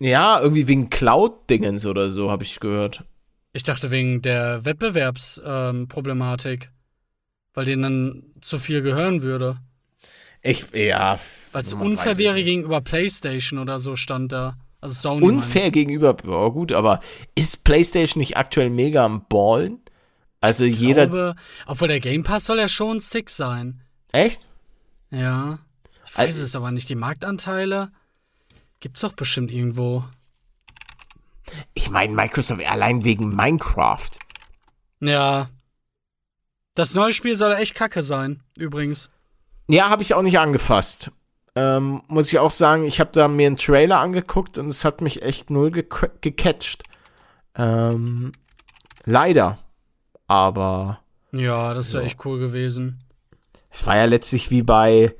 Ja, 0.00 0.40
irgendwie 0.40 0.66
wegen 0.66 0.90
Cloud-Dingens 0.90 1.86
oder 1.86 2.10
so, 2.10 2.30
habe 2.30 2.42
ich 2.42 2.58
gehört. 2.58 3.04
Ich 3.52 3.62
dachte 3.64 3.90
wegen 3.90 4.22
der 4.22 4.64
Wettbewerbsproblematik. 4.64 6.64
Ähm, 6.64 6.70
weil 7.52 7.64
denen 7.64 7.82
dann 7.82 8.22
zu 8.40 8.58
viel 8.58 8.80
gehören 8.80 9.22
würde. 9.22 9.58
Ich, 10.40 10.70
ja. 10.72 11.18
Weil 11.52 11.62
es 11.62 11.72
unfair 11.74 12.16
wäre 12.16 12.42
gegenüber 12.42 12.80
PlayStation 12.80 13.58
oder 13.58 13.78
so 13.78 13.96
stand 13.96 14.32
da. 14.32 14.56
Also 14.80 14.94
Sony. 14.94 15.26
Unfair 15.26 15.70
gegenüber, 15.70 16.16
ja 16.24 16.48
gut, 16.48 16.72
aber 16.72 17.00
ist 17.34 17.64
PlayStation 17.64 18.20
nicht 18.20 18.38
aktuell 18.38 18.70
mega 18.70 19.04
am 19.04 19.26
Ballen? 19.28 19.80
Also 20.40 20.64
ich. 20.64 20.80
jeder. 20.80 21.08
Glaube, 21.08 21.34
obwohl 21.66 21.88
der 21.88 22.00
Game 22.00 22.22
Pass 22.22 22.46
soll 22.46 22.58
ja 22.58 22.68
schon 22.68 23.00
sick 23.00 23.28
sein. 23.28 23.82
echt? 24.12 24.46
Ja. 25.10 25.58
Ich 26.06 26.16
weiß 26.16 26.36
Also- 26.36 26.44
es 26.44 26.56
aber 26.56 26.70
nicht. 26.70 26.88
Die 26.88 26.94
Marktanteile 26.94 27.90
gibt's 28.80 29.00
doch 29.02 29.12
bestimmt 29.12 29.50
irgendwo. 29.52 30.04
Ich 31.74 31.90
meine, 31.90 32.14
Microsoft 32.14 32.64
allein 32.68 33.04
wegen 33.04 33.34
Minecraft. 33.34 34.10
Ja. 35.00 35.48
Das 36.74 36.94
neue 36.94 37.12
Spiel 37.12 37.36
soll 37.36 37.52
echt 37.52 37.74
kacke 37.74 38.02
sein, 38.02 38.42
übrigens. 38.56 39.10
Ja, 39.68 39.88
habe 39.90 40.02
ich 40.02 40.14
auch 40.14 40.22
nicht 40.22 40.38
angefasst. 40.38 41.10
Ähm, 41.56 42.02
muss 42.06 42.32
ich 42.32 42.38
auch 42.38 42.50
sagen, 42.52 42.84
ich 42.84 43.00
habe 43.00 43.10
da 43.12 43.26
mir 43.26 43.48
einen 43.48 43.56
Trailer 43.56 43.98
angeguckt 43.98 44.56
und 44.58 44.68
es 44.68 44.84
hat 44.84 45.00
mich 45.00 45.22
echt 45.22 45.50
null 45.50 45.70
gec- 45.70 46.10
gecatcht. 46.20 46.84
Ähm, 47.56 48.30
leider. 49.04 49.58
Aber 50.28 51.00
Ja, 51.32 51.74
das 51.74 51.92
wäre 51.92 52.04
Ja. 52.04 52.06
echt 52.06 52.24
cool 52.24 52.38
gewesen. 52.38 53.00
es 53.68 53.84
war 53.86 53.96
ja 53.96 54.04
letztlich 54.04 54.50
wie 54.50 54.62
bei 54.62 55.14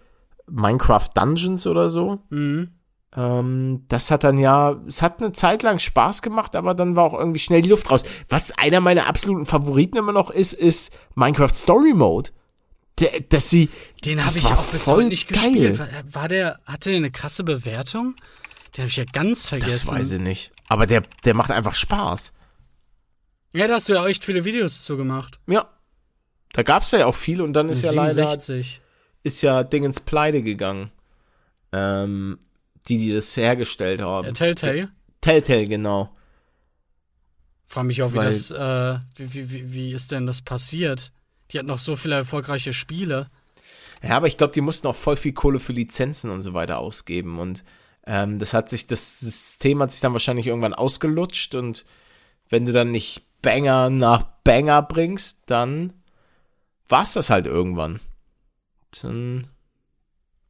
Minecraft 0.48 1.08
Dungeons 1.14 1.66
oder 1.66 1.90
so. 1.90 2.22
Mhm. 2.30 2.70
Ähm, 3.16 3.84
das 3.88 4.10
hat 4.10 4.22
dann 4.22 4.38
ja, 4.38 4.80
es 4.86 5.02
hat 5.02 5.20
eine 5.20 5.32
Zeit 5.32 5.62
lang 5.62 5.78
Spaß 5.78 6.22
gemacht, 6.22 6.54
aber 6.54 6.74
dann 6.74 6.94
war 6.94 7.04
auch 7.04 7.14
irgendwie 7.18 7.40
schnell 7.40 7.60
die 7.60 7.68
Luft 7.68 7.90
raus. 7.90 8.04
Was 8.28 8.52
einer 8.56 8.80
meiner 8.80 9.06
absoluten 9.06 9.46
Favoriten 9.46 9.96
immer 9.98 10.12
noch 10.12 10.30
ist, 10.30 10.52
ist 10.52 10.92
Minecraft 11.16 11.54
Story 11.54 11.92
Mode. 11.92 12.30
Der, 13.00 13.20
dass 13.20 13.50
sie, 13.50 13.68
Den 14.04 14.18
Das 14.18 14.26
habe 14.26 14.38
ich 14.38 14.46
auch 14.46 14.64
bis 14.66 14.86
heute 14.86 15.08
nicht 15.08 15.28
geil. 15.28 15.42
gespielt. 15.52 15.78
War, 15.78 15.88
war 16.12 16.28
der, 16.28 16.60
hatte 16.64 16.90
der 16.90 16.98
eine 16.98 17.10
krasse 17.10 17.42
Bewertung? 17.44 18.14
Den 18.76 18.82
habe 18.82 18.88
ich 18.88 18.96
ja 18.96 19.04
ganz 19.12 19.42
das 19.42 19.48
vergessen. 19.48 19.98
weiß 19.98 20.10
ich 20.12 20.20
nicht. 20.20 20.52
Aber 20.68 20.86
der, 20.86 21.02
der 21.24 21.34
macht 21.34 21.50
einfach 21.50 21.74
Spaß. 21.74 22.32
Ja, 23.52 23.66
da 23.66 23.74
hast 23.74 23.88
du 23.88 23.94
ja 23.94 24.02
auch 24.02 24.06
echt 24.06 24.24
viele 24.24 24.44
Videos 24.44 24.82
zugemacht. 24.82 25.40
Ja. 25.48 25.68
Da 26.52 26.62
gab 26.62 26.82
es 26.84 26.90
ja 26.92 27.06
auch 27.06 27.14
viel 27.14 27.40
und 27.42 27.52
dann 27.54 27.68
ist 27.68 27.82
ja 27.84 27.92
leider, 27.92 28.14
67. 28.14 28.80
ist 29.24 29.42
ja 29.42 29.64
Ding 29.64 29.82
ins 29.84 30.00
Pleite 30.00 30.42
gegangen. 30.42 30.92
Ähm, 31.72 32.38
die, 32.90 32.98
die 32.98 33.12
das 33.12 33.36
hergestellt 33.36 34.02
haben. 34.02 34.28
Äh, 34.28 34.32
Telltale. 34.32 34.90
Telltale, 35.20 35.66
genau. 35.66 36.14
Frag 37.66 37.84
mich 37.84 38.02
auch, 38.02 38.12
wie 38.12 38.18
Weil- 38.18 38.26
das, 38.26 38.50
äh, 38.50 38.98
wie, 39.16 39.50
wie, 39.50 39.72
wie, 39.72 39.92
ist 39.92 40.12
denn 40.12 40.26
das 40.26 40.42
passiert? 40.42 41.12
Die 41.50 41.58
hat 41.58 41.66
noch 41.66 41.78
so 41.78 41.96
viele 41.96 42.16
erfolgreiche 42.16 42.72
Spiele. 42.72 43.30
Ja, 44.02 44.16
aber 44.16 44.26
ich 44.26 44.36
glaube, 44.36 44.52
die 44.52 44.60
mussten 44.60 44.86
auch 44.86 44.96
voll 44.96 45.16
viel 45.16 45.32
Kohle 45.32 45.60
für 45.60 45.72
Lizenzen 45.72 46.30
und 46.30 46.40
so 46.42 46.54
weiter 46.54 46.78
ausgeben. 46.78 47.38
Und 47.38 47.64
ähm, 48.06 48.38
das 48.38 48.54
hat 48.54 48.68
sich, 48.68 48.86
das 48.86 49.20
System 49.20 49.80
hat 49.82 49.92
sich 49.92 50.00
dann 50.00 50.12
wahrscheinlich 50.12 50.46
irgendwann 50.46 50.74
ausgelutscht 50.74 51.54
und 51.54 51.84
wenn 52.48 52.66
du 52.66 52.72
dann 52.72 52.90
nicht 52.90 53.22
Banger 53.42 53.90
nach 53.90 54.24
Banger 54.42 54.82
bringst, 54.82 55.42
dann 55.46 55.92
war's 56.88 57.12
das 57.12 57.30
halt 57.30 57.46
irgendwann. 57.46 58.00
Dann 59.02 59.46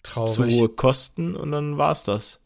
zu 0.03 0.13
Traurig. 0.13 0.55
hohe 0.55 0.69
Kosten 0.69 1.37
und 1.37 1.53
dann 1.53 1.79
war's 1.79 2.05
das. 2.05 2.43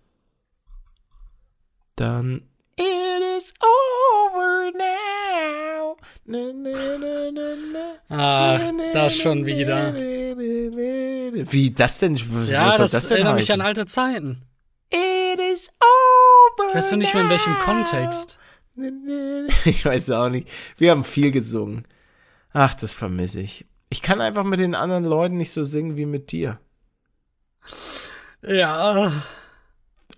Dann 1.97 2.43
It 2.77 3.23
is 3.37 3.55
over 3.61 4.73
now. 4.77 5.97
Na, 6.25 6.39
na, 6.53 6.73
na, 6.99 7.31
na, 7.31 7.55
na. 8.09 8.57
Ach, 8.57 8.61
das 8.93 9.17
schon 9.17 9.47
wieder. 9.47 9.95
Wie 9.95 11.71
das 11.71 11.99
denn? 12.01 12.15
Was 12.33 12.51
Ja, 12.51 12.71
soll 12.71 12.79
das, 12.79 12.91
das 12.91 13.09
denn 13.09 13.19
erinnert 13.19 13.37
mich 13.37 13.53
an 13.53 13.61
alte 13.61 13.87
Zeiten. 13.87 14.43
It 14.91 15.39
is 15.53 15.71
over. 15.81 16.69
Ich 16.71 16.75
weiß 16.75 16.91
nur 16.93 16.99
nicht 16.99 17.15
mehr 17.15 17.23
in 17.25 17.31
welchem. 17.31 17.55
Kontext. 17.61 18.39
Ich 19.67 19.85
weiß 19.85 20.11
auch 20.11 20.29
nicht. 20.31 20.49
Wir 20.79 20.91
haben 20.91 21.05
viel 21.05 21.31
gesungen. 21.31 21.87
Ach, 22.53 22.75
das 22.75 22.93
vermisse 22.93 23.41
ich. 23.41 23.67
Ich 23.89 24.03
kann 24.03 24.21
einfach 24.21 24.43
mit 24.43 24.59
den 24.59 24.75
anderen 24.75 25.05
Leuten 25.05 25.37
nicht 25.37 25.53
so 25.53 25.63
singen 25.63 25.97
wie 25.97 26.07
mit 26.07 26.33
dir. 26.33 26.59
Ja. 28.43 29.13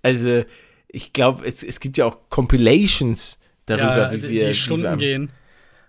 Also, 0.01 0.43
ich 0.87 1.13
glaube, 1.13 1.45
es, 1.45 1.63
es 1.63 1.79
gibt 1.79 1.97
ja 1.97 2.05
auch 2.05 2.29
Compilations 2.29 3.39
darüber, 3.65 4.11
ja, 4.11 4.11
wie 4.11 4.21
wir. 4.23 4.41
die 4.41 4.47
wie 4.49 4.53
Stunden 4.53 4.83
wir, 4.83 4.97
gehen. 4.97 5.31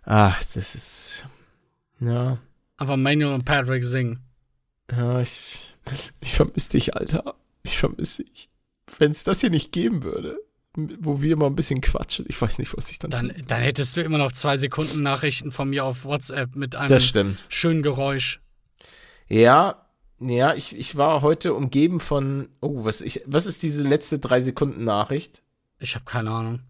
Ach, 0.05 0.43
das 0.55 0.75
ist. 0.75 1.27
Ja. 2.01 2.39
Aber 2.77 2.97
Manuel 2.97 3.35
und 3.35 3.45
Patrick 3.45 3.85
singen. 3.85 4.21
Ja, 4.91 5.21
ich. 5.21 5.41
Ich 6.21 6.35
vermisse 6.35 6.71
dich, 6.71 6.95
Alter. 6.95 7.35
Ich 7.63 7.79
vermisse 7.79 8.25
dich. 8.25 8.51
Wenn 8.99 9.11
es 9.11 9.25
das 9.25 9.41
hier 9.41 9.51
nicht 9.51 9.73
geben 9.73 10.03
würde, 10.03 10.39
wo 10.77 11.21
wir 11.23 11.37
mal 11.37 11.47
ein 11.47 11.57
bisschen 11.57 11.81
quatschen, 11.81 12.27
ich 12.29 12.41
weiß 12.41 12.59
nicht, 12.59 12.77
was 12.77 12.91
ich 12.91 12.99
dann. 12.99 13.11
Dann, 13.11 13.33
dann 13.47 13.61
hättest 13.61 13.97
du 13.97 14.03
immer 14.03 14.19
noch 14.19 14.33
zwei 14.33 14.57
Sekunden 14.57 15.03
Nachrichten 15.03 15.51
von 15.51 15.71
mir 15.71 15.85
auf 15.85 16.05
WhatsApp 16.05 16.55
mit 16.57 16.77
einem 16.77 17.37
schönen 17.49 17.83
Geräusch. 17.83 18.41
Ja, 19.29 19.88
ja, 20.21 20.55
ich, 20.55 20.77
ich 20.77 20.97
war 20.97 21.23
heute 21.23 21.55
umgeben 21.55 22.01
von. 22.01 22.49
Oh, 22.61 22.85
was, 22.85 23.01
ich, 23.01 23.23
was 23.27 23.47
ist 23.47 23.63
diese 23.63 23.83
letzte 23.83 24.19
drei 24.19 24.41
Sekunden 24.41 24.85
Nachricht? 24.85 25.43
Ich 25.79 25.95
habe 25.95 26.05
keine 26.05 26.31
Ahnung. 26.31 26.61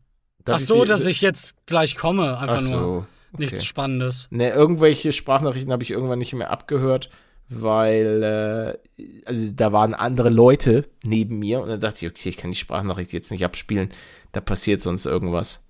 Darf 0.44 0.56
Ach 0.56 0.60
so, 0.66 0.82
sie- 0.82 0.88
dass 0.88 1.06
ich 1.06 1.20
jetzt 1.20 1.66
gleich 1.66 1.96
komme. 1.96 2.38
Einfach 2.38 2.56
Ach 2.56 2.60
so. 2.60 2.70
nur. 2.70 2.96
okay. 2.98 3.06
Nichts 3.38 3.64
Spannendes. 3.64 4.28
Ne, 4.30 4.50
irgendwelche 4.50 5.12
Sprachnachrichten 5.12 5.72
habe 5.72 5.82
ich 5.82 5.90
irgendwann 5.90 6.18
nicht 6.18 6.32
mehr 6.32 6.50
abgehört, 6.50 7.10
weil 7.48 8.78
äh, 8.96 9.12
also 9.26 9.50
da 9.54 9.72
waren 9.72 9.94
andere 9.94 10.30
Leute 10.30 10.88
neben 11.04 11.38
mir 11.38 11.60
und 11.60 11.68
dann 11.68 11.80
dachte 11.80 12.06
ich, 12.06 12.10
okay, 12.12 12.30
ich 12.30 12.36
kann 12.38 12.50
die 12.52 12.56
Sprachnachricht 12.56 13.12
jetzt 13.12 13.30
nicht 13.30 13.44
abspielen, 13.44 13.90
da 14.32 14.40
passiert 14.40 14.80
sonst 14.80 15.04
irgendwas. 15.04 15.64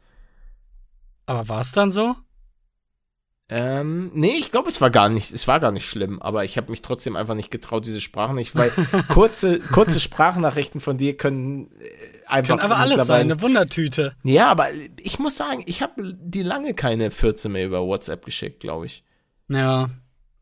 Aber 1.26 1.48
war 1.48 1.60
es 1.60 1.72
dann 1.72 1.90
so? 1.90 2.14
Ähm, 3.50 4.10
nee, 4.12 4.34
ich 4.38 4.50
glaube, 4.50 4.68
es 4.68 4.80
war 4.82 4.90
gar 4.90 5.08
nicht, 5.08 5.32
es 5.32 5.48
war 5.48 5.58
gar 5.58 5.72
nicht 5.72 5.86
schlimm, 5.86 6.20
aber 6.20 6.44
ich 6.44 6.58
habe 6.58 6.70
mich 6.70 6.82
trotzdem 6.82 7.16
einfach 7.16 7.34
nicht 7.34 7.50
getraut, 7.50 7.86
diese 7.86 8.02
Sprachnachricht, 8.02 8.54
weil 8.54 8.70
kurze, 9.08 9.58
kurze 9.58 10.00
Sprachnachrichten 10.00 10.82
von 10.82 10.98
dir 10.98 11.16
können 11.16 11.70
äh, 11.80 12.26
einfach 12.26 12.58
Kann 12.58 12.70
aber 12.72 12.80
alles 12.80 13.06
sein, 13.06 13.22
eine 13.22 13.40
Wundertüte. 13.40 14.14
Ja, 14.22 14.48
aber 14.48 14.68
ich 14.98 15.18
muss 15.18 15.36
sagen, 15.36 15.62
ich 15.64 15.80
habe 15.80 16.14
die 16.20 16.42
lange 16.42 16.74
keine 16.74 17.10
14 17.10 17.50
mehr 17.50 17.64
über 17.64 17.86
WhatsApp 17.86 18.24
geschickt, 18.24 18.60
glaube 18.60 18.84
ich. 18.84 19.02
Ja. 19.48 19.88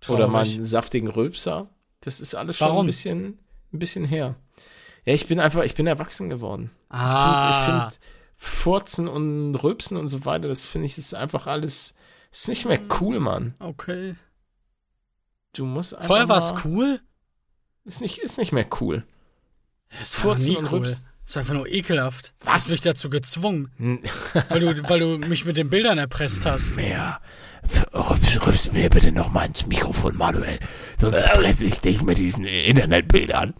Traurig. 0.01 0.19
Oder 0.23 0.29
mal 0.29 0.45
einen 0.45 0.63
saftigen 0.65 1.09
Rülpser. 1.09 1.71
Das 2.01 2.21
ist 2.21 2.35
alles 2.35 2.59
schon 2.59 2.69
Warum? 2.69 2.85
ein 2.85 2.87
bisschen, 2.87 3.39
ein 3.73 3.79
bisschen 3.79 4.05
her. 4.05 4.35
Ja, 5.05 5.15
ich 5.15 5.29
bin 5.29 5.39
einfach, 5.39 5.63
ich 5.63 5.75
bin 5.75 5.87
erwachsen 5.87 6.29
geworden. 6.29 6.73
Ah, 6.89 7.51
Ich 7.51 7.67
finde, 7.67 7.81
find, 7.83 8.01
Furzen 8.35 9.09
und 9.09 9.55
Rülpsen 9.55 9.97
und 9.97 10.09
so 10.09 10.25
weiter, 10.25 10.49
das 10.49 10.67
finde 10.67 10.87
ich, 10.87 10.99
ist 10.99 11.15
einfach 11.15 11.47
alles, 11.47 11.96
ist 12.37 12.49
nicht 12.49 12.65
mehr 12.67 12.81
cool, 13.01 13.21
Mann. 13.21 13.55
okay. 13.59 14.15
Du 15.53 15.65
musst 15.65 15.95
einfach 15.95 16.07
Vorher 16.07 16.29
war 16.29 16.39
es 16.39 16.53
cool. 16.65 17.01
Ist 17.85 18.01
nicht, 18.03 18.19
ist 18.19 18.37
nicht 18.39 18.53
mehr 18.53 18.67
cool. 18.81 19.05
Es 20.03 20.15
Furzen 20.15 20.51
nie 20.51 20.57
cool. 20.59 20.67
Rülpsen. 20.67 21.01
Es 21.25 21.31
ist 21.31 21.37
einfach 21.39 21.55
nur 21.55 21.67
ekelhaft. 21.67 22.35
Du 22.41 22.47
Was? 22.47 22.53
hast 22.55 22.71
mich 22.71 22.81
dazu 22.83 23.09
gezwungen, 23.11 23.71
Hm, 23.79 24.01
weil 24.49 24.61
du, 24.61 24.89
weil 24.89 25.01
du 25.01 25.19
mich 25.19 25.45
mit 25.45 25.57
den 25.57 25.71
Bildern 25.71 25.99
erpresst 25.99 26.45
hast. 26.47 26.77
Mehr. 26.77 27.21
Rübs, 27.95 28.47
rübs 28.47 28.73
mir 28.73 28.91
bitte 28.91 29.11
noch 29.13 29.33
mal 29.33 29.47
ins 29.47 29.67
Mikrofon, 29.67 30.17
Manuel. 30.17 30.59
Sonst 30.99 31.25
presse 31.25 31.67
ich 31.67 31.81
dich 31.81 32.03
mit 32.03 32.19
diesen 32.19 32.45
Internetbildern, 32.45 33.55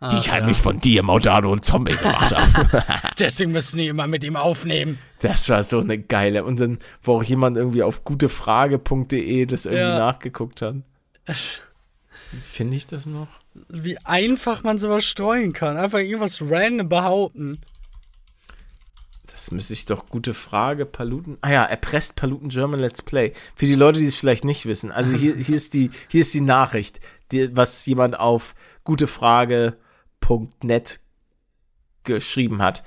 Ah, 0.00 0.10
die 0.10 0.18
ich 0.18 0.26
ja. 0.26 0.34
heimlich 0.34 0.58
von 0.58 0.78
dir, 0.78 1.02
Maudado 1.02 1.50
und 1.50 1.64
Zombie 1.64 1.96
gemacht 1.96 2.32
habe. 2.32 2.84
Deswegen 3.18 3.50
müssen 3.50 3.78
die 3.78 3.88
immer 3.88 4.06
mit 4.06 4.22
ihm 4.22 4.36
aufnehmen. 4.36 4.98
Das 5.20 5.48
war 5.48 5.62
so 5.64 5.80
eine 5.80 5.98
geile. 5.98 6.44
Und 6.44 6.60
dann, 6.60 6.78
wo 7.02 7.16
auch 7.16 7.24
jemand 7.24 7.56
irgendwie 7.56 7.82
auf 7.82 8.04
gutefrage.de 8.04 9.46
das 9.46 9.64
irgendwie 9.66 9.82
Ja. 9.82 9.98
nachgeguckt 9.98 10.62
hat. 10.62 10.76
Finde 12.44 12.76
ich 12.76 12.86
das 12.86 13.06
noch? 13.06 13.26
Wie 13.68 13.98
einfach 14.04 14.62
man 14.62 14.78
sowas 14.78 15.04
streuen 15.04 15.52
kann. 15.52 15.76
Einfach 15.76 15.98
irgendwas 15.98 16.40
random 16.42 16.88
behaupten. 16.88 17.60
Das 19.30 19.50
müsste 19.50 19.72
ich 19.72 19.84
doch 19.84 20.06
gute 20.08 20.32
Frage, 20.32 20.86
Paluten. 20.86 21.38
Ah 21.40 21.50
ja, 21.50 21.64
erpresst 21.64 22.16
Paluten 22.16 22.48
German 22.50 22.80
Let's 22.80 23.02
Play. 23.02 23.32
Für 23.56 23.66
die 23.66 23.74
Leute, 23.74 23.98
die 23.98 24.06
es 24.06 24.14
vielleicht 24.16 24.44
nicht 24.44 24.66
wissen. 24.66 24.90
Also 24.92 25.12
hier, 25.16 25.34
hier 25.36 25.56
ist 25.56 25.74
die, 25.74 25.90
hier 26.08 26.20
ist 26.20 26.34
die 26.34 26.40
Nachricht, 26.40 27.00
die, 27.32 27.54
was 27.56 27.84
jemand 27.86 28.18
auf 28.18 28.54
gutefrage.net 30.20 31.00
geschrieben 32.04 32.62
hat. 32.62 32.82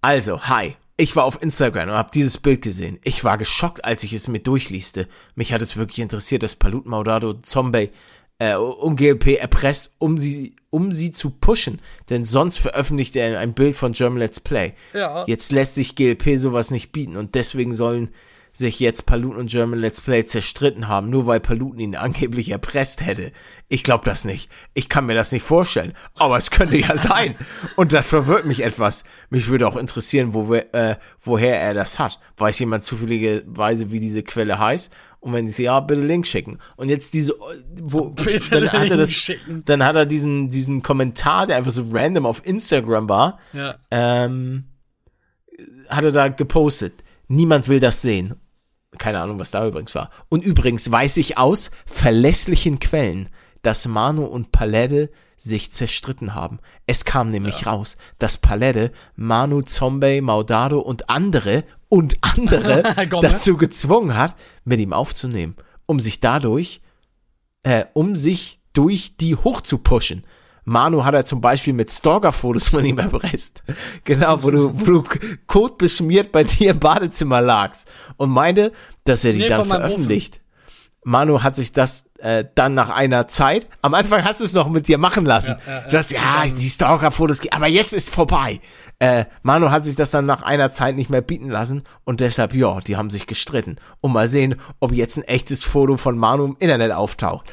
Also, 0.00 0.42
hi. 0.42 0.76
Ich 0.98 1.16
war 1.16 1.24
auf 1.24 1.42
Instagram 1.42 1.88
und 1.88 1.94
habe 1.94 2.10
dieses 2.12 2.38
Bild 2.38 2.62
gesehen. 2.62 2.98
Ich 3.02 3.24
war 3.24 3.38
geschockt, 3.38 3.84
als 3.84 4.04
ich 4.04 4.12
es 4.12 4.28
mir 4.28 4.40
durchlieste. 4.40 5.08
Mich 5.34 5.52
hat 5.52 5.62
es 5.62 5.76
wirklich 5.76 6.00
interessiert, 6.00 6.42
dass 6.42 6.54
Palut 6.54 6.86
Maudado 6.86 7.34
Zombie 7.34 7.90
äh, 8.38 8.54
um 8.54 8.94
GLP 8.94 9.38
erpresst, 9.38 9.96
um 9.98 10.18
sie, 10.18 10.54
um 10.70 10.92
sie 10.92 11.10
zu 11.10 11.30
pushen. 11.30 11.80
Denn 12.10 12.24
sonst 12.24 12.58
veröffentlicht 12.58 13.16
er 13.16 13.38
ein 13.38 13.54
Bild 13.54 13.74
von 13.74 13.92
German 13.92 14.18
Let's 14.18 14.38
Play. 14.38 14.74
Ja. 14.92 15.24
Jetzt 15.26 15.50
lässt 15.50 15.74
sich 15.74 15.96
GLP 15.96 16.36
sowas 16.36 16.70
nicht 16.70 16.92
bieten 16.92 17.16
und 17.16 17.34
deswegen 17.34 17.74
sollen 17.74 18.10
sich 18.52 18.78
jetzt 18.80 19.06
Paluten 19.06 19.38
und 19.38 19.50
German 19.50 19.78
Let's 19.78 20.00
Play 20.00 20.24
zerstritten 20.26 20.86
haben, 20.88 21.08
nur 21.10 21.26
weil 21.26 21.40
Paluten 21.40 21.80
ihn 21.80 21.96
angeblich 21.96 22.50
erpresst 22.50 23.00
hätte. 23.04 23.32
Ich 23.68 23.82
glaube 23.82 24.04
das 24.04 24.26
nicht. 24.26 24.50
Ich 24.74 24.90
kann 24.90 25.06
mir 25.06 25.14
das 25.14 25.32
nicht 25.32 25.42
vorstellen. 25.42 25.94
Aber 26.18 26.36
es 26.36 26.50
könnte 26.50 26.76
ja 26.76 26.96
sein. 26.98 27.34
Und 27.76 27.92
das 27.94 28.08
verwirrt 28.08 28.44
mich 28.44 28.62
etwas. 28.62 29.04
Mich 29.30 29.48
würde 29.48 29.66
auch 29.66 29.76
interessieren, 29.76 30.34
wo 30.34 30.50
wir, 30.50 30.74
äh, 30.74 30.96
woher 31.20 31.58
er 31.58 31.72
das 31.72 31.98
hat. 31.98 32.18
Weiß 32.36 32.58
jemand 32.58 32.84
zufälligerweise, 32.84 33.90
wie 33.90 34.00
diese 34.00 34.22
Quelle 34.22 34.58
heißt? 34.58 34.92
Und 35.20 35.32
wenn 35.32 35.48
sie 35.48 35.62
ja, 35.62 35.80
bitte 35.80 36.02
Link 36.02 36.26
schicken. 36.26 36.58
Und 36.76 36.88
jetzt 36.90 37.14
diese, 37.14 37.34
wo, 37.80 38.10
Bitte 38.10 38.50
dann 38.50 38.66
hat 38.72 38.74
er 38.74 38.80
Link 38.88 39.00
das, 39.00 39.12
schicken. 39.12 39.62
dann 39.64 39.82
hat 39.84 39.96
er 39.96 40.04
diesen, 40.04 40.50
diesen 40.50 40.82
Kommentar, 40.82 41.46
der 41.46 41.56
einfach 41.56 41.70
so 41.70 41.86
random 41.90 42.26
auf 42.26 42.44
Instagram 42.44 43.08
war, 43.08 43.38
Ja. 43.54 43.76
ähm, 43.90 44.64
hat 45.88 46.04
er 46.04 46.12
da 46.12 46.28
gepostet. 46.28 46.94
Niemand 47.28 47.68
will 47.68 47.80
das 47.80 48.02
sehen. 48.02 48.34
Keine 48.98 49.20
Ahnung, 49.20 49.38
was 49.38 49.50
da 49.50 49.66
übrigens 49.66 49.94
war. 49.94 50.10
Und 50.28 50.44
übrigens 50.44 50.90
weiß 50.90 51.16
ich 51.16 51.38
aus 51.38 51.70
verlässlichen 51.86 52.78
Quellen, 52.78 53.28
dass 53.62 53.86
Manu 53.88 54.24
und 54.24 54.52
Palette 54.52 55.10
sich 55.36 55.72
zerstritten 55.72 56.34
haben. 56.34 56.60
Es 56.86 57.04
kam 57.04 57.30
nämlich 57.30 57.66
raus, 57.66 57.96
dass 58.18 58.38
Palette 58.38 58.92
Manu, 59.16 59.62
Zombie, 59.62 60.20
Maudado 60.20 60.78
und 60.78 61.10
andere 61.10 61.64
und 61.88 62.16
andere 62.20 62.82
ne? 62.96 63.08
dazu 63.22 63.56
gezwungen 63.56 64.16
hat, 64.16 64.36
mit 64.64 64.78
ihm 64.78 64.92
aufzunehmen, 64.92 65.56
um 65.86 65.98
sich 65.98 66.20
dadurch, 66.20 66.80
äh, 67.64 67.86
um 67.92 68.14
sich 68.14 68.60
durch 68.72 69.16
die 69.16 69.34
hochzupushen. 69.34 70.24
Manu 70.64 71.04
hat 71.04 71.14
er 71.14 71.24
zum 71.24 71.40
Beispiel 71.40 71.72
mit 71.72 71.90
Stalker-Fotos 71.90 72.68
von 72.68 72.84
ihm 72.84 72.98
erpresst. 72.98 73.62
Genau, 74.04 74.42
wo 74.42 74.50
du, 74.50 74.70
wo 74.72 74.84
du 74.84 75.04
kotbeschmiert 75.46 76.32
bei 76.32 76.44
dir 76.44 76.72
im 76.72 76.78
Badezimmer 76.78 77.40
lagst. 77.40 77.90
Und 78.16 78.30
meinte, 78.30 78.72
dass 79.04 79.24
er 79.24 79.32
die 79.32 79.40
Nee, 79.40 79.48
dann 79.48 79.64
veröffentlicht. 79.64 80.40
Manu 81.04 81.42
hat 81.42 81.56
sich 81.56 81.72
das 81.72 82.10
äh, 82.18 82.44
dann 82.54 82.74
nach 82.74 82.90
einer 82.90 83.26
Zeit, 83.26 83.66
am 83.80 83.94
Anfang 83.94 84.24
hast 84.24 84.40
du 84.40 84.44
es 84.44 84.52
noch 84.52 84.68
mit 84.68 84.86
dir 84.86 84.98
machen 84.98 85.24
lassen. 85.24 85.56
Ja, 85.66 85.72
ja, 85.72 85.80
ja. 85.80 85.88
Du 85.88 85.98
hast, 85.98 86.12
ja, 86.12 86.46
die 86.46 86.68
Stalker-Fotos, 86.68 87.40
aber 87.50 87.66
jetzt 87.66 87.92
ist 87.92 88.10
vorbei. 88.10 88.60
Äh, 89.00 89.24
Manu 89.42 89.70
hat 89.70 89.84
sich 89.84 89.96
das 89.96 90.10
dann 90.10 90.26
nach 90.26 90.42
einer 90.42 90.70
Zeit 90.70 90.94
nicht 90.94 91.10
mehr 91.10 91.22
bieten 91.22 91.50
lassen 91.50 91.82
und 92.04 92.20
deshalb, 92.20 92.54
ja, 92.54 92.78
die 92.80 92.96
haben 92.96 93.10
sich 93.10 93.26
gestritten. 93.26 93.76
Und 94.00 94.12
mal 94.12 94.28
sehen, 94.28 94.60
ob 94.78 94.92
jetzt 94.92 95.16
ein 95.16 95.24
echtes 95.24 95.64
Foto 95.64 95.96
von 95.96 96.16
Manu 96.16 96.44
im 96.44 96.56
Internet 96.60 96.92
auftaucht. 96.92 97.52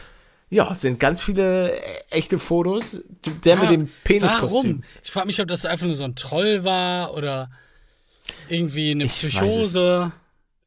Ja, 0.51 0.71
es 0.71 0.81
sind 0.81 0.99
ganz 0.99 1.21
viele 1.21 1.73
äh, 1.79 2.01
echte 2.09 2.39
Fotos. 2.39 3.01
Der 3.43 3.55
mit 3.57 3.69
dem 3.69 3.89
Peniskostüm. 4.03 4.49
Warum? 4.49 4.83
Ich 5.03 5.11
frage 5.11 5.27
mich, 5.27 5.39
ob 5.41 5.47
das 5.47 5.65
einfach 5.65 5.85
nur 5.85 5.95
so 5.95 6.03
ein 6.03 6.15
Troll 6.15 6.63
war 6.63 7.13
oder 7.13 7.49
irgendwie 8.47 8.91
eine 8.91 9.03
Ich. 9.05 9.11
Psychose. 9.13 10.11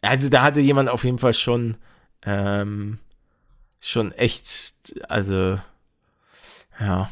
Also 0.01 0.28
da 0.28 0.43
hatte 0.43 0.61
jemand 0.61 0.89
auf 0.89 1.05
jeden 1.05 1.18
Fall 1.18 1.35
schon, 1.35 1.76
ähm, 2.24 2.99
schon 3.80 4.12
echt, 4.12 4.95
also, 5.09 5.59
ja. 6.80 7.11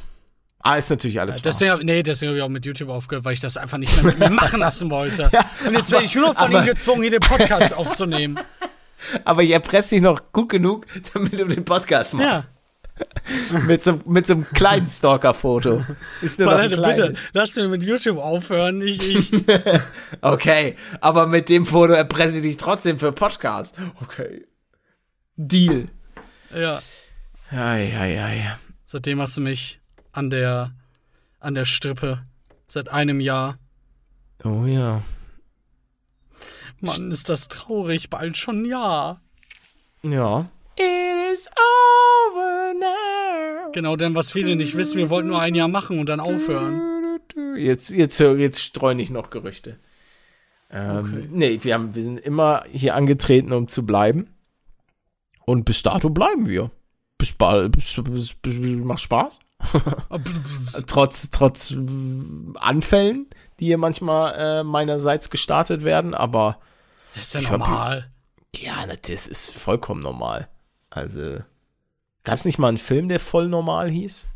Ah, 0.62 0.76
ist 0.76 0.90
natürlich 0.90 1.20
alles 1.20 1.36
wahr. 1.36 1.42
Deswegen, 1.44 1.70
hab- 1.72 1.82
nee, 1.82 2.02
deswegen 2.02 2.30
habe 2.30 2.38
ich 2.38 2.42
auch 2.44 2.48
mit 2.48 2.66
YouTube 2.66 2.90
aufgehört, 2.90 3.24
weil 3.24 3.32
ich 3.32 3.40
das 3.40 3.56
einfach 3.56 3.78
nicht 3.78 3.94
mehr 3.96 4.04
mit 4.04 4.18
mir 4.18 4.28
machen 4.30 4.60
lassen 4.60 4.90
wollte. 4.90 5.30
Und 5.66 5.72
jetzt 5.72 5.90
werde 5.90 6.04
ich 6.04 6.14
nur 6.14 6.28
noch 6.28 6.36
von 6.36 6.52
ihm 6.52 6.64
gezwungen, 6.66 7.00
hier 7.02 7.12
den 7.12 7.20
Podcast 7.20 7.72
aufzunehmen. 7.74 8.38
Aber 9.24 9.42
ich 9.42 9.50
erpresse 9.50 9.90
dich 9.94 10.02
noch 10.02 10.32
gut 10.32 10.50
genug, 10.50 10.86
damit 11.14 11.32
du 11.40 11.46
den 11.46 11.64
Podcast 11.64 12.12
machst. 12.14 12.48
mit, 13.66 13.84
so, 13.84 14.00
mit 14.04 14.26
so 14.26 14.34
einem 14.34 14.46
kleinen 14.50 14.86
Stalker-Foto. 14.86 15.84
Palette, 16.36 16.80
bitte, 16.80 17.14
lass 17.32 17.56
mir 17.56 17.68
mit 17.68 17.82
YouTube 17.82 18.18
aufhören. 18.18 18.82
Ich, 18.82 19.08
ich, 19.08 19.32
Okay, 20.20 20.76
aber 21.00 21.26
mit 21.26 21.48
dem 21.48 21.66
Foto 21.66 21.92
erpresse 21.92 22.36
ich 22.38 22.42
dich 22.42 22.56
trotzdem 22.56 22.98
für 22.98 23.12
Podcast. 23.12 23.76
Okay. 24.00 24.46
Deal. 25.36 25.88
ja. 26.54 26.82
Ja, 27.52 27.76
ja, 27.76 28.04
ja, 28.04 28.32
ja. 28.32 28.58
Seitdem 28.84 29.20
hast 29.20 29.36
du 29.36 29.40
mich 29.40 29.80
an 30.12 30.30
der, 30.30 30.72
an 31.40 31.54
der 31.54 31.64
Strippe. 31.64 32.24
Seit 32.68 32.92
einem 32.92 33.18
Jahr. 33.18 33.58
Oh 34.44 34.64
ja. 34.64 35.02
Mann, 36.80 37.10
ist 37.10 37.28
das 37.28 37.48
traurig. 37.48 38.10
Bald 38.10 38.36
schon 38.36 38.62
ein 38.62 38.64
Jahr. 38.66 39.20
Ja. 40.02 40.48
It 40.78 41.32
is 41.32 41.48
over. 41.48 41.69
Genau, 43.72 43.96
denn 43.96 44.14
was 44.14 44.30
viele 44.32 44.56
nicht 44.56 44.76
wissen, 44.76 44.98
wir 44.98 45.10
wollten 45.10 45.28
nur 45.28 45.40
ein 45.40 45.54
Jahr 45.54 45.68
machen 45.68 45.98
und 45.98 46.08
dann 46.08 46.20
aufhören. 46.20 47.18
Jetzt, 47.56 47.90
jetzt, 47.90 48.18
jetzt 48.20 48.62
streue 48.62 49.00
ich 49.00 49.10
noch 49.10 49.30
Gerüchte. 49.30 49.78
Ähm, 50.70 50.98
Okay. 50.98 51.28
Nee, 51.30 51.58
wir, 51.62 51.74
haben, 51.74 51.94
wir 51.94 52.02
sind 52.02 52.18
immer 52.18 52.64
hier 52.70 52.94
angetreten, 52.94 53.52
um 53.52 53.68
zu 53.68 53.84
bleiben. 53.86 54.28
Und 55.46 55.64
bis 55.64 55.82
dato 55.82 56.10
bleiben 56.10 56.46
wir. 56.46 56.70
Bis 57.18 57.32
bald. 57.32 57.72
Bis, 57.72 58.00
bis, 58.02 58.34
bis, 58.34 58.56
macht 58.84 59.00
Spaß. 59.00 59.40
Trotz, 60.86 61.30
trotz 61.30 61.72
äh, 61.72 61.76
Anfällen, 62.58 63.26
die 63.58 63.66
hier 63.66 63.78
manchmal 63.78 64.34
äh, 64.60 64.64
meinerseits 64.64 65.28
gestartet 65.30 65.84
werden. 65.84 66.14
Aber 66.14 66.58
Das 67.14 67.26
ist 67.28 67.34
ja 67.34 67.40
Ich 67.40 67.50
hab- 67.50 67.58
normal. 67.60 68.10
ja, 68.56 68.86
das 68.86 69.26
ist 69.26 69.50
vollkommen 69.54 70.00
normal. 70.02 70.48
Also, 70.88 71.38
gab 72.24 72.34
es 72.36 72.44
nicht 72.44 72.58
mal 72.58 72.68
einen 72.68 72.78
Film, 72.78 73.08
der 73.08 73.20
voll 73.20 73.48
normal 73.48 73.88
hieß? 73.90 74.26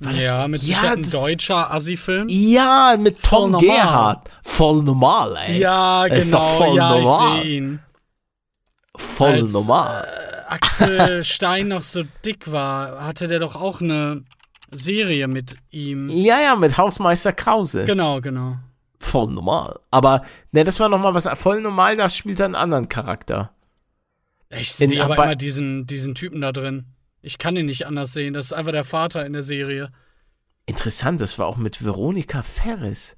das- 0.00 0.20
Ja, 0.20 0.48
mit 0.48 0.60
Ja, 0.62 0.66
Sicherheit 0.66 0.98
ein 0.98 1.02
das- 1.02 1.12
deutscher 1.12 1.72
Assi-Film. 1.72 2.26
Ja, 2.28 2.96
mit 2.98 3.18
Voll 3.20 3.40
Tom 3.42 3.52
normal. 3.52 3.68
Gerhardt. 3.76 4.30
Voll 4.42 4.82
normal, 4.82 5.36
ey. 5.36 5.58
Ja, 5.58 6.08
doch 6.08 6.14
genau. 6.16 6.56
voll 6.58 6.76
Ja, 6.76 6.98
normal. 6.98 7.36
ich 7.38 7.42
sehe 7.44 7.56
ihn. 7.56 7.80
Voll 8.96 9.28
als, 9.32 9.52
normal. 9.52 10.06
Axel 10.48 11.24
Stein 11.24 11.68
noch 11.68 11.82
so 11.82 12.02
dick 12.24 12.50
war, 12.52 13.04
hatte 13.04 13.28
der 13.28 13.38
doch 13.40 13.56
auch 13.56 13.80
eine 13.80 14.24
Serie 14.70 15.26
mit 15.28 15.56
ihm. 15.70 16.10
Ja, 16.10 16.40
ja, 16.40 16.56
mit 16.56 16.76
Hausmeister 16.76 17.32
Krause. 17.32 17.84
Genau, 17.84 18.20
genau. 18.20 18.56
Voll 19.00 19.28
normal. 19.28 19.80
Aber, 19.90 20.22
ne, 20.52 20.64
das 20.64 20.80
war 20.80 20.88
nochmal 20.88 21.14
was, 21.14 21.28
voll 21.38 21.60
normal, 21.60 21.96
das 21.96 22.16
spielt 22.16 22.40
er 22.40 22.46
einen 22.46 22.54
anderen 22.54 22.88
Charakter. 22.88 23.50
Ich 24.58 24.72
sehe 24.72 25.02
aber 25.02 25.14
immer 25.16 25.36
diesen, 25.36 25.86
diesen 25.86 26.14
Typen 26.14 26.40
da 26.40 26.52
drin. 26.52 26.86
Ich 27.22 27.38
kann 27.38 27.56
ihn 27.56 27.66
nicht 27.66 27.86
anders 27.86 28.12
sehen. 28.12 28.34
Das 28.34 28.46
ist 28.46 28.52
einfach 28.52 28.72
der 28.72 28.84
Vater 28.84 29.24
in 29.24 29.32
der 29.32 29.42
Serie. 29.42 29.90
Interessant, 30.66 31.20
das 31.20 31.38
war 31.38 31.46
auch 31.46 31.56
mit 31.56 31.84
Veronika 31.84 32.42
Ferris. 32.42 33.16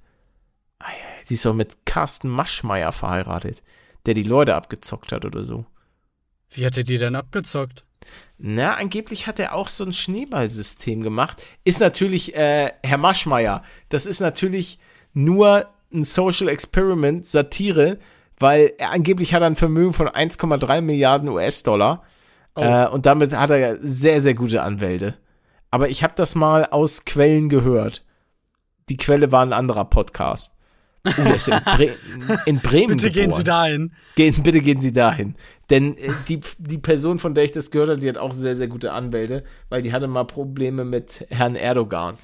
Ah, 0.78 0.86
Die 1.28 1.34
ist 1.34 1.46
auch 1.46 1.54
mit 1.54 1.86
Carsten 1.86 2.28
Maschmeyer 2.28 2.92
verheiratet, 2.92 3.62
der 4.06 4.14
die 4.14 4.22
Leute 4.22 4.54
abgezockt 4.54 5.12
hat 5.12 5.24
oder 5.24 5.44
so. 5.44 5.66
Wie 6.50 6.64
hat 6.64 6.76
er 6.76 6.84
die 6.84 6.98
denn 6.98 7.14
abgezockt? 7.16 7.84
Na, 8.38 8.74
angeblich 8.74 9.26
hat 9.26 9.38
er 9.38 9.54
auch 9.54 9.68
so 9.68 9.84
ein 9.84 9.92
Schneeballsystem 9.92 11.02
gemacht. 11.02 11.44
Ist 11.64 11.80
natürlich, 11.80 12.34
äh, 12.36 12.72
Herr 12.84 12.98
Maschmeyer, 12.98 13.64
das 13.88 14.06
ist 14.06 14.20
natürlich 14.20 14.78
nur 15.12 15.68
ein 15.92 16.02
Social 16.02 16.48
Experiment, 16.48 17.26
Satire, 17.26 17.98
weil 18.38 18.72
er 18.78 18.92
angeblich 18.92 19.34
hat 19.34 19.42
er 19.42 19.46
ein 19.46 19.56
Vermögen 19.56 19.92
von 19.92 20.08
1,3 20.08 20.80
Milliarden 20.80 21.28
US-Dollar. 21.28 22.02
Oh. 22.54 22.62
Äh, 22.62 22.88
und 22.88 23.06
damit 23.06 23.34
hat 23.36 23.50
er 23.50 23.78
sehr, 23.82 24.20
sehr 24.20 24.34
gute 24.34 24.62
Anwälte. 24.62 25.14
Aber 25.70 25.88
ich 25.88 26.02
habe 26.02 26.14
das 26.16 26.34
mal 26.34 26.66
aus 26.66 27.04
Quellen 27.04 27.48
gehört. 27.48 28.04
Die 28.88 28.96
Quelle 28.96 29.32
war 29.32 29.42
ein 29.42 29.52
anderer 29.52 29.84
Podcast. 29.84 30.52
Uh, 31.06 31.34
ist 31.34 31.48
in, 31.48 31.60
Bre 31.64 31.90
in 32.46 32.58
Bremen 32.62 32.88
Bitte 32.96 33.10
gehen 33.10 33.24
geboren. 33.24 33.38
Sie 33.38 33.44
dahin. 33.44 33.92
Gehen, 34.16 34.42
bitte 34.42 34.60
gehen 34.60 34.80
Sie 34.80 34.92
dahin. 34.92 35.36
Denn 35.70 35.96
äh, 35.96 36.10
die, 36.28 36.40
die 36.58 36.78
Person, 36.78 37.18
von 37.18 37.34
der 37.34 37.44
ich 37.44 37.52
das 37.52 37.70
gehört 37.70 37.90
habe, 37.90 38.00
die 38.00 38.08
hat 38.08 38.18
auch 38.18 38.32
sehr, 38.32 38.56
sehr 38.56 38.68
gute 38.68 38.92
Anwälte, 38.92 39.44
weil 39.68 39.82
die 39.82 39.92
hatte 39.92 40.08
mal 40.08 40.24
Probleme 40.24 40.84
mit 40.84 41.26
Herrn 41.30 41.54
Erdogan. 41.54 42.16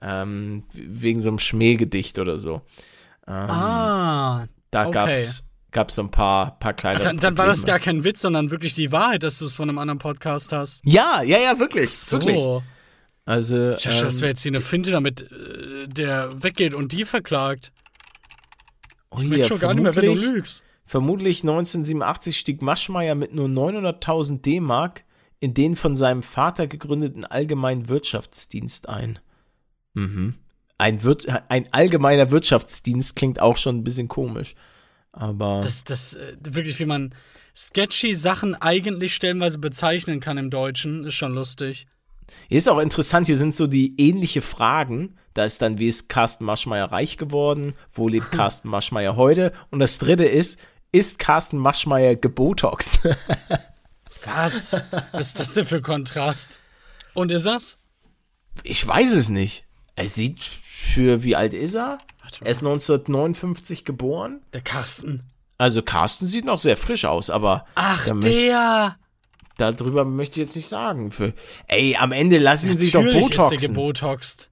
Ähm, 0.00 0.64
wegen 0.72 1.20
so 1.20 1.28
einem 1.28 1.38
Schmähgedicht 1.38 2.18
oder 2.18 2.38
so. 2.38 2.62
Ähm, 3.26 3.50
Ah. 3.50 4.46
da 4.70 4.86
okay. 4.86 4.92
gab's 4.92 5.49
gab's 5.72 5.94
so 5.94 6.02
ein 6.02 6.10
paar, 6.10 6.58
paar 6.58 6.74
kleine. 6.74 6.96
Also, 6.96 7.08
dann, 7.08 7.18
dann 7.18 7.38
war 7.38 7.46
das 7.46 7.64
gar 7.64 7.78
kein 7.78 8.04
Witz, 8.04 8.20
sondern 8.20 8.50
wirklich 8.50 8.74
die 8.74 8.92
Wahrheit, 8.92 9.22
dass 9.22 9.38
du 9.38 9.46
es 9.46 9.56
von 9.56 9.68
einem 9.68 9.78
anderen 9.78 9.98
Podcast 9.98 10.52
hast. 10.52 10.82
Ja, 10.84 11.22
ja, 11.22 11.38
ja, 11.38 11.58
wirklich. 11.58 11.96
So. 11.96 12.20
Wirklich. 12.20 12.62
Also, 13.24 13.70
Ich 13.70 13.82
dachte, 13.82 14.04
das 14.04 14.16
ähm, 14.16 14.20
wäre 14.22 14.28
jetzt 14.30 14.42
hier 14.42 14.50
eine 14.50 14.60
Finte, 14.60 14.90
damit 14.90 15.22
äh, 15.22 15.86
der 15.86 16.42
weggeht 16.42 16.74
und 16.74 16.92
die 16.92 17.04
verklagt. 17.04 17.72
oh 19.10 19.18
Ich 19.18 19.24
merke 19.24 19.42
ja, 19.42 19.48
schon 19.48 19.58
gar 19.58 19.74
nicht 19.74 19.82
mehr, 19.82 19.94
wenn 19.94 20.06
du 20.06 20.14
lügst. 20.14 20.64
Vermutlich 20.84 21.42
1987 21.42 22.36
stieg 22.36 22.62
Maschmeyer 22.62 23.14
mit 23.14 23.32
nur 23.32 23.46
900.000 23.46 24.42
D-Mark 24.42 25.04
in 25.38 25.54
den 25.54 25.76
von 25.76 25.94
seinem 25.94 26.22
Vater 26.22 26.66
gegründeten 26.66 27.24
Allgemeinen 27.24 27.88
Wirtschaftsdienst 27.88 28.88
ein. 28.88 29.20
Mhm. 29.94 30.34
Ein, 30.78 31.04
Wir 31.04 31.16
ein 31.48 31.72
allgemeiner 31.72 32.30
Wirtschaftsdienst 32.30 33.14
klingt 33.14 33.40
auch 33.40 33.56
schon 33.56 33.76
ein 33.76 33.84
bisschen 33.84 34.08
komisch. 34.08 34.54
Aber 35.20 35.60
Das, 35.62 35.84
das, 35.84 36.14
äh, 36.14 36.36
wirklich, 36.40 36.80
wie 36.80 36.86
man 36.86 37.14
sketchy 37.54 38.14
Sachen 38.14 38.54
eigentlich 38.54 39.14
stellenweise 39.14 39.58
bezeichnen 39.58 40.18
kann 40.20 40.38
im 40.38 40.48
Deutschen, 40.48 41.04
ist 41.04 41.14
schon 41.14 41.34
lustig. 41.34 41.86
hier 42.48 42.56
ist 42.56 42.68
auch 42.68 42.78
interessant, 42.78 43.26
hier 43.26 43.36
sind 43.36 43.54
so 43.54 43.66
die 43.66 43.94
ähnliche 43.98 44.40
Fragen. 44.40 45.16
Da 45.34 45.44
ist 45.44 45.60
dann, 45.60 45.78
wie 45.78 45.88
ist 45.88 46.08
Carsten 46.08 46.44
Maschmeyer 46.44 46.90
reich 46.90 47.18
geworden? 47.18 47.74
Wo 47.92 48.08
lebt 48.08 48.32
Carsten 48.32 48.68
Maschmeyer 48.68 49.14
heute? 49.16 49.52
Und 49.70 49.80
das 49.80 49.98
dritte 49.98 50.24
ist, 50.24 50.58
ist 50.90 51.18
Carsten 51.18 51.58
Maschmeyer 51.58 52.16
gebotoxt? 52.16 53.00
Was? 54.24 54.80
Was 55.12 55.28
ist 55.28 55.40
das 55.40 55.54
denn 55.54 55.66
für 55.66 55.82
Kontrast? 55.82 56.60
Und 57.12 57.30
ist 57.30 57.44
das? 57.44 57.76
Ich 58.62 58.86
weiß 58.86 59.12
es 59.12 59.28
nicht. 59.28 59.66
Er 59.96 60.08
sieht 60.08 60.40
für, 60.42 61.22
wie 61.24 61.36
alt 61.36 61.52
ist 61.52 61.74
er? 61.74 61.98
Warte 62.38 62.44
Er 62.44 62.50
ist 62.50 62.58
1959 62.62 63.84
geboren. 63.84 64.40
Der 64.52 64.60
Carsten. 64.62 65.24
Also 65.58 65.82
Carsten 65.82 66.26
sieht 66.26 66.44
noch 66.44 66.58
sehr 66.58 66.76
frisch 66.76 67.04
aus, 67.04 67.28
aber 67.30 67.66
Ach, 67.74 68.06
Da 68.06 68.14
der! 68.14 68.96
darüber 69.58 70.04
möchte 70.06 70.40
ich 70.40 70.46
jetzt 70.46 70.56
nicht 70.56 70.68
sagen. 70.68 71.10
Für, 71.10 71.34
ey, 71.68 71.96
am 71.96 72.12
Ende 72.12 72.38
lassen 72.38 72.72
Sie 72.72 72.78
sich 72.84 72.92
doch 72.92 73.02
Natürlich 73.02 73.26
ist 73.30 73.34
der 73.36 73.44
Botoxen. 73.44 73.68
gebotoxt. 73.68 74.50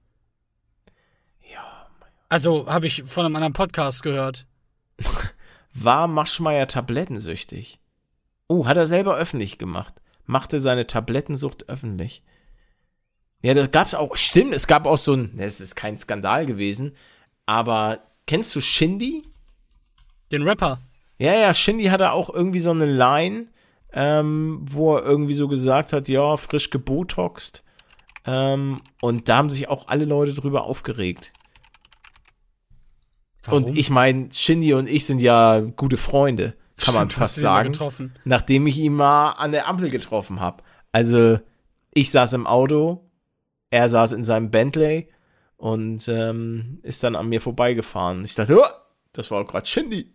Ja. 1.51 1.87
Also, 2.29 2.67
habe 2.67 2.85
ich 2.87 3.03
von 3.03 3.25
einem 3.25 3.35
anderen 3.35 3.53
Podcast 3.53 4.03
gehört. 4.03 4.45
War 5.73 6.07
Maschmeyer 6.07 6.67
tablettensüchtig? 6.67 7.79
Oh, 8.47 8.65
hat 8.67 8.77
er 8.77 8.85
selber 8.87 9.15
öffentlich 9.15 9.57
gemacht. 9.57 9.95
machte 10.25 10.59
seine 10.59 10.85
Tablettensucht 10.85 11.69
öffentlich. 11.69 12.21
Ja, 13.41 13.53
das 13.53 13.71
gab's 13.71 13.95
auch. 13.95 14.15
Stimmt, 14.15 14.53
es 14.53 14.67
gab 14.67 14.85
auch 14.85 14.97
so 14.97 15.13
ein. 15.13 15.39
Es 15.39 15.61
ist 15.61 15.75
kein 15.75 15.97
Skandal 15.97 16.45
gewesen, 16.45 16.95
aber 17.49 18.01
kennst 18.27 18.55
du 18.55 18.61
Shindy? 18.61 19.23
Den 20.31 20.43
Rapper. 20.43 20.81
Ja, 21.17 21.33
ja, 21.33 21.51
Shindy 21.51 21.85
hatte 21.85 22.11
auch 22.11 22.29
irgendwie 22.29 22.59
so 22.59 22.69
eine 22.69 22.85
Line, 22.85 23.47
ähm, 23.91 24.63
wo 24.69 24.95
er 24.95 25.03
irgendwie 25.03 25.33
so 25.33 25.47
gesagt 25.47 25.91
hat, 25.91 26.07
ja, 26.07 26.37
frisch 26.37 26.69
gebotoxt. 26.69 27.63
Ähm, 28.25 28.79
und 29.01 29.29
da 29.29 29.37
haben 29.37 29.49
sich 29.49 29.67
auch 29.67 29.87
alle 29.87 30.05
Leute 30.05 30.35
drüber 30.35 30.65
aufgeregt. 30.65 31.33
Warum? 33.41 33.63
Und 33.63 33.75
ich 33.75 33.89
meine, 33.89 34.31
Shindy 34.31 34.75
und 34.75 34.87
ich 34.87 35.07
sind 35.07 35.19
ja 35.19 35.59
gute 35.61 35.97
Freunde, 35.97 36.53
kann 36.77 36.93
man 36.93 37.09
Stimmt, 37.09 37.13
fast 37.13 37.37
ihn 37.37 37.43
mal 37.45 37.49
sagen. 37.49 37.71
Getroffen. 37.71 38.13
nachdem 38.25 38.67
ich 38.67 38.77
ihn 38.77 38.93
mal 38.93 39.31
an 39.31 39.53
der 39.53 39.67
Ampel 39.67 39.89
getroffen 39.89 40.39
habe. 40.39 40.61
Also 40.91 41.39
ich 41.95 42.11
saß 42.11 42.33
im 42.33 42.45
Auto, 42.45 43.09
er 43.71 43.89
saß 43.89 44.11
in 44.11 44.23
seinem 44.23 44.51
Bentley 44.51 45.09
und 45.59 46.07
ähm, 46.07 46.79
ist 46.83 47.03
dann 47.03 47.17
an 47.17 47.27
mir 47.27 47.41
vorbeigefahren. 47.41 48.23
Ich 48.23 48.33
dachte, 48.33 48.57
oh, 48.57 48.65
das 49.11 49.29
war 49.29 49.45
gerade 49.45 49.65
Shindy. 49.65 50.09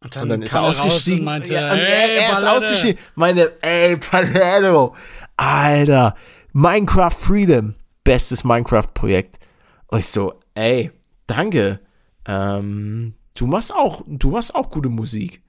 Und 0.00 0.14
dann, 0.14 0.24
Und 0.24 0.28
dann 0.28 0.42
ist 0.42 0.54
er 0.54 0.60
er 0.60 0.66
ausgestiegen. 0.68 1.24
meinte, 1.24 1.54
ja, 1.54 1.72
und 1.72 1.78
er, 1.78 1.84
hey, 1.86 2.16
er 2.18 2.32
ist 2.32 2.44
ausgestiegen. 2.44 2.98
Meine, 3.14 3.50
ey, 3.62 3.96
Palermo. 3.96 4.94
Alter, 5.36 6.14
Minecraft 6.52 7.10
Freedom. 7.12 7.74
Bestes 8.04 8.44
Minecraft-Projekt. 8.44 9.38
Und 9.86 10.00
ich 10.00 10.06
so, 10.06 10.34
ey, 10.54 10.92
danke. 11.26 11.80
Ähm, 12.26 13.14
du 13.34 13.46
machst 13.46 13.74
auch, 13.74 14.02
du 14.06 14.30
machst 14.30 14.54
auch 14.54 14.70
gute 14.70 14.90
Musik. 14.90 15.42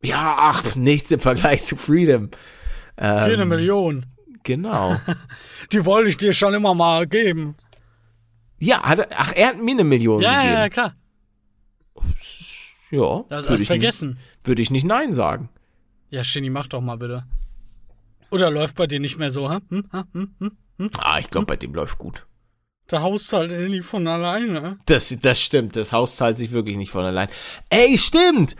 Ja, 0.00 0.36
ach, 0.38 0.74
nichts 0.76 1.10
im 1.10 1.18
Vergleich 1.20 1.64
zu 1.64 1.74
Freedom. 1.74 2.30
Ähm, 2.96 3.24
Hier 3.24 3.34
eine 3.34 3.46
Million. 3.46 4.06
Genau. 4.44 4.96
Die 5.72 5.84
wollte 5.84 6.08
ich 6.08 6.16
dir 6.16 6.32
schon 6.32 6.54
immer 6.54 6.74
mal 6.74 7.08
geben. 7.08 7.56
Ja, 8.58 8.82
hat 8.82 8.98
er, 9.00 9.08
ach, 9.16 9.32
er 9.34 9.48
hat 9.48 9.58
mir 9.62 9.72
eine 9.72 9.84
Million 9.84 10.22
Ja, 10.22 10.42
ja, 10.42 10.44
ja, 10.44 10.68
gegeben. 10.68 10.72
klar. 10.72 10.94
Ja, 12.90 13.24
Das 13.28 13.42
würde 13.42 13.52
hast 13.54 13.60
ich, 13.62 13.66
vergessen. 13.66 14.18
würd 14.44 14.58
ich 14.58 14.70
nicht 14.70 14.84
Nein 14.84 15.12
sagen. 15.12 15.48
Ja, 16.10 16.22
Shinny, 16.22 16.50
mach 16.50 16.68
doch 16.68 16.80
mal 16.80 16.96
bitte. 16.96 17.24
Oder 18.30 18.50
läuft 18.50 18.76
bei 18.76 18.86
dir 18.86 19.00
nicht 19.00 19.18
mehr 19.18 19.30
so, 19.30 19.48
ha? 19.50 19.60
Hm, 19.70 19.84
ha? 19.92 20.04
Hm, 20.12 20.30
hm? 20.38 20.90
Ah, 20.98 21.18
ich 21.18 21.28
glaube, 21.28 21.46
bei 21.46 21.56
dem 21.56 21.74
läuft 21.74 21.98
gut. 21.98 22.26
Der 22.90 23.02
Haushalt 23.02 23.50
nicht 23.68 23.84
von 23.84 24.06
alleine. 24.06 24.78
Das, 24.86 25.14
das 25.20 25.40
stimmt, 25.40 25.74
das 25.74 25.92
Haus 25.92 26.16
zahlt 26.16 26.36
sich 26.36 26.52
wirklich 26.52 26.76
nicht 26.76 26.92
von 26.92 27.04
allein. 27.04 27.28
Ey, 27.70 27.98
stimmt! 27.98 28.54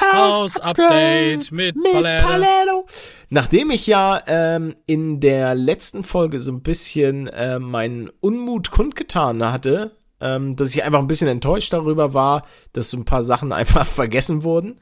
Haus-Update 0.00 1.50
mit 1.52 1.76
Palermo. 1.92 2.86
Nachdem 3.34 3.70
ich 3.70 3.86
ja 3.86 4.20
ähm, 4.26 4.76
in 4.84 5.18
der 5.18 5.54
letzten 5.54 6.04
Folge 6.04 6.38
so 6.38 6.52
ein 6.52 6.60
bisschen 6.60 7.28
äh, 7.28 7.58
meinen 7.58 8.10
Unmut 8.20 8.70
kundgetan 8.70 9.42
hatte, 9.42 9.96
ähm, 10.20 10.54
dass 10.54 10.74
ich 10.74 10.84
einfach 10.84 10.98
ein 10.98 11.06
bisschen 11.06 11.28
enttäuscht 11.28 11.72
darüber 11.72 12.12
war, 12.12 12.44
dass 12.74 12.90
so 12.90 12.98
ein 12.98 13.06
paar 13.06 13.22
Sachen 13.22 13.50
einfach 13.54 13.86
vergessen 13.86 14.42
wurden, 14.42 14.80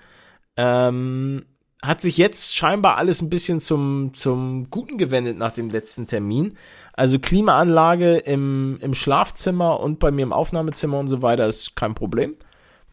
ähm, 0.57 1.44
hat 1.80 2.01
sich 2.01 2.16
jetzt 2.16 2.57
scheinbar 2.57 2.96
alles 2.96 3.22
ein 3.22 3.30
bisschen 3.30 3.61
zum, 3.61 4.14
zum 4.14 4.68
Guten 4.68 4.98
gewendet 4.98 5.38
nach 5.38 5.53
dem 5.53 5.70
letzten 5.70 6.09
Termin. 6.09 6.59
Also 6.92 7.20
Klimaanlage 7.20 8.16
im, 8.16 8.78
im 8.80 8.94
Schlafzimmer 8.94 9.78
und 9.78 10.01
bei 10.01 10.11
mir 10.11 10.22
im 10.24 10.32
Aufnahmezimmer 10.32 10.98
und 10.98 11.07
so 11.07 11.22
weiter 11.22 11.46
ist 11.46 11.76
kein 11.76 11.94
Problem. 11.94 12.34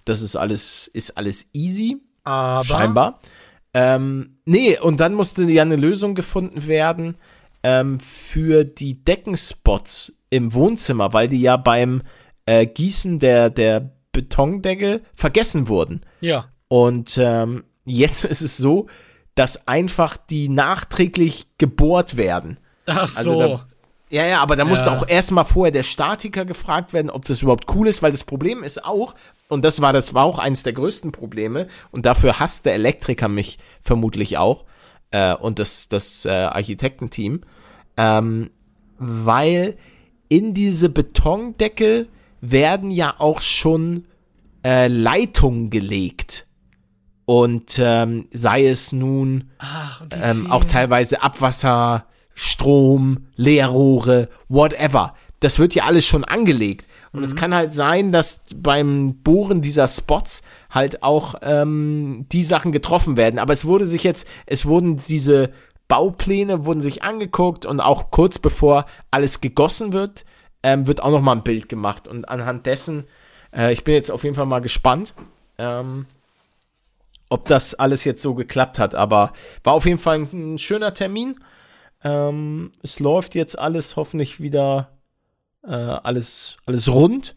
Das 0.05 0.21
ist 0.21 0.35
alles, 0.35 0.87
ist 0.87 1.17
alles 1.17 1.49
easy. 1.53 1.97
Aber 2.23 2.63
Scheinbar. 2.63 3.19
Ähm, 3.73 4.39
nee, 4.45 4.79
und 4.79 4.99
dann 4.99 5.13
musste 5.13 5.43
ja 5.43 5.61
eine 5.61 5.75
Lösung 5.75 6.15
gefunden 6.15 6.67
werden 6.67 7.15
ähm, 7.63 7.99
für 7.99 8.63
die 8.63 9.03
Deckenspots 9.03 10.13
im 10.29 10.53
Wohnzimmer, 10.53 11.13
weil 11.13 11.27
die 11.27 11.41
ja 11.41 11.57
beim 11.57 12.01
äh, 12.45 12.65
Gießen 12.65 13.19
der, 13.19 13.49
der 13.49 13.91
Betondeckel 14.11 15.03
vergessen 15.13 15.67
wurden. 15.67 16.01
Ja. 16.21 16.49
Und 16.67 17.17
ähm, 17.21 17.63
jetzt 17.85 18.25
ist 18.25 18.41
es 18.41 18.57
so, 18.57 18.87
dass 19.35 19.67
einfach 19.67 20.17
die 20.17 20.49
nachträglich 20.49 21.47
gebohrt 21.57 22.17
werden. 22.17 22.59
Ach 22.87 23.01
Also 23.01 23.33
so. 23.33 23.39
da- 23.39 23.67
Ja, 24.09 24.25
ja, 24.25 24.41
aber 24.41 24.55
da 24.55 24.63
musste 24.63 24.89
Ja. 24.89 24.97
auch 24.97 25.07
erstmal 25.07 25.43
vorher 25.45 25.71
der 25.71 25.83
Statiker 25.83 26.45
gefragt 26.45 26.93
werden, 26.93 27.09
ob 27.09 27.25
das 27.25 27.41
überhaupt 27.41 27.65
cool 27.75 27.87
ist, 27.87 28.01
weil 28.01 28.11
das 28.11 28.23
Problem 28.23 28.63
ist 28.63 28.85
auch, 28.85 29.15
und 29.49 29.65
das 29.65 29.81
war, 29.81 29.91
das 29.91 30.13
war 30.13 30.23
auch 30.23 30.39
eines 30.39 30.63
der 30.63 30.73
größten 30.73 31.11
Probleme, 31.11 31.67
und 31.91 32.05
dafür 32.05 32.39
hasst 32.39 32.65
der 32.65 32.73
Elektriker 32.75 33.27
mich 33.27 33.57
vermutlich 33.81 34.37
auch, 34.37 34.63
äh, 35.11 35.35
und 35.35 35.59
das, 35.59 35.89
das 35.89 36.25
äh, 36.25 36.29
Architektenteam, 36.29 37.41
ähm, 37.97 38.49
weil 38.97 39.77
in 40.29 40.53
diese 40.53 40.89
Betondeckel 40.89 42.07
werden 42.39 42.91
ja 42.91 43.15
auch 43.17 43.41
schon 43.41 44.05
äh, 44.63 44.87
Leitungen 44.87 45.69
gelegt. 45.69 46.45
Und 47.25 47.77
ähm, 47.81 48.27
sei 48.31 48.67
es 48.67 48.93
nun 48.93 49.51
Ach, 49.59 50.01
ähm, 50.21 50.49
auch 50.49 50.63
teilweise 50.63 51.21
Abwasser, 51.21 52.05
Strom, 52.39 53.25
Leerrohre, 53.35 54.29
whatever. 54.47 55.15
Das 55.39 55.57
wird 55.57 55.73
ja 55.73 55.85
alles 55.85 56.05
schon 56.05 56.23
angelegt. 56.23 56.87
Und 57.11 57.23
es 57.23 57.35
kann 57.35 57.53
halt 57.53 57.73
sein, 57.73 58.11
dass 58.11 58.41
beim 58.55 59.15
Bohren 59.23 59.61
dieser 59.61 59.87
Spots 59.87 60.43
halt 60.69 61.01
auch 61.01 61.33
ähm, 61.41 62.27
die 62.31 62.43
Sachen 62.43 62.71
getroffen 62.71 63.17
werden. 63.17 63.39
Aber 63.39 63.53
es 63.53 63.65
wurde 63.65 63.87
sich 63.87 64.03
jetzt, 64.03 64.27
es 64.45 64.67
wurden 64.67 64.97
diese 64.97 65.49
Baupläne 65.87 66.65
wurden 66.65 66.81
sich 66.81 67.01
angeguckt 67.01 67.65
und 67.65 67.79
auch 67.79 68.11
kurz 68.11 68.37
bevor 68.37 68.85
alles 69.09 69.41
gegossen 69.41 69.91
wird, 69.91 70.23
ähm, 70.61 70.85
wird 70.85 71.01
auch 71.01 71.11
noch 71.11 71.21
mal 71.21 71.31
ein 71.31 71.43
Bild 71.43 71.69
gemacht. 71.69 72.07
Und 72.07 72.29
anhand 72.29 72.67
dessen, 72.67 73.05
äh, 73.51 73.73
ich 73.73 73.83
bin 73.83 73.95
jetzt 73.95 74.11
auf 74.11 74.23
jeden 74.23 74.35
Fall 74.35 74.45
mal 74.45 74.61
gespannt. 74.61 75.15
Ähm, 75.57 76.05
ob 77.29 77.45
das 77.45 77.73
alles 77.73 78.03
jetzt 78.03 78.21
so 78.21 78.35
geklappt 78.35 78.77
hat. 78.77 78.93
Aber 78.93 79.33
war 79.63 79.73
auf 79.73 79.85
jeden 79.85 79.97
Fall 79.97 80.19
ein, 80.19 80.53
ein 80.53 80.57
schöner 80.59 80.93
Termin. 80.93 81.39
Ähm, 82.03 82.71
es 82.83 82.99
läuft 82.99 83.35
jetzt 83.35 83.57
alles 83.57 83.95
hoffentlich 83.95 84.39
wieder 84.39 84.97
äh, 85.63 85.71
alles, 85.71 86.57
alles 86.65 86.89
rund. 86.91 87.35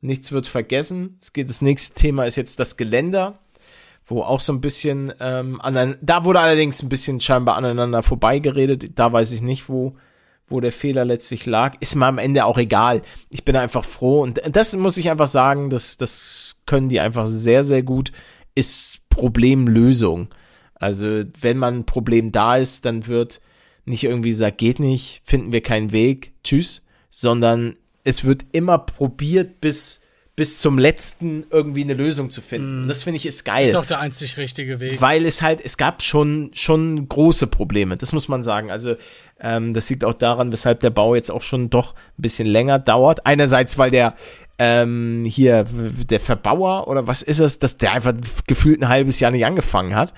Nichts 0.00 0.32
wird 0.32 0.46
vergessen. 0.46 1.18
Es 1.20 1.32
geht, 1.32 1.48
das 1.48 1.62
nächste 1.62 1.94
Thema 1.94 2.24
ist 2.24 2.36
jetzt 2.36 2.60
das 2.60 2.76
Geländer, 2.76 3.38
wo 4.04 4.22
auch 4.22 4.40
so 4.40 4.52
ein 4.52 4.60
bisschen, 4.60 5.12
ähm, 5.20 5.60
anein- 5.60 5.98
da 6.00 6.24
wurde 6.24 6.40
allerdings 6.40 6.82
ein 6.82 6.88
bisschen 6.88 7.20
scheinbar 7.20 7.56
aneinander 7.56 8.02
vorbeigeredet. 8.02 8.92
Da 8.98 9.12
weiß 9.12 9.32
ich 9.32 9.42
nicht, 9.42 9.68
wo, 9.68 9.96
wo 10.46 10.60
der 10.60 10.72
Fehler 10.72 11.04
letztlich 11.04 11.46
lag. 11.46 11.76
Ist 11.80 11.94
mir 11.94 12.06
am 12.06 12.18
Ende 12.18 12.44
auch 12.44 12.58
egal. 12.58 13.02
Ich 13.28 13.44
bin 13.44 13.56
einfach 13.56 13.84
froh 13.84 14.22
und 14.22 14.40
das 14.50 14.74
muss 14.76 14.96
ich 14.96 15.10
einfach 15.10 15.26
sagen, 15.26 15.68
das, 15.68 15.96
das 15.96 16.62
können 16.64 16.88
die 16.88 17.00
einfach 17.00 17.26
sehr, 17.26 17.64
sehr 17.64 17.82
gut. 17.82 18.12
Ist 18.54 19.00
Problemlösung. 19.10 20.28
Also, 20.74 21.24
wenn 21.40 21.58
man 21.58 21.78
ein 21.78 21.86
Problem 21.86 22.30
da 22.32 22.56
ist, 22.56 22.84
dann 22.84 23.08
wird 23.08 23.40
nicht 23.88 24.04
irgendwie 24.04 24.30
gesagt, 24.30 24.58
geht 24.58 24.78
nicht, 24.78 25.22
finden 25.24 25.52
wir 25.52 25.60
keinen 25.60 25.92
Weg, 25.92 26.32
tschüss, 26.44 26.86
sondern 27.10 27.76
es 28.04 28.24
wird 28.24 28.46
immer 28.52 28.78
probiert, 28.78 29.60
bis, 29.60 30.06
bis 30.36 30.60
zum 30.60 30.78
letzten 30.78 31.44
irgendwie 31.50 31.82
eine 31.82 31.94
Lösung 31.94 32.30
zu 32.30 32.40
finden. 32.40 32.82
Und 32.82 32.88
das 32.88 33.02
finde 33.02 33.16
ich 33.16 33.26
ist 33.26 33.44
geil 33.44 33.64
Ist 33.64 33.74
doch 33.74 33.84
der 33.84 34.00
einzig 34.00 34.36
richtige 34.38 34.80
Weg. 34.80 35.00
weil 35.00 35.26
es 35.26 35.42
halt, 35.42 35.60
es 35.60 35.76
gab 35.76 36.02
schon, 36.02 36.50
schon 36.54 37.08
große 37.08 37.48
Probleme, 37.48 37.96
das 37.96 38.12
muss 38.12 38.28
man 38.28 38.42
sagen. 38.42 38.70
Also, 38.70 38.96
ähm, 39.40 39.74
das 39.74 39.90
liegt 39.90 40.04
auch 40.04 40.14
daran, 40.14 40.52
weshalb 40.52 40.80
der 40.80 40.90
Bau 40.90 41.14
jetzt 41.14 41.30
auch 41.30 41.42
schon 41.42 41.70
doch 41.70 41.94
ein 41.94 42.22
bisschen 42.22 42.46
länger 42.46 42.78
dauert. 42.78 43.26
Einerseits, 43.26 43.78
weil 43.78 43.90
der 43.90 44.14
ähm, 44.58 45.24
hier, 45.26 45.66
der 46.10 46.20
Verbauer 46.20 46.88
oder 46.88 47.06
was 47.06 47.22
ist 47.22 47.40
es, 47.40 47.58
dass 47.58 47.78
der 47.78 47.92
einfach 47.92 48.14
gefühlt 48.46 48.82
ein 48.82 48.88
halbes 48.88 49.20
Jahr 49.20 49.30
nicht 49.30 49.46
angefangen 49.46 49.94
hat. 49.94 50.12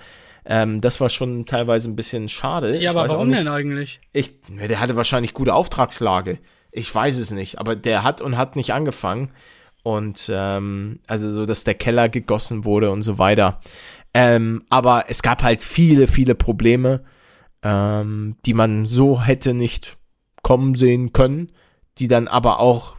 Ähm, 0.44 0.80
das 0.80 1.00
war 1.00 1.08
schon 1.08 1.46
teilweise 1.46 1.90
ein 1.90 1.96
bisschen 1.96 2.28
schade. 2.28 2.76
Ja, 2.78 2.90
aber 2.90 3.08
warum 3.08 3.28
nicht- 3.28 3.40
denn 3.40 3.48
eigentlich? 3.48 4.00
ich, 4.12 4.32
ne, 4.48 4.68
der 4.68 4.80
hatte 4.80 4.96
wahrscheinlich 4.96 5.34
gute 5.34 5.54
Auftragslage. 5.54 6.38
Ich 6.72 6.92
weiß 6.94 7.18
es 7.18 7.30
nicht, 7.32 7.58
aber 7.58 7.76
der 7.76 8.02
hat 8.02 8.20
und 8.22 8.36
hat 8.36 8.56
nicht 8.56 8.72
angefangen. 8.72 9.32
Und 9.82 10.30
ähm, 10.32 11.00
also 11.06 11.32
so, 11.32 11.46
dass 11.46 11.64
der 11.64 11.74
Keller 11.74 12.08
gegossen 12.08 12.64
wurde 12.64 12.90
und 12.90 13.02
so 13.02 13.18
weiter. 13.18 13.60
Ähm, 14.12 14.64
aber 14.68 15.04
es 15.08 15.22
gab 15.22 15.42
halt 15.42 15.62
viele, 15.62 16.06
viele 16.06 16.34
Probleme, 16.34 17.04
ähm, 17.62 18.36
die 18.44 18.54
man 18.54 18.86
so 18.86 19.22
hätte 19.22 19.54
nicht 19.54 19.96
kommen 20.42 20.74
sehen 20.74 21.12
können, 21.12 21.52
die 21.98 22.08
dann 22.08 22.28
aber 22.28 22.60
auch 22.60 22.96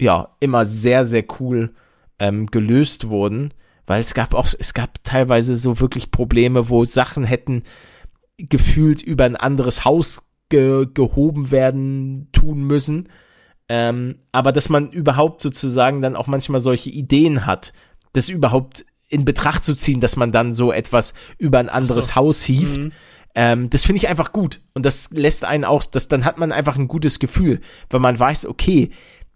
ja 0.00 0.34
immer 0.40 0.66
sehr, 0.66 1.04
sehr 1.04 1.24
cool 1.40 1.74
ähm, 2.18 2.46
gelöst 2.46 3.08
wurden. 3.08 3.52
Weil 3.86 4.00
es 4.00 4.14
gab 4.14 4.34
auch, 4.34 4.48
es 4.58 4.74
gab 4.74 5.02
teilweise 5.04 5.56
so 5.56 5.80
wirklich 5.80 6.10
Probleme, 6.10 6.68
wo 6.68 6.84
Sachen 6.84 7.24
hätten 7.24 7.62
gefühlt 8.38 9.02
über 9.02 9.24
ein 9.24 9.36
anderes 9.36 9.84
Haus 9.84 10.22
ge 10.48 10.86
gehoben 10.92 11.50
werden 11.50 12.28
tun 12.32 12.64
müssen. 12.64 13.08
Ähm, 13.68 14.16
aber 14.32 14.52
dass 14.52 14.68
man 14.68 14.90
überhaupt 14.90 15.40
sozusagen 15.42 16.00
dann 16.00 16.16
auch 16.16 16.26
manchmal 16.26 16.60
solche 16.60 16.90
Ideen 16.90 17.46
hat, 17.46 17.72
das 18.12 18.28
überhaupt 18.28 18.84
in 19.08 19.24
Betracht 19.24 19.64
zu 19.64 19.74
ziehen, 19.74 20.00
dass 20.00 20.16
man 20.16 20.32
dann 20.32 20.52
so 20.52 20.72
etwas 20.72 21.14
über 21.38 21.58
ein 21.58 21.68
anderes 21.68 22.08
so. 22.08 22.14
Haus 22.14 22.42
hieft, 22.42 22.82
Mhm. 22.82 22.92
Ähm, 23.34 23.68
das 23.70 23.84
finde 23.84 23.98
ich 23.98 24.08
einfach 24.08 24.32
gut. 24.32 24.60
Und 24.74 24.86
das 24.86 25.10
lässt 25.10 25.44
einen 25.44 25.64
auch, 25.64 25.84
das, 25.84 26.08
dann 26.08 26.24
hat 26.24 26.38
man 26.38 26.52
einfach 26.52 26.76
ein 26.76 26.88
gutes 26.88 27.18
Gefühl, 27.18 27.60
weil 27.90 28.00
man 28.00 28.18
weiß, 28.18 28.46
okay, 28.46 28.90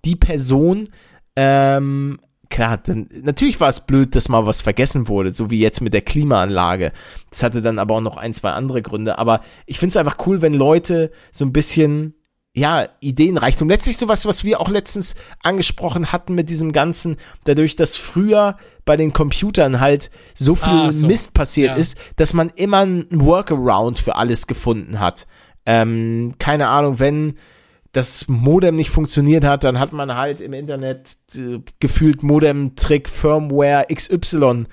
die 0.04 0.16
Person, 0.16 0.90
ähm, 1.34 2.20
klar, 2.50 2.78
dann, 2.78 3.08
natürlich 3.22 3.60
war 3.60 3.68
es 3.68 3.80
blöd, 3.80 4.14
dass 4.16 4.28
mal 4.28 4.46
was 4.46 4.62
vergessen 4.62 5.08
wurde, 5.08 5.32
so 5.32 5.50
wie 5.50 5.60
jetzt 5.60 5.80
mit 5.80 5.94
der 5.94 6.02
Klimaanlage. 6.02 6.92
Das 7.30 7.42
hatte 7.42 7.62
dann 7.62 7.78
aber 7.78 7.96
auch 7.96 8.00
noch 8.00 8.16
ein, 8.16 8.34
zwei 8.34 8.50
andere 8.50 8.82
Gründe. 8.82 9.18
Aber 9.18 9.40
ich 9.66 9.78
finde 9.78 9.90
es 9.92 9.96
einfach 9.96 10.26
cool, 10.26 10.42
wenn 10.42 10.54
Leute 10.54 11.10
so 11.30 11.44
ein 11.44 11.52
bisschen 11.52 12.14
ja, 12.54 12.88
Ideenreichtum. 13.00 13.68
Letztlich 13.68 13.98
sowas, 13.98 14.26
was 14.26 14.42
wir 14.42 14.60
auch 14.60 14.68
letztens 14.70 15.14
angesprochen 15.44 16.10
hatten 16.10 16.34
mit 16.34 16.48
diesem 16.48 16.72
Ganzen, 16.72 17.16
dadurch, 17.44 17.76
dass 17.76 17.96
früher 17.96 18.56
bei 18.84 18.96
den 18.96 19.12
Computern 19.12 19.78
halt 19.78 20.10
so 20.34 20.54
viel 20.56 20.72
Ah, 20.72 20.92
so. 20.92 21.06
Mist 21.06 21.34
passiert 21.34 21.70
Ja. 21.70 21.76
ist, 21.76 21.96
dass 22.16 22.32
man 22.32 22.50
immer 22.56 22.78
ein 22.78 23.06
Workaround 23.10 24.00
für 24.00 24.16
alles 24.16 24.46
gefunden 24.48 24.98
hat. 24.98 25.26
Ähm, 25.66 26.34
keine 26.38 26.68
Ahnung, 26.68 26.98
wenn 26.98 27.34
das 27.92 28.28
Modem 28.28 28.76
nicht 28.76 28.90
funktioniert 28.90 29.44
hat, 29.44 29.64
dann 29.64 29.78
hat 29.78 29.92
man 29.92 30.14
halt 30.14 30.40
im 30.40 30.52
Internet 30.52 31.16
äh, 31.34 31.60
gefühlt 31.80 32.22
Modem-Trick 32.22 33.08
Firmware 33.08 33.86
XY 33.92 34.66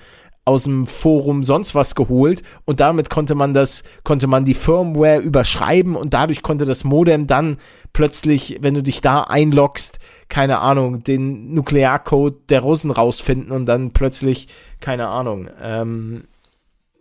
aus 0.44 0.62
dem 0.62 0.86
Forum 0.86 1.42
sonst 1.42 1.74
was 1.74 1.96
geholt 1.96 2.42
und 2.66 2.78
damit 2.78 3.10
konnte 3.10 3.34
man 3.34 3.52
das, 3.52 3.82
konnte 4.04 4.28
man 4.28 4.44
die 4.44 4.54
Firmware 4.54 5.18
überschreiben 5.18 5.96
und 5.96 6.14
dadurch 6.14 6.42
konnte 6.42 6.64
das 6.64 6.84
Modem 6.84 7.26
dann 7.26 7.58
plötzlich, 7.92 8.58
wenn 8.60 8.74
du 8.74 8.82
dich 8.82 9.00
da 9.00 9.22
einloggst, 9.22 9.98
keine 10.28 10.58
Ahnung, 10.60 11.02
den 11.02 11.52
Nuklearcode 11.52 12.48
der 12.48 12.60
Russen 12.60 12.92
rausfinden 12.92 13.50
und 13.50 13.66
dann 13.66 13.90
plötzlich, 13.90 14.46
keine 14.80 15.08
Ahnung, 15.08 15.48
ähm, 15.60 16.28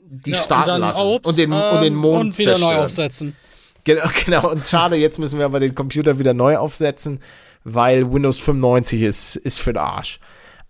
die 0.08 0.32
Ja, 0.32 0.38
starten 0.38 0.62
und 0.62 0.68
dann 0.68 0.82
lassen 0.82 1.02
Ops, 1.02 1.30
und 1.30 1.38
den, 1.38 1.54
und 1.54 1.82
den 1.82 1.94
ähm, 1.94 2.00
Mond 2.00 2.20
und 2.20 2.40
wieder 2.40 2.54
neu 2.54 2.58
zerstören. 2.58 2.84
aufsetzen. 2.84 3.36
Genau, 3.86 4.04
genau. 4.26 4.52
Und 4.52 4.66
schade, 4.68 4.98
jetzt 4.98 5.18
müssen 5.20 5.40
wir 5.40 5.46
aber 5.46 5.60
den 5.62 5.74
Computer 5.74 6.20
wieder 6.20 6.34
neu 6.34 6.58
aufsetzen, 6.58 7.22
weil 7.64 8.12
Windows 8.12 8.38
95 8.40 9.02
ist, 9.02 9.36
ist 9.38 9.60
für 9.60 9.72
den 9.74 9.82
Arsch. 9.82 10.20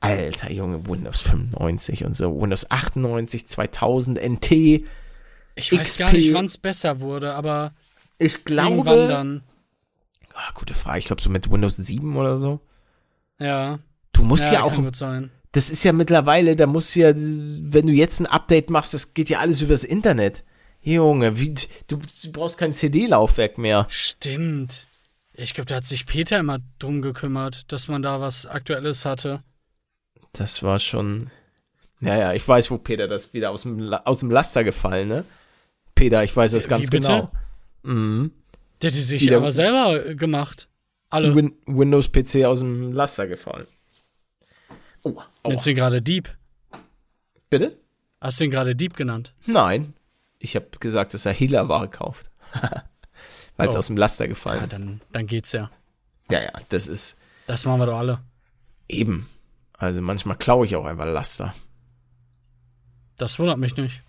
Alter 0.02 0.52
Junge, 0.52 0.88
Windows 0.88 1.22
95 1.22 2.06
und 2.06 2.16
so. 2.16 2.40
Windows 2.40 2.70
98, 2.70 3.48
2000, 3.48 4.20
NT. 4.22 4.52
Ich 4.52 5.72
weiß 5.72 5.80
XP. 5.82 6.00
gar 6.00 6.12
nicht, 6.12 6.34
wann 6.34 6.46
es 6.46 6.58
besser 6.60 7.00
wurde, 7.00 7.34
aber 7.34 7.74
Ich 8.20 8.38
irgendwann 8.48 8.84
glaube. 8.84 9.08
dann. 9.08 9.44
Ah, 10.36 10.52
gute 10.54 10.74
Frage. 10.74 11.00
Ich 11.00 11.06
glaube 11.06 11.22
so 11.22 11.30
mit 11.30 11.50
Windows 11.50 11.78
7 11.78 12.16
oder 12.18 12.38
so. 12.38 12.60
Ja, 13.40 13.80
Du 14.16 14.24
musst 14.24 14.46
ja, 14.46 14.54
ja, 14.54 14.64
auch. 14.64 14.74
Das 15.52 15.70
ist 15.70 15.84
ja 15.84 15.92
mittlerweile, 15.92 16.56
da 16.56 16.68
musst 16.68 16.96
du 16.96 17.02
ja, 17.02 17.14
wenn 17.16 17.86
du 17.88 17.92
jetzt 17.94 18.20
ein 18.22 18.26
Update 18.28 18.70
machst, 18.70 18.94
das 18.94 19.14
geht 19.14 19.30
ja 19.30 19.40
alles 19.40 19.62
übers 19.62 19.84
Internet. 19.84 20.44
Junge, 20.86 21.40
wie, 21.40 21.54
du, 21.88 21.98
du 21.98 22.32
brauchst 22.32 22.58
kein 22.60 22.72
CD-Laufwerk 22.74 23.58
mehr. 23.58 23.88
Stimmt. 23.90 24.88
Ich 25.34 25.54
glaube, 25.54 25.68
da 25.68 25.76
hat 25.76 25.86
sich 25.86 26.06
Peter 26.06 26.40
immer 26.40 26.60
drum 26.80 27.02
gekümmert, 27.02 27.72
dass 27.72 27.88
man 27.88 28.02
da 28.04 28.22
was 28.22 28.46
Aktuelles 28.46 29.04
hatte. 29.04 29.42
Das 30.32 30.64
war 30.64 30.80
schon. 30.80 31.32
Ja, 32.02 32.18
ja, 32.18 32.34
ich 32.34 32.48
weiß, 32.48 32.70
wo 32.72 32.78
Peter 32.78 33.08
das 33.08 33.34
wieder 33.34 33.50
aus 33.50 33.64
dem, 33.64 33.92
aus 33.94 34.20
dem 34.20 34.30
Laster 34.30 34.64
gefallen, 34.64 35.08
ne? 35.08 35.26
Peter, 35.96 36.24
ich 36.24 36.36
weiß 36.36 36.52
das 36.52 36.66
Wie 36.66 36.70
ganz 36.70 36.90
bitte? 36.90 37.08
genau. 37.08 37.32
Mhm. 37.84 38.32
Der 38.82 38.92
hat 38.92 38.96
die 38.98 39.02
sich 39.02 39.24
Wieder- 39.24 39.38
aber 39.38 39.52
selber 39.52 40.06
äh, 40.06 40.16
gemacht. 40.16 40.68
Alle. 41.10 41.34
Win 41.36 41.54
Windows-PC 41.66 42.46
aus 42.46 42.60
dem 42.60 42.92
Laster 42.92 43.26
gefallen. 43.28 43.66
Oh, 45.02 45.14
oh. 45.44 45.50
Nennst 45.50 45.66
du 45.66 45.72
ihn 45.72 45.76
gerade 45.76 46.02
Dieb? 46.02 46.36
Bitte? 47.50 47.78
Hast 48.22 48.40
du 48.40 48.44
ihn 48.44 48.52
gerade 48.52 48.76
Dieb 48.76 48.96
genannt? 48.96 49.34
Nein. 49.48 49.95
Ich 50.46 50.56
habe 50.56 50.68
gesagt, 50.80 51.14
dass 51.14 51.26
er 51.26 51.34
Hehlerware 51.34 51.90
kauft. 51.90 52.30
Weil 53.58 53.68
es 53.70 53.76
Oh. 53.76 53.80
aus 53.80 53.88
dem 53.88 53.98
Laster 53.98 54.28
gefallen 54.28 54.60
Ja, 54.60 54.64
ist. 54.66 54.74
dann, 54.74 55.02
dann 55.12 55.28
geht's 55.28 55.52
ja. 55.52 55.70
Ja, 56.30 56.42
ja, 56.42 56.52
das 56.70 56.88
ist 56.88 57.18
Das 57.48 57.66
machen 57.66 57.80
wir 57.80 57.86
doch 57.88 57.98
alle. 57.98 58.20
eben. 58.88 59.28
Also 59.78 60.02
manchmal 60.02 60.38
klaue 60.38 60.66
ich 60.66 60.76
auch 60.76 60.86
einfach 60.86 61.06
Laster. 61.06 61.54
Das 63.18 63.40
wundert 63.40 63.58
mich 63.58 63.76
nicht. 63.78 64.02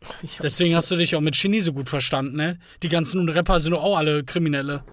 Deswegen 0.42 0.74
hast 0.76 0.90
du 0.90 0.96
dich 0.96 1.14
auch 1.16 1.20
mit 1.20 1.40
Genie 1.40 1.60
so 1.60 1.72
gut 1.72 1.88
verstanden, 1.88 2.36
ne? 2.36 2.58
Die 2.82 2.88
ganzen 2.88 3.28
Rapper 3.28 3.58
sind 3.60 3.72
doch 3.72 3.82
auch 3.82 3.96
alle 3.96 4.24
Kriminelle. 4.24 4.84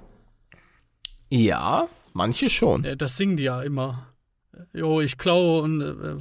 Ja, 1.29 1.87
manche 2.13 2.49
schon. 2.49 2.87
Das 2.97 3.17
singen 3.17 3.37
die 3.37 3.43
ja 3.43 3.61
immer. 3.61 4.07
Jo, 4.73 5.01
ich 5.01 5.17
klaue 5.17 5.61
und 5.61 5.81
äh, 5.81 6.15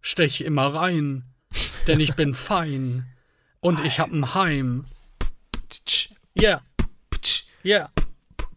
stech 0.00 0.40
immer 0.42 0.66
rein. 0.74 1.24
Denn 1.86 2.00
ich 2.00 2.14
bin 2.14 2.34
fein. 2.50 3.06
Und 3.60 3.84
ich 3.84 3.98
hab 4.00 4.10
ein 4.12 4.34
Heim. 4.34 4.84
Ja, 6.34 6.60
ja. 7.62 7.90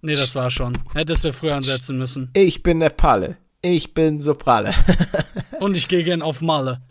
Nee, 0.01 0.13
das 0.13 0.35
war 0.35 0.49
schon. 0.49 0.77
Hättest 0.93 1.23
du 1.25 1.33
früher 1.33 1.55
ansetzen 1.55 1.97
müssen. 1.97 2.29
Ich 2.33 2.63
bin 2.63 2.79
der 2.79 2.89
Palle. 2.89 3.37
Ich 3.61 3.93
bin 3.93 4.19
Soprale. 4.19 4.73
Und 5.59 5.77
ich 5.77 5.87
gehe 5.87 6.03
gern 6.03 6.21
auf 6.21 6.41
Malle. 6.41 6.81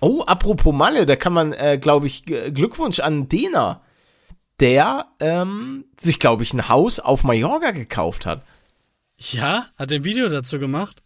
Oh, 0.00 0.22
apropos 0.22 0.74
Malle, 0.74 1.06
da 1.06 1.16
kann 1.16 1.32
man, 1.32 1.52
äh, 1.54 1.78
glaube 1.78 2.06
ich, 2.06 2.24
Glückwunsch 2.24 3.00
an 3.00 3.28
Dena, 3.28 3.80
der 4.60 5.06
ähm, 5.18 5.86
sich, 5.98 6.20
glaube 6.20 6.42
ich, 6.42 6.52
ein 6.52 6.68
Haus 6.68 7.00
auf 7.00 7.24
Mallorca 7.24 7.70
gekauft 7.70 8.26
hat. 8.26 8.44
Ja? 9.16 9.66
Hat 9.76 9.90
er 9.90 10.00
ein 10.00 10.04
Video 10.04 10.28
dazu 10.28 10.58
gemacht? 10.58 11.02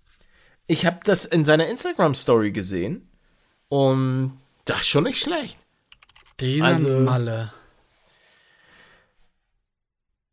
Ich 0.67 0.85
habe 0.85 0.99
das 1.05 1.25
in 1.25 1.45
seiner 1.45 1.69
Instagram-Story 1.69 2.51
gesehen 2.51 3.09
und 3.69 4.40
das 4.65 4.81
ist 4.81 4.89
schon 4.89 5.05
nicht 5.05 5.23
schlecht. 5.23 5.59
Den 6.41 6.63
Also- 6.63 6.89
Malle. 7.01 7.53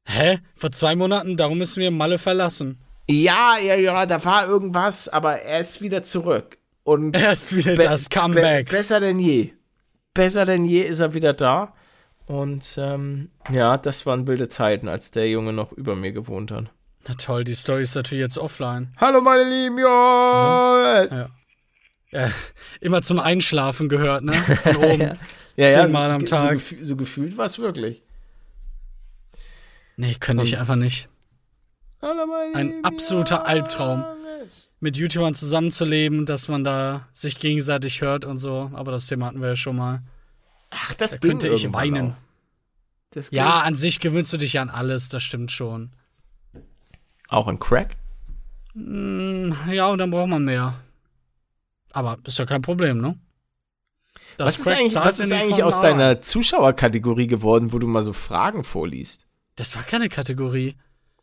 Hä? 0.05 0.39
Vor 0.55 0.71
zwei 0.71 0.95
Monaten, 0.95 1.35
darum 1.37 1.57
müssen 1.57 1.81
wir 1.81 1.91
Malle 1.91 2.17
verlassen. 2.17 2.79
Ja, 3.09 3.57
ja, 3.57 3.75
ja, 3.75 4.05
da 4.05 4.23
war 4.23 4.47
irgendwas, 4.47 5.09
aber 5.09 5.41
er 5.41 5.59
ist 5.59 5.81
wieder 5.81 6.03
zurück. 6.03 6.57
Und 6.83 7.15
Er 7.15 7.33
ist 7.33 7.55
wieder 7.55 7.75
be- 7.75 7.83
das 7.83 8.07
be 8.09 8.19
Comeback. 8.19 8.69
besser 8.69 8.99
denn 8.99 9.19
je. 9.19 9.53
Besser 10.13 10.45
denn 10.45 10.65
je 10.65 10.81
ist 10.81 10.99
er 11.01 11.13
wieder 11.13 11.33
da. 11.33 11.73
Und 12.25 12.75
ähm, 12.77 13.29
ja, 13.53 13.77
das 13.77 14.05
waren 14.05 14.27
wilde 14.27 14.49
Zeiten, 14.49 14.87
als 14.89 15.11
der 15.11 15.29
Junge 15.29 15.53
noch 15.53 15.71
über 15.73 15.95
mir 15.95 16.11
gewohnt 16.11 16.51
hat. 16.51 16.65
Na 17.07 17.13
toll, 17.15 17.43
die 17.45 17.55
Story 17.55 17.83
ist 17.83 17.95
natürlich 17.95 18.21
jetzt 18.23 18.37
offline. 18.37 18.91
Hallo 18.97 19.21
meine 19.21 19.43
lieben 19.43 19.77
Jungs! 19.77 21.11
Ja. 21.17 21.29
Ja, 22.21 22.29
immer 22.81 23.01
zum 23.01 23.19
Einschlafen 23.19 23.89
gehört, 23.89 24.23
ne? 24.23 24.33
Von 24.33 24.75
oben. 24.77 25.01
Ja, 25.01 25.15
ja, 25.55 25.67
Zehnmal 25.69 26.09
so, 26.09 26.15
am 26.15 26.21
so 26.21 26.25
Tag. 26.27 26.57
gefü- 26.57 26.83
So, 26.83 26.95
gefühlt 26.95 27.37
war 27.37 27.45
es 27.45 27.59
wirklich. 27.59 28.01
Nee, 29.97 30.15
könnte 30.19 30.43
ich 30.43 30.57
einfach 30.57 30.75
nicht. 30.75 31.09
Ein 32.53 32.83
absoluter 32.83 33.47
Albtraum. 33.47 34.03
Mit 34.79 34.95
YouTubern 34.97 35.33
zusammenzuleben, 35.33 36.25
dass 36.25 36.47
man 36.47 36.63
da 36.63 37.07
sich 37.11 37.39
gegenseitig 37.39 38.01
hört 38.01 38.23
und 38.23 38.37
so. 38.37 38.69
Aber 38.73 38.91
das 38.91 39.07
Thema 39.07 39.25
hatten 39.27 39.41
wir 39.41 39.49
ja 39.49 39.55
schon 39.55 39.75
mal. 39.75 40.01
Ach, 40.69 40.93
das 40.93 41.11
Da 41.19 41.27
könnte 41.27 41.47
ich 41.49 41.73
weinen. 41.73 42.15
Ja, 43.31 43.61
an 43.61 43.73
sich 43.75 43.99
gewöhnst 43.99 44.31
du 44.33 44.37
dich 44.37 44.53
ja 44.53 44.61
an 44.61 44.69
alles, 44.69 45.09
das 45.09 45.23
stimmt 45.23 45.51
schon. 45.51 45.91
auch 47.29 47.47
ein 47.47 47.57
Crack? 47.59 47.95
Mm, 48.75 49.51
Ja, 49.71 49.87
und 49.87 49.97
dann 49.97 50.11
braucht 50.11 50.29
man 50.29 50.43
mehr. 50.43 50.79
Aber 51.93 52.17
ist 52.25 52.37
ja 52.39 52.45
kein 52.45 52.61
Problem, 52.61 52.99
ne? 52.99 53.17
Das 54.37 54.59
was 54.59 54.59
ist 54.59 54.67
eigentlich, 54.67 54.95
was 54.95 55.19
ist 55.19 55.31
eigentlich 55.31 55.63
aus 55.63 55.81
deiner 55.81 56.21
Zuschauerkategorie 56.21 57.27
geworden, 57.27 57.71
wo 57.73 57.79
du 57.79 57.87
mal 57.87 58.01
so 58.03 58.13
Fragen 58.13 58.63
vorliest? 58.63 59.27
Das 59.55 59.75
war 59.75 59.83
keine 59.83 60.09
Kategorie. 60.09 60.75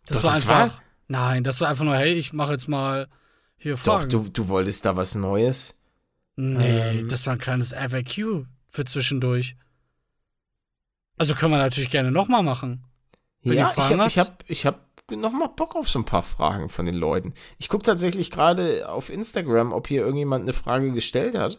Das 0.06 0.18
Doch, 0.18 0.24
war 0.24 0.34
das 0.34 0.42
einfach. 0.48 0.74
war- 0.76 0.82
Nein, 1.06 1.44
das 1.44 1.60
war 1.60 1.68
einfach 1.68 1.84
nur, 1.84 1.96
hey, 1.96 2.14
ich 2.14 2.32
mache 2.32 2.52
jetzt 2.52 2.66
mal 2.66 3.08
hier 3.56 3.74
Doch, 3.74 3.80
Fragen. 3.82 4.08
du, 4.10 4.28
du 4.30 4.48
wolltest 4.48 4.84
da 4.84 4.96
was 4.96 5.14
Neues. 5.14 5.78
Nee, 6.36 7.00
Ähm. 7.00 7.08
das 7.08 7.26
war 7.26 7.34
ein 7.34 7.38
kleines 7.38 7.72
FAQ 7.72 8.46
für 8.70 8.84
zwischendurch. 8.84 9.56
Also 11.16 11.34
können 11.34 11.52
wir 11.52 11.58
natürlich 11.58 11.90
gerne 11.90 12.10
nochmal 12.10 12.42
machen. 12.42 12.84
Wenn 13.42 13.52
ja, 13.58 13.64
ihr 13.64 13.68
ich 13.68 13.74
Fragen 13.74 14.00
habe 14.00 14.08
ich 14.08 14.18
hab, 14.18 14.44
ich 14.48 14.66
hab 14.66 14.84
noch 15.11 15.32
mal 15.32 15.48
Bock 15.48 15.76
auf 15.76 15.88
so 15.88 15.98
ein 15.98 16.05
paar 16.05 16.22
Fragen 16.22 16.68
von 16.68 16.86
den 16.86 16.94
Leuten. 16.94 17.34
Ich 17.59 17.68
gucke 17.68 17.84
tatsächlich 17.84 18.30
gerade 18.30 18.88
auf 18.88 19.11
Instagram, 19.11 19.72
ob 19.72 19.86
hier 19.88 20.00
irgendjemand 20.02 20.44
eine 20.44 20.55
Frage 20.55 20.92
gestellt 20.92 21.36
hat. 21.36 21.59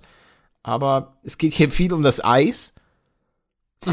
Aber 0.63 1.17
es 1.23 1.37
geht 1.37 1.53
hier 1.53 1.69
viel 1.69 1.93
um 1.93 2.01
das 2.01 2.23
Eis. 2.23 2.73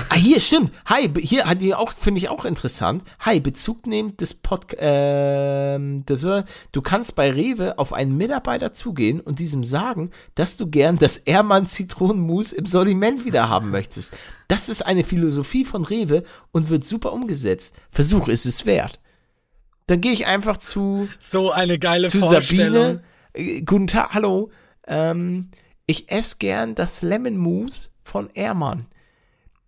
ah, 0.09 0.14
hier, 0.14 0.40
stimmt. 0.40 0.72
Hi, 0.86 1.12
hier 1.20 1.44
hat 1.44 1.61
die 1.61 1.74
auch, 1.74 1.92
finde 1.92 2.16
ich 2.16 2.30
auch 2.30 2.46
interessant. 2.46 3.03
Hi, 3.20 3.40
Bezug 3.40 3.86
nehmend 3.86 4.22
des 4.22 4.32
Pod, 4.32 4.68
ähm, 4.78 6.05
war- 6.09 6.44
du 6.72 6.80
kannst 6.80 7.14
bei 7.14 7.30
Rewe 7.30 7.78
auf 7.78 7.92
einen 7.92 8.16
Mitarbeiter 8.16 8.72
zugehen 8.72 9.20
und 9.20 9.38
diesem 9.38 9.64
sagen, 9.64 10.12
dass 10.34 10.57
du 10.57 10.66
gern 10.70 10.96
das 10.96 11.18
Ermann 11.18 11.66
Zitronenmus 11.66 12.55
im 12.55 12.64
Sortiment 12.64 13.26
wieder 13.26 13.50
haben 13.50 13.70
möchtest. 13.70 14.16
Das 14.48 14.70
ist 14.70 14.80
eine 14.80 15.05
Philosophie 15.05 15.66
von 15.66 15.84
Rewe 15.84 16.24
und 16.53 16.70
wird 16.70 16.86
super 16.86 17.12
umgesetzt. 17.12 17.76
Versuch 17.90 18.28
ist 18.28 18.46
es 18.46 18.64
wert. 18.64 18.98
Dann 19.87 20.01
gehe 20.01 20.12
ich 20.12 20.26
einfach 20.26 20.57
zu 20.57 21.09
So 21.18 21.51
eine 21.51 21.78
geile 21.78 22.09
zu 22.09 22.20
Vorstellung. 22.20 22.74
Sabine. 22.74 23.05
Äh, 23.35 23.62
guten 23.62 23.87
Tag, 23.87 24.14
hallo. 24.14 24.51
Ähm, 24.87 25.51
ich 25.87 26.11
esse 26.11 26.37
gern 26.39 26.74
das 26.74 27.03
Lemon 27.03 27.37
Mousse 27.37 27.91
von 28.03 28.30
Ermann. 28.35 28.87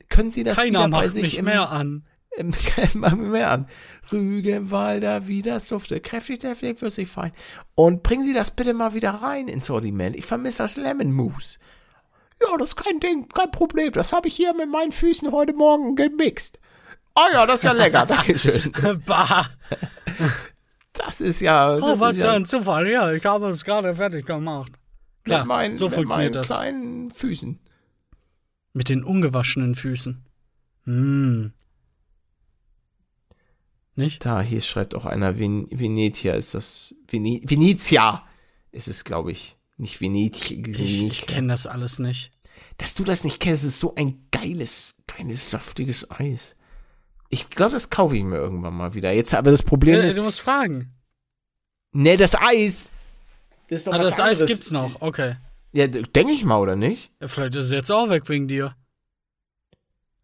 können 0.08 0.30
Sie 0.30 0.44
das 0.44 0.56
Keiner 0.56 0.68
wieder 0.68 0.82
bei 0.82 0.88
macht 0.88 1.12
sich 1.12 1.22
mich 1.22 1.38
im, 1.38 1.46
mehr 1.46 1.70
an. 1.70 2.04
im, 2.36 2.54
mir 2.94 3.16
mehr 3.16 3.50
an. 3.50 3.68
Rügenwalder, 4.12 5.26
wie 5.26 5.42
das 5.42 5.66
dufte, 5.66 6.00
kräftig, 6.00 6.40
deftig, 6.40 6.80
würzig, 6.80 7.08
fein. 7.08 7.32
Und 7.74 8.02
bringen 8.02 8.24
Sie 8.24 8.34
das 8.34 8.50
bitte 8.50 8.74
mal 8.74 8.94
wieder 8.94 9.10
rein 9.10 9.48
ins 9.48 9.66
Sortiment. 9.66 10.16
Ich 10.16 10.26
vermisse 10.26 10.62
das 10.62 10.76
Lemon 10.76 11.12
Mousse. 11.12 11.58
Ja, 12.42 12.56
das 12.58 12.70
ist 12.70 12.76
kein 12.76 13.00
Ding, 13.00 13.28
kein 13.28 13.50
Problem. 13.50 13.92
Das 13.92 14.12
habe 14.12 14.28
ich 14.28 14.36
hier 14.36 14.52
mit 14.54 14.68
meinen 14.68 14.92
Füßen 14.92 15.32
heute 15.32 15.54
Morgen 15.54 15.96
gemixt. 15.96 16.58
Oh 17.16 17.26
ja, 17.32 17.46
das 17.46 17.60
ist 17.60 17.64
ja 17.64 17.72
lecker, 17.72 18.06
Dankeschön. 18.08 18.72
bah. 19.06 19.46
Das 20.92 21.20
ist 21.20 21.40
ja. 21.40 21.76
Oh, 21.76 21.80
das 21.80 22.00
was 22.00 22.16
ist 22.16 22.22
für 22.22 22.28
ja 22.28 22.34
ein 22.34 22.44
Zufall. 22.44 22.88
Ja, 22.88 23.12
ich 23.12 23.24
habe 23.24 23.48
es 23.48 23.64
gerade 23.64 23.94
fertig 23.94 24.26
gemacht. 24.26 24.72
Klar, 25.24 25.40
mit 25.40 25.48
meinen, 25.48 25.76
so 25.76 25.86
mit 25.86 25.94
funktioniert 25.94 26.34
meinen 26.34 26.42
das. 26.46 26.56
kleinen 26.56 27.10
Füßen. 27.10 27.58
Mit 28.72 28.88
den 28.88 29.04
ungewaschenen 29.04 29.74
Füßen. 29.74 30.24
Hm. 30.84 31.52
Nicht? 33.96 34.24
Da, 34.26 34.40
hier 34.42 34.60
schreibt 34.60 34.94
auch 34.94 35.04
einer 35.04 35.38
Ven 35.38 35.68
Venetia, 35.70 36.34
ist 36.34 36.54
das. 36.54 36.94
Vene 37.08 37.40
Venezia 37.44 38.24
ist 38.72 38.88
es, 38.88 39.04
glaube 39.04 39.30
ich. 39.32 39.56
Nicht 39.76 40.00
Veneti 40.00 40.54
Ich, 40.54 40.66
Venetia. 40.66 41.06
ich 41.06 41.26
kenne 41.26 41.48
das 41.48 41.66
alles 41.66 41.98
nicht. 41.98 42.32
Dass 42.78 42.94
du 42.94 43.04
das 43.04 43.22
nicht 43.24 43.38
kennst, 43.40 43.64
ist 43.64 43.78
so 43.78 43.94
ein 43.94 44.26
geiles, 44.32 44.94
geiles, 45.06 45.50
saftiges 45.50 46.10
Eis. 46.10 46.56
Ich 47.34 47.50
glaube, 47.50 47.72
das 47.72 47.90
kaufe 47.90 48.16
ich 48.16 48.22
mir 48.22 48.36
irgendwann 48.36 48.74
mal 48.74 48.94
wieder. 48.94 49.10
Jetzt, 49.12 49.34
aber 49.34 49.50
das 49.50 49.62
Problem 49.64 49.96
Äh, 50.00 50.06
ist, 50.06 50.16
du 50.16 50.22
musst 50.22 50.40
fragen. 50.40 50.92
ne, 51.92 52.16
das 52.16 52.36
Eis. 52.40 52.92
Das 53.68 53.80
ist 53.80 53.86
doch 53.88 53.92
Ah, 53.94 53.98
was 53.98 54.04
das 54.04 54.20
Eis 54.20 54.40
anderes. 54.40 54.48
gibt's 54.48 54.70
noch. 54.70 55.00
Okay. 55.02 55.34
Ja, 55.72 55.88
denke 55.88 56.30
ich 56.32 56.44
mal, 56.44 56.58
oder 56.60 56.76
nicht? 56.76 57.10
Ja, 57.20 57.26
vielleicht 57.26 57.56
ist 57.56 57.66
es 57.66 57.72
jetzt 57.72 57.90
auch 57.90 58.08
weg 58.08 58.28
wegen 58.28 58.46
dir. 58.46 58.76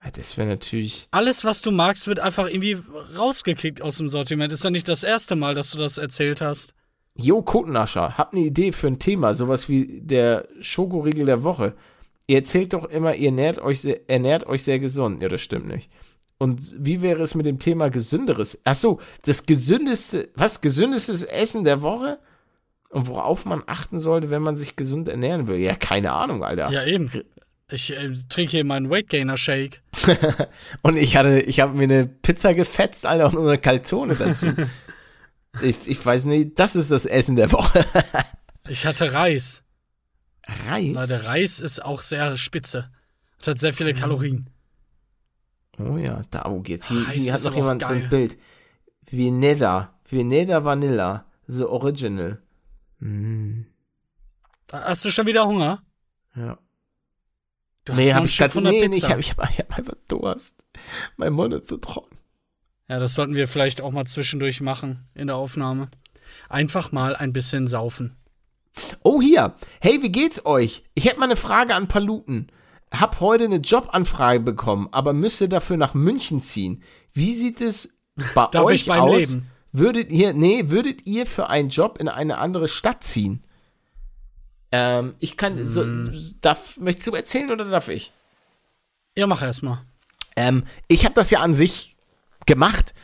Ja, 0.04 0.10
Das 0.12 0.36
wäre 0.36 0.46
natürlich. 0.48 1.08
Alles, 1.10 1.44
was 1.44 1.62
du 1.62 1.72
magst, 1.72 2.06
wird 2.06 2.20
einfach 2.20 2.46
irgendwie 2.46 2.78
rausgekickt 3.18 3.82
aus 3.82 3.96
dem 3.98 4.08
Sortiment. 4.08 4.52
Ist 4.52 4.62
ja 4.64 4.70
nicht 4.70 4.86
das 4.88 5.02
erste 5.02 5.34
Mal, 5.36 5.54
dass 5.54 5.72
du 5.72 5.78
das 5.78 5.98
erzählt 5.98 6.40
hast. 6.40 6.74
Jo, 7.16 7.42
Kotenascher, 7.42 8.16
hab 8.16 8.32
eine 8.32 8.42
Idee 8.42 8.70
für 8.72 8.86
ein 8.86 9.00
Thema, 9.00 9.34
sowas 9.34 9.68
wie 9.68 10.00
der 10.00 10.46
Schokoriegel 10.60 11.26
der 11.26 11.42
Woche. 11.42 11.74
Ihr 12.28 12.36
erzählt 12.36 12.72
doch 12.72 12.84
immer, 12.84 13.16
ihr 13.16 13.26
ernährt 13.30 13.58
euch 13.58 13.80
sehr, 13.80 14.08
ernährt 14.08 14.46
euch 14.46 14.62
sehr 14.62 14.78
gesund. 14.78 15.20
Ja, 15.22 15.28
das 15.28 15.40
stimmt 15.40 15.66
nicht. 15.66 15.90
Und 16.40 16.74
wie 16.78 17.02
wäre 17.02 17.22
es 17.22 17.34
mit 17.34 17.44
dem 17.44 17.58
Thema 17.58 17.90
gesünderes? 17.90 18.62
Ach 18.64 18.74
so, 18.74 18.98
das 19.26 19.44
gesündeste, 19.44 20.30
was 20.34 20.62
gesündestes 20.62 21.22
Essen 21.22 21.64
der 21.64 21.82
Woche? 21.82 22.18
Und 22.88 23.08
worauf 23.08 23.44
man 23.44 23.62
achten 23.66 23.98
sollte, 23.98 24.30
wenn 24.30 24.40
man 24.40 24.56
sich 24.56 24.74
gesund 24.74 25.06
ernähren 25.06 25.48
will? 25.48 25.58
Ja, 25.58 25.74
keine 25.74 26.12
Ahnung, 26.12 26.42
Alter. 26.42 26.70
Ja, 26.70 26.82
eben. 26.86 27.10
Ich 27.70 27.94
äh, 27.94 28.10
trinke 28.30 28.52
hier 28.52 28.64
meinen 28.64 28.88
Weight 28.88 29.10
Gainer 29.10 29.36
Shake. 29.36 29.82
Und 30.82 30.96
ich 30.96 31.14
hatte, 31.14 31.40
ich 31.40 31.60
habe 31.60 31.74
mir 31.76 31.84
eine 31.84 32.06
Pizza 32.06 32.54
gefetzt, 32.54 33.04
Alter, 33.04 33.26
und 33.26 33.46
eine 33.46 33.58
Calzone 33.58 34.16
dazu. 34.16 34.46
ich, 35.62 35.76
ich 35.84 36.04
weiß 36.04 36.24
nicht, 36.24 36.58
das 36.58 36.74
ist 36.74 36.90
das 36.90 37.04
Essen 37.04 37.36
der 37.36 37.52
Woche. 37.52 37.84
Ich 38.68 38.86
hatte 38.86 39.12
Reis. 39.14 39.62
Reis? 40.68 40.94
Weil 40.94 41.06
der 41.08 41.24
Reis 41.26 41.58
ist 41.60 41.84
auch 41.84 42.02
sehr 42.02 42.36
spitze. 42.36 42.88
Es 43.40 43.48
hat 43.48 43.58
sehr 43.58 43.72
Mhm. 43.72 43.76
viele 43.76 43.94
Kalorien. 43.94 44.50
Oh 45.86 45.96
ja, 45.96 46.22
da, 46.30 46.46
oh, 46.46 46.62
jetzt. 46.66 46.86
Hier, 46.88 47.06
Reis 47.08 47.22
hier 47.22 47.32
hat 47.32 47.44
noch 47.44 47.54
jemand 47.54 47.82
so 47.82 47.88
geil. 47.88 48.02
ein 48.02 48.08
Bild. 48.08 48.38
Vanilla. 49.10 49.94
Vanilla 50.10 50.64
Vanilla. 50.64 51.24
The 51.46 51.64
Original. 51.64 52.42
Mm, 52.98 53.62
Hast 54.72 55.04
du 55.04 55.10
schon 55.10 55.26
wieder 55.26 55.46
Hunger? 55.46 55.82
ja. 56.36 56.58
Du 57.86 57.94
hast 57.94 57.98
Nee, 57.98 58.12
hab 58.12 58.24
ich 58.26 58.36
grad, 58.36 58.52
von 58.52 58.62
der 58.64 58.72
nee, 58.74 58.80
nee, 58.88 58.88
Pizza. 58.90 59.18
ich 59.18 59.30
habe 59.32 59.42
hab, 59.42 59.58
hab 59.58 59.78
einfach 59.78 59.94
Durst. 60.06 60.54
Mein 61.16 61.32
Mund 61.32 61.54
ist 61.54 61.68
so 61.68 61.78
trocken. 61.78 62.18
Ja, 62.88 62.98
das 62.98 63.14
sollten 63.14 63.34
wir 63.34 63.48
vielleicht 63.48 63.80
auch 63.80 63.90
mal 63.90 64.04
zwischendurch 64.04 64.60
machen 64.60 65.08
in 65.14 65.28
der 65.28 65.36
Aufnahme. 65.36 65.88
Einfach 66.50 66.92
mal 66.92 67.16
ein 67.16 67.32
bisschen 67.32 67.66
saufen. 67.68 68.16
Oh, 69.02 69.22
hier. 69.22 69.54
Hey, 69.80 70.02
wie 70.02 70.12
geht's 70.12 70.44
euch? 70.44 70.84
Ich 70.94 71.06
hätte 71.06 71.18
mal 71.18 71.24
eine 71.24 71.36
Frage 71.36 71.74
an 71.74 71.88
Paluten. 71.88 72.52
Hab 72.92 73.20
heute 73.20 73.44
eine 73.44 73.56
Jobanfrage 73.56 74.40
bekommen, 74.40 74.88
aber 74.90 75.12
müsste 75.12 75.48
dafür 75.48 75.76
nach 75.76 75.94
München 75.94 76.42
ziehen. 76.42 76.82
Wie 77.12 77.34
sieht 77.34 77.60
es 77.60 78.00
bei 78.34 78.48
Darf 78.50 78.64
euch 78.64 78.82
ich 78.82 78.86
beim 78.86 79.02
aus? 79.02 79.16
Leben? 79.16 79.46
Würdet 79.72 80.10
ihr, 80.10 80.32
nee, 80.32 80.68
würdet 80.70 81.06
ihr 81.06 81.26
für 81.26 81.48
einen 81.48 81.68
Job 81.70 81.98
in 81.98 82.08
eine 82.08 82.38
andere 82.38 82.66
Stadt 82.66 83.04
ziehen? 83.04 83.42
Ähm, 84.72 85.14
ich 85.20 85.36
kann, 85.36 85.68
so, 85.68 85.82
Hm. 85.82 86.34
darf, 86.40 86.76
möchtest 86.78 87.06
du 87.08 87.12
erzählen 87.14 87.50
oder 87.50 87.64
darf 87.64 87.88
ich? 87.88 88.12
Ja, 89.16 89.26
mach 89.26 89.42
erst 89.42 89.62
mal. 89.62 89.82
Ähm, 90.36 90.64
ich 90.88 91.04
habe 91.04 91.14
das 91.14 91.30
ja 91.30 91.40
an 91.40 91.54
sich 91.54 91.96
gemacht. 92.46 92.94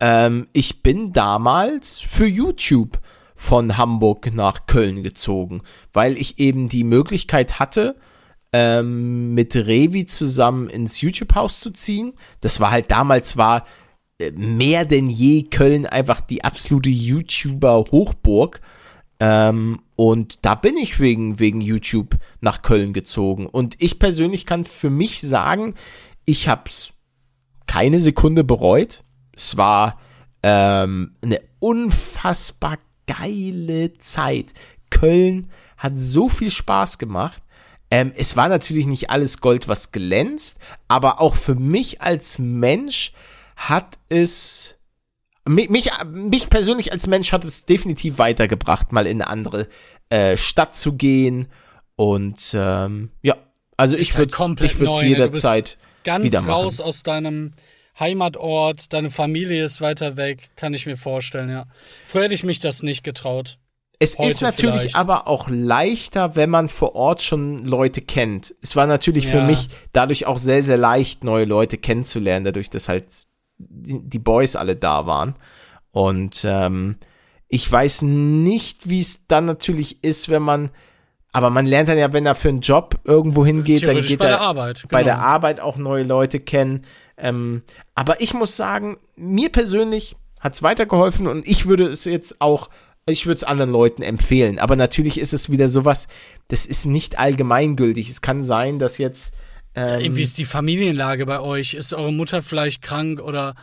Ähm, 0.00 0.48
ich 0.52 0.82
bin 0.82 1.12
damals 1.12 2.00
für 2.00 2.26
YouTube 2.26 3.00
von 3.34 3.76
Hamburg 3.76 4.32
nach 4.32 4.66
Köln 4.66 5.02
gezogen, 5.02 5.62
weil 5.92 6.16
ich 6.16 6.38
eben 6.38 6.68
die 6.68 6.84
Möglichkeit 6.84 7.58
hatte, 7.58 7.96
ähm, 8.52 9.34
mit 9.34 9.56
Revi 9.56 10.06
zusammen 10.06 10.68
ins 10.68 11.00
YouTube-Haus 11.00 11.60
zu 11.60 11.70
ziehen. 11.70 12.12
Das 12.40 12.60
war 12.60 12.70
halt 12.70 12.90
damals 12.90 13.36
war 13.36 13.64
äh, 14.18 14.30
mehr 14.32 14.84
denn 14.84 15.08
je 15.08 15.44
Köln 15.44 15.86
einfach 15.86 16.20
die 16.20 16.44
absolute 16.44 16.90
YouTuber-Hochburg. 16.90 18.60
Ähm, 19.20 19.80
und 19.96 20.44
da 20.44 20.54
bin 20.54 20.76
ich 20.76 21.00
wegen, 21.00 21.38
wegen 21.38 21.60
YouTube 21.60 22.16
nach 22.40 22.62
Köln 22.62 22.92
gezogen. 22.92 23.46
Und 23.46 23.76
ich 23.78 23.98
persönlich 23.98 24.46
kann 24.46 24.64
für 24.64 24.90
mich 24.90 25.20
sagen, 25.20 25.74
ich 26.24 26.48
hab's 26.48 26.92
keine 27.66 28.00
Sekunde 28.00 28.44
bereut. 28.44 29.02
Es 29.34 29.56
war 29.56 29.98
ähm, 30.42 31.16
eine 31.22 31.40
unfassbar 31.58 32.78
geile 33.06 33.94
Zeit. 33.98 34.52
Köln 34.90 35.50
hat 35.76 35.92
so 35.96 36.28
viel 36.28 36.50
Spaß 36.50 36.98
gemacht. 36.98 37.42
Ähm, 37.92 38.10
es 38.16 38.36
war 38.38 38.48
natürlich 38.48 38.86
nicht 38.86 39.10
alles 39.10 39.42
Gold, 39.42 39.68
was 39.68 39.92
glänzt, 39.92 40.58
aber 40.88 41.20
auch 41.20 41.34
für 41.34 41.54
mich 41.54 42.00
als 42.00 42.38
Mensch 42.38 43.12
hat 43.54 43.98
es 44.08 44.76
mich, 45.44 45.68
mich, 45.68 45.90
mich 46.10 46.48
persönlich 46.48 46.90
als 46.90 47.06
Mensch 47.06 47.32
hat 47.32 47.44
es 47.44 47.66
definitiv 47.66 48.16
weitergebracht, 48.16 48.92
mal 48.92 49.06
in 49.06 49.20
eine 49.20 49.28
andere 49.28 49.68
äh, 50.08 50.38
Stadt 50.38 50.74
zu 50.74 50.94
gehen. 50.94 51.48
Und 51.94 52.54
ähm, 52.54 53.10
ja, 53.20 53.36
also 53.76 53.98
ich 53.98 54.16
würde 54.16 54.32
komplett 54.32 54.72
ich 54.72 54.78
würde 54.78 54.92
neu, 54.92 55.08
ne? 55.10 55.14
Du 55.16 55.28
bist 55.28 55.44
jederzeit 55.44 55.76
Ganz 56.02 56.24
wieder 56.24 56.40
machen. 56.40 56.50
raus 56.50 56.80
aus 56.80 57.02
deinem 57.02 57.52
Heimatort, 58.00 58.94
deine 58.94 59.10
Familie 59.10 59.64
ist 59.64 59.82
weiter 59.82 60.16
weg, 60.16 60.48
kann 60.56 60.72
ich 60.72 60.86
mir 60.86 60.96
vorstellen, 60.96 61.50
ja. 61.50 61.66
Früher 62.06 62.22
hätte 62.22 62.34
ich 62.34 62.42
mich 62.42 62.58
das 62.58 62.82
nicht 62.82 63.04
getraut. 63.04 63.58
Es 64.02 64.18
Heute 64.18 64.28
ist 64.28 64.42
natürlich 64.42 64.80
vielleicht. 64.80 64.96
aber 64.96 65.28
auch 65.28 65.48
leichter, 65.48 66.34
wenn 66.34 66.50
man 66.50 66.68
vor 66.68 66.96
Ort 66.96 67.22
schon 67.22 67.64
Leute 67.64 68.00
kennt. 68.00 68.52
Es 68.60 68.74
war 68.74 68.86
natürlich 68.88 69.28
für 69.28 69.38
Ja. 69.38 69.44
mich 69.44 69.68
dadurch 69.92 70.26
auch 70.26 70.38
sehr, 70.38 70.62
sehr 70.64 70.76
leicht, 70.76 71.22
neue 71.22 71.44
Leute 71.44 71.78
kennenzulernen, 71.78 72.44
dadurch, 72.44 72.68
dass 72.68 72.88
halt 72.88 73.04
die, 73.58 74.18
Boys 74.18 74.56
alle 74.56 74.74
da 74.74 75.06
waren. 75.06 75.36
Und 75.92 76.44
ähm, 76.44 76.96
ich 77.46 77.70
weiß 77.70 78.02
nicht, 78.02 78.88
wie 78.88 78.98
es 78.98 79.28
dann 79.28 79.44
natürlich 79.44 80.02
ist, 80.02 80.28
wenn 80.28 80.42
man, 80.42 80.70
aber 81.32 81.50
man 81.50 81.66
lernt 81.66 81.88
dann 81.88 81.98
ja, 81.98 82.12
wenn 82.12 82.26
er 82.26 82.34
für 82.34 82.48
einen 82.48 82.60
Job 82.60 82.98
irgendwo 83.04 83.46
hingeht, 83.46 83.86
dann 83.86 84.00
geht 84.00 84.18
bei 84.18 84.24
er 84.24 84.30
der 84.30 84.40
Arbeit. 84.40 84.84
bei 84.90 85.02
genau. 85.04 85.14
der 85.14 85.24
Arbeit 85.24 85.60
auch 85.60 85.76
neue 85.76 86.02
Leute 86.02 86.40
kennen. 86.40 86.84
Ähm, 87.16 87.62
aber 87.94 88.20
ich 88.20 88.34
muss 88.34 88.56
sagen, 88.56 88.96
mir 89.14 89.50
persönlich 89.52 90.16
hat 90.40 90.54
es 90.54 90.62
weitergeholfen 90.64 91.28
und 91.28 91.46
ich 91.46 91.66
würde 91.66 91.86
es 91.86 92.04
jetzt 92.04 92.40
auch, 92.40 92.68
ich 93.06 93.26
würde 93.26 93.36
es 93.36 93.44
anderen 93.44 93.70
Leuten 93.70 94.02
empfehlen. 94.02 94.58
Aber 94.58 94.76
natürlich 94.76 95.18
ist 95.18 95.32
es 95.32 95.50
wieder 95.50 95.68
sowas, 95.68 96.08
das 96.48 96.66
ist 96.66 96.86
nicht 96.86 97.18
allgemeingültig. 97.18 98.08
Es 98.08 98.20
kann 98.20 98.44
sein, 98.44 98.78
dass 98.78 98.98
jetzt 98.98 99.34
ähm, 99.74 100.16
Wie 100.16 100.22
ist 100.22 100.38
die 100.38 100.44
Familienlage 100.44 101.26
bei 101.26 101.40
euch? 101.40 101.74
Ist 101.74 101.94
eure 101.94 102.12
Mutter 102.12 102.42
vielleicht 102.42 102.82
krank 102.82 103.20
oder 103.20 103.54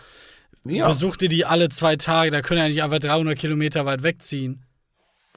ja. 0.65 0.87
besucht 0.87 1.21
ihr 1.21 1.29
die 1.29 1.45
alle 1.45 1.69
zwei 1.69 1.95
Tage? 1.95 2.31
Da 2.31 2.41
können 2.41 2.61
ja 2.61 2.67
nicht 2.67 2.83
einfach 2.83 2.99
300 2.99 3.37
Kilometer 3.37 3.85
weit 3.85 4.03
wegziehen. 4.03 4.63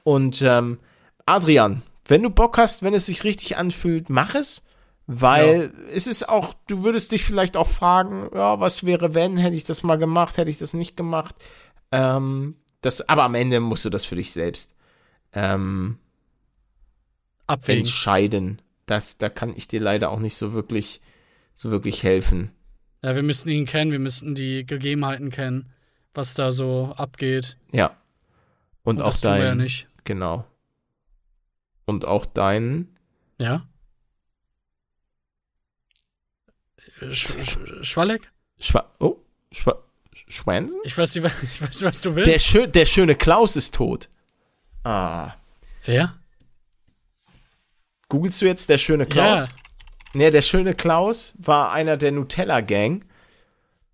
Und 0.03 0.41
ähm, 0.41 0.79
Adrian, 1.25 1.83
wenn 2.07 2.23
du 2.23 2.29
Bock 2.29 2.57
hast, 2.57 2.83
wenn 2.83 2.93
es 2.93 3.05
sich 3.05 3.23
richtig 3.23 3.57
anfühlt, 3.57 4.09
mach 4.09 4.35
es. 4.35 4.65
Weil 5.05 5.73
es 5.93 6.07
ist 6.07 6.29
auch, 6.29 6.53
du 6.67 6.83
würdest 6.83 7.11
dich 7.11 7.25
vielleicht 7.25 7.57
auch 7.57 7.67
fragen, 7.67 8.29
ja, 8.33 8.61
was 8.61 8.85
wäre, 8.85 9.13
wenn, 9.13 9.35
hätte 9.35 9.55
ich 9.55 9.65
das 9.65 9.83
mal 9.83 9.97
gemacht, 9.97 10.37
hätte 10.37 10.49
ich 10.49 10.57
das 10.57 10.73
nicht 10.73 10.95
gemacht. 10.95 11.35
Ähm, 11.91 12.55
das, 12.83 13.07
aber 13.09 13.23
am 13.23 13.35
Ende 13.35 13.59
musst 13.59 13.85
du 13.85 13.89
das 13.89 14.05
für 14.05 14.15
dich 14.15 14.31
selbst 14.31 14.75
ähm, 15.33 15.97
Abwägen. 17.47 17.81
entscheiden. 17.81 18.61
Das, 18.85 19.17
da 19.17 19.29
kann 19.29 19.53
ich 19.55 19.67
dir 19.67 19.79
leider 19.81 20.11
auch 20.11 20.19
nicht 20.19 20.35
so 20.35 20.53
wirklich, 20.53 21.01
so 21.53 21.71
wirklich 21.71 22.03
helfen. 22.03 22.51
Ja, 23.01 23.15
wir 23.15 23.23
müssten 23.23 23.49
ihn 23.49 23.65
kennen, 23.65 23.91
wir 23.91 23.99
müssten 23.99 24.35
die 24.35 24.65
Gegebenheiten 24.65 25.29
kennen, 25.31 25.71
was 26.13 26.33
da 26.35 26.51
so 26.51 26.93
abgeht. 26.95 27.57
Ja. 27.71 27.97
Und, 28.83 28.97
Und 28.97 29.01
auch 29.03 29.07
das 29.07 29.21
tun 29.21 29.31
wir 29.33 29.37
dein, 29.39 29.47
ja 29.47 29.55
nicht. 29.55 29.87
genau. 30.03 30.45
Und 31.85 32.05
auch 32.05 32.25
dein, 32.25 32.87
Ja? 33.39 33.65
Sch 37.11 37.37
Sch 37.43 37.57
Schwalleck? 37.81 38.31
Schwa 38.59 38.89
oh, 38.99 39.17
Schwa 39.51 39.82
Schwansen? 40.27 40.79
Ich 40.83 40.97
weiß, 40.97 41.15
nicht, 41.15 41.23
was- 41.23 41.43
ich 41.43 41.61
weiß, 41.61 41.69
nicht, 41.81 41.83
was 41.83 42.01
du 42.01 42.15
willst. 42.15 42.31
Der, 42.31 42.39
schö 42.39 42.67
der 42.67 42.85
schöne 42.85 43.15
Klaus 43.15 43.55
ist 43.55 43.75
tot. 43.75 44.09
Ah. 44.83 45.33
Wer? 45.85 46.13
Googlest 48.09 48.41
du 48.41 48.45
jetzt 48.45 48.69
der 48.69 48.77
schöne 48.77 49.05
Klaus? 49.05 49.41
Ja. 49.41 49.47
Nee, 50.13 50.29
der 50.31 50.41
schöne 50.41 50.73
Klaus 50.75 51.33
war 51.37 51.71
einer 51.71 51.97
der 51.97 52.11
Nutella-Gang. 52.11 53.05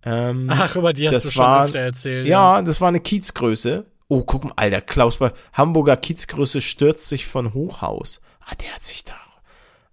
Ähm, 0.03 0.49
Ach, 0.51 0.75
über 0.75 0.93
die 0.93 1.07
hast 1.07 1.15
Das 1.15 1.23
du 1.23 1.31
schon 1.31 1.43
war- 1.45 1.65
öfter 1.65 1.79
erzählt. 1.79 2.27
ja, 2.27 2.61
das 2.61 2.81
war 2.81 2.89
eine 2.89 2.99
Kiezgröße. 2.99 3.85
Oh, 4.07 4.23
guck 4.23 4.43
mal, 4.45 4.53
Alter, 4.55 4.81
Klaus 4.81 5.17
bei 5.17 5.31
Hamburger 5.53 5.95
Kiezgröße 5.95 6.61
stürzt 6.61 7.07
sich 7.07 7.27
von 7.27 7.53
Hochhaus. 7.53 8.21
Ah, 8.41 8.55
der 8.55 8.73
hat 8.75 8.83
sich 8.83 9.03
da, 9.03 9.13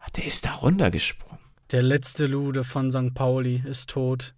ah, 0.01 0.07
der 0.17 0.25
ist 0.27 0.45
da 0.47 0.53
runtergesprungen. 0.55 1.39
Der 1.73 1.83
letzte 1.83 2.27
Lude 2.27 2.65
von 2.65 2.91
St. 2.91 3.15
Pauli 3.15 3.63
ist 3.67 3.91
tot. 3.91 4.35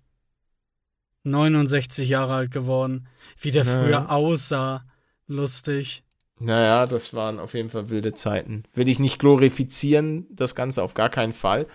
69 1.25 2.09
Jahre 2.09 2.35
alt 2.35 2.51
geworden. 2.53 3.07
Wie 3.41 3.51
der 3.51 3.65
Ja. 3.65 3.79
früher 3.83 4.11
aussah. 4.11 4.85
Lustig. 5.27 6.03
Naja, 6.41 6.87
das 6.87 7.13
waren 7.15 7.41
auf 7.41 7.55
jeden 7.55 7.69
Fall 7.69 7.91
wilde 7.91 8.15
Zeiten. 8.15 8.63
Will 8.75 8.89
ich 8.89 8.99
nicht 9.01 9.19
glorifizieren, 9.19 10.27
das 10.31 10.55
Ganze 10.55 10.83
auf 10.83 10.95
gar 10.95 11.09
keinen 11.11 11.33
Fall. 11.33 11.67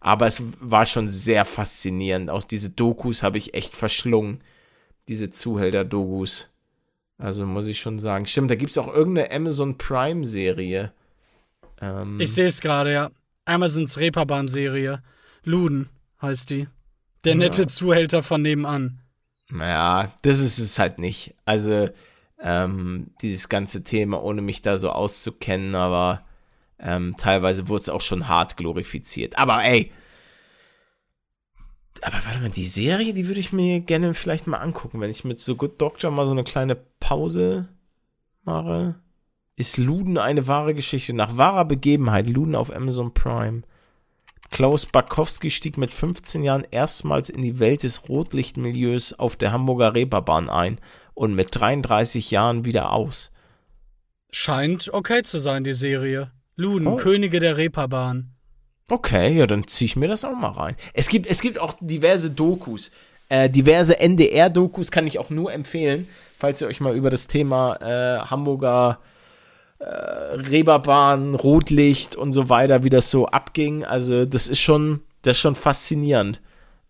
Aber 0.00 0.26
es 0.26 0.42
war 0.60 0.84
schon 0.86 1.08
sehr 1.08 1.44
faszinierend. 1.44 2.28
Auch 2.30 2.44
diese 2.44 2.70
Dokus 2.70 3.22
habe 3.22 3.38
ich 3.38 3.54
echt 3.54 3.74
verschlungen. 3.74 4.40
Diese 5.08 5.30
Zuhälter-Dokus. 5.30 6.50
Also 7.18 7.46
muss 7.46 7.66
ich 7.66 7.80
schon 7.80 7.98
sagen. 7.98 8.26
Stimmt, 8.26 8.50
da 8.50 8.56
gibt 8.56 8.72
es 8.72 8.78
auch 8.78 8.88
irgendeine 8.92 9.30
Amazon 9.30 9.78
Prime-Serie. 9.78 10.92
Ähm, 11.80 12.20
Ich 12.20 12.32
sehe 12.32 12.46
es 12.46 12.60
gerade, 12.60 12.92
ja. 12.92 13.10
Amazons 13.44 13.98
Reeperbahn-Serie. 13.98 15.02
Luden 15.44 15.88
heißt 16.20 16.50
die. 16.50 16.68
Der 17.24 17.34
nette 17.34 17.66
Zuhälter 17.66 18.22
von 18.22 18.42
nebenan. 18.42 19.00
Naja, 19.50 20.12
das 20.22 20.40
ist 20.40 20.58
es 20.58 20.78
halt 20.78 20.98
nicht. 20.98 21.34
Also, 21.44 21.88
ähm, 22.40 23.10
dieses 23.20 23.48
ganze 23.48 23.84
Thema, 23.84 24.22
ohne 24.22 24.42
mich 24.42 24.62
da 24.62 24.78
so 24.78 24.90
auszukennen, 24.90 25.74
aber 25.74 26.24
ähm, 26.78 27.14
teilweise 27.16 27.68
wurde 27.68 27.82
es 27.82 27.88
auch 27.88 28.00
schon 28.00 28.28
hart 28.28 28.56
glorifiziert. 28.56 29.38
Aber 29.38 29.62
ey, 29.62 29.92
aber 32.02 32.16
warte 32.24 32.40
mal, 32.40 32.50
die 32.50 32.66
Serie, 32.66 33.14
die 33.14 33.28
würde 33.28 33.38
ich 33.38 33.52
mir 33.52 33.80
gerne 33.80 34.12
vielleicht 34.14 34.48
mal 34.48 34.58
angucken, 34.58 35.00
wenn 35.00 35.10
ich 35.10 35.24
mit 35.24 35.38
so 35.38 35.54
Good 35.54 35.80
Doctor 35.80 36.10
mal 36.10 36.26
so 36.26 36.32
eine 36.32 36.42
kleine 36.42 36.74
Pause 36.74 37.68
mache. 38.42 38.96
Ist 39.54 39.78
Luden 39.78 40.18
eine 40.18 40.48
wahre 40.48 40.74
Geschichte? 40.74 41.12
Nach 41.12 41.36
wahrer 41.36 41.64
Begebenheit, 41.64 42.28
Luden 42.28 42.56
auf 42.56 42.74
Amazon 42.74 43.14
Prime. 43.14 43.62
Klaus 44.52 44.86
Bakowski 44.86 45.50
stieg 45.50 45.78
mit 45.78 45.90
15 45.90 46.44
Jahren 46.44 46.66
erstmals 46.70 47.30
in 47.30 47.42
die 47.42 47.58
Welt 47.58 47.82
des 47.82 48.08
Rotlichtmilieus 48.08 49.14
auf 49.14 49.34
der 49.34 49.50
Hamburger 49.50 49.94
Reeperbahn 49.94 50.48
ein 50.50 50.78
und 51.14 51.34
mit 51.34 51.48
33 51.50 52.30
Jahren 52.30 52.64
wieder 52.64 52.92
aus. 52.92 53.32
Scheint 54.30 54.92
okay 54.92 55.22
zu 55.22 55.38
sein, 55.38 55.64
die 55.64 55.72
Serie. 55.72 56.30
Luden, 56.54 56.86
Oh. 56.86 56.96
Könige 56.96 57.40
der 57.40 57.56
Reeperbahn. 57.56 58.34
Okay, 58.88 59.34
ja, 59.36 59.46
dann 59.46 59.66
ziehe 59.66 59.86
ich 59.86 59.96
mir 59.96 60.08
das 60.08 60.24
auch 60.24 60.36
mal 60.36 60.50
rein. 60.50 60.76
Es 60.92 61.08
gibt, 61.08 61.26
es 61.26 61.40
gibt 61.40 61.58
auch 61.58 61.74
diverse 61.80 62.30
Dokus. 62.30 62.90
Äh, 63.30 63.48
diverse 63.48 63.98
NDR-Dokus 63.98 64.90
kann 64.90 65.06
ich 65.06 65.18
auch 65.18 65.30
nur 65.30 65.50
empfehlen, 65.52 66.06
falls 66.38 66.60
ihr 66.60 66.66
euch 66.68 66.80
mal 66.80 66.94
über 66.94 67.08
das 67.08 67.26
Thema 67.26 67.76
äh, 67.76 68.18
Hamburger 68.20 68.98
äh, 69.82 70.34
Reeperbahn, 70.34 71.34
Rotlicht 71.34 72.16
und 72.16 72.32
so 72.32 72.48
weiter, 72.48 72.84
wie 72.84 72.90
das 72.90 73.10
so 73.10 73.26
abging. 73.26 73.84
Also, 73.84 74.24
das 74.24 74.48
ist 74.48 74.60
schon, 74.60 75.00
das 75.22 75.36
ist 75.36 75.40
schon 75.40 75.54
faszinierend. 75.54 76.40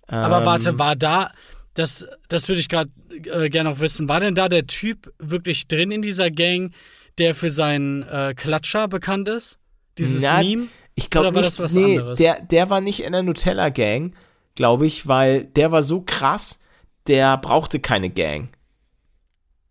Aber 0.06 0.38
Ähm, 0.38 0.44
warte, 0.44 0.78
war 0.78 0.94
da, 0.94 1.32
das, 1.74 2.06
das 2.28 2.48
würde 2.48 2.60
ich 2.60 2.68
gerade 2.68 2.90
äh, 3.10 3.48
gerne 3.48 3.70
noch 3.70 3.80
wissen, 3.80 4.08
war 4.08 4.20
denn 4.20 4.34
da 4.34 4.48
der 4.48 4.66
Typ 4.66 5.12
wirklich 5.18 5.68
drin 5.68 5.90
in 5.90 6.02
dieser 6.02 6.30
Gang, 6.30 6.72
der 7.18 7.34
für 7.34 7.50
seinen 7.50 8.02
äh, 8.02 8.34
Klatscher 8.36 8.88
bekannt 8.88 9.28
ist? 9.28 9.58
Dieses 9.96 10.22
Na, 10.22 10.42
Meme? 10.42 10.68
Ich 10.94 11.08
glaube 11.08 11.32
nicht, 11.32 11.46
das 11.46 11.58
was 11.58 11.74
nee, 11.74 11.98
anderes? 11.98 12.18
Der, 12.18 12.40
der 12.42 12.68
war 12.68 12.82
nicht 12.82 13.00
in 13.00 13.12
der 13.12 13.22
Nutella-Gang, 13.22 14.14
glaube 14.54 14.86
ich, 14.86 15.06
weil 15.06 15.44
der 15.44 15.72
war 15.72 15.82
so 15.82 16.02
krass, 16.02 16.60
der 17.06 17.38
brauchte 17.38 17.80
keine 17.80 18.10
Gang. 18.10 18.50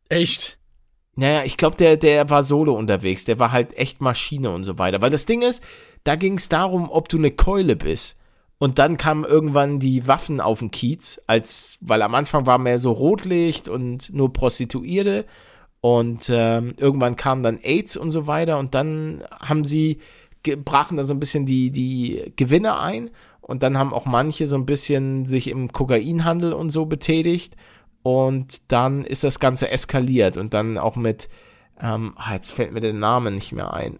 Echt? 0.10 0.58
Naja, 1.16 1.43
ich 1.43 1.57
glaube, 1.57 1.76
der, 1.76 1.97
der 1.97 2.30
war 2.30 2.43
solo 2.43 2.74
unterwegs. 2.74 3.26
Der 3.26 3.39
war 3.39 3.51
halt 3.51 3.78
echt 3.78 4.01
Maschine 4.01 4.51
und 4.51 4.64
so 4.64 4.78
weiter. 4.80 5.01
Weil 5.01 5.09
das 5.09 5.26
Ding 5.26 5.41
ist, 5.41 5.64
da 6.03 6.16
ging 6.16 6.36
es 6.36 6.49
darum, 6.49 6.89
ob 6.89 7.09
du 7.09 7.18
eine 7.18 7.32
Keule 7.32 7.76
bist. 7.76 8.18
Und 8.57 8.80
dann 8.80 8.97
kamen 8.97 9.24
irgendwann 9.24 9.80
die 9.80 10.07
Waffen 10.07 10.39
auf 10.39 10.59
den 10.59 10.70
Kiez, 10.70 11.20
als, 11.26 11.78
weil 11.82 12.03
am 12.03 12.14
Anfang 12.14 12.45
war 12.45 12.59
mehr 12.59 12.78
so 12.78 12.91
Rotlicht 12.91 13.68
und 13.68 14.14
nur 14.14 14.32
Prostituierte. 14.32 15.26
Und 15.82 16.30
ähm, 16.32 16.74
irgendwann 16.78 17.16
kam 17.16 17.41
dann 17.41 17.57
AIDS 17.57 17.97
und 17.97 18.12
so 18.12 18.28
weiter. 18.28 18.59
Und 18.59 18.76
dann 18.76 19.24
haben 19.32 19.66
sie, 19.66 19.97
brachen 20.64 20.97
da 20.97 21.03
so 21.03 21.14
ein 21.14 21.20
bisschen 21.20 21.45
die, 21.45 21.72
die 21.72 22.34
Gewinne 22.36 22.80
ein. 22.80 23.09
Und 23.41 23.64
dann 23.64 23.78
haben 23.78 23.93
auch 23.93 24.05
manche 24.05 24.47
so 24.47 24.55
ein 24.55 24.68
bisschen 24.68 25.26
sich 25.26 25.47
im 25.47 25.74
Kokainhandel 25.74 26.53
und 26.53 26.70
so 26.70 26.86
betätigt. 26.86 27.55
Und 28.04 28.72
dann 28.72 29.04
ist 29.04 29.24
das 29.24 29.39
Ganze 29.39 29.70
eskaliert 29.70 30.38
und 30.38 30.54
dann 30.54 30.78
auch 30.78 30.95
mit, 30.95 31.30
ähm, 31.80 32.14
ah, 32.16 32.34
jetzt 32.34 32.52
fällt 32.52 32.74
mir 32.74 32.82
der 32.82 32.93
Name 32.93 33.32
nicht 33.32 33.52
mehr 33.52 33.74
ein. 33.74 33.99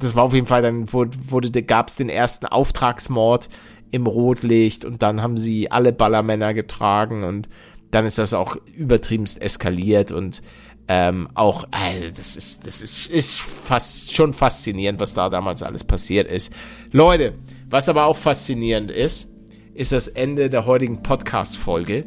Das 0.00 0.16
war 0.16 0.24
auf 0.24 0.34
jeden 0.34 0.46
Fall, 0.46 0.62
dann 0.62 0.92
wurde, 0.92 1.16
wurde 1.30 1.62
gab 1.62 1.88
es 1.88 1.96
den 1.96 2.08
ersten 2.08 2.46
Auftragsmord 2.46 3.48
im 3.92 4.06
Rotlicht 4.06 4.84
und 4.84 5.02
dann 5.02 5.22
haben 5.22 5.36
sie 5.36 5.70
alle 5.70 5.92
Ballermänner 5.92 6.52
getragen 6.52 7.22
und 7.22 7.48
dann 7.92 8.06
ist 8.06 8.18
das 8.18 8.34
auch 8.34 8.56
übertriebenst 8.76 9.40
eskaliert 9.40 10.10
und 10.10 10.42
ähm, 10.88 11.28
auch, 11.34 11.64
also 11.70 12.08
das 12.14 12.36
ist, 12.36 12.66
das 12.66 12.82
ist, 12.82 13.06
ist 13.06 13.40
fast 13.40 14.12
schon 14.12 14.32
faszinierend, 14.32 15.00
was 15.00 15.14
da 15.14 15.30
damals 15.30 15.62
alles 15.62 15.84
passiert 15.84 16.28
ist. 16.28 16.52
Leute, 16.90 17.34
was 17.70 17.88
aber 17.88 18.04
auch 18.04 18.16
faszinierend 18.16 18.90
ist, 18.90 19.32
ist 19.74 19.92
das 19.92 20.08
Ende 20.08 20.50
der 20.50 20.66
heutigen 20.66 21.02
Podcast-Folge. 21.02 22.04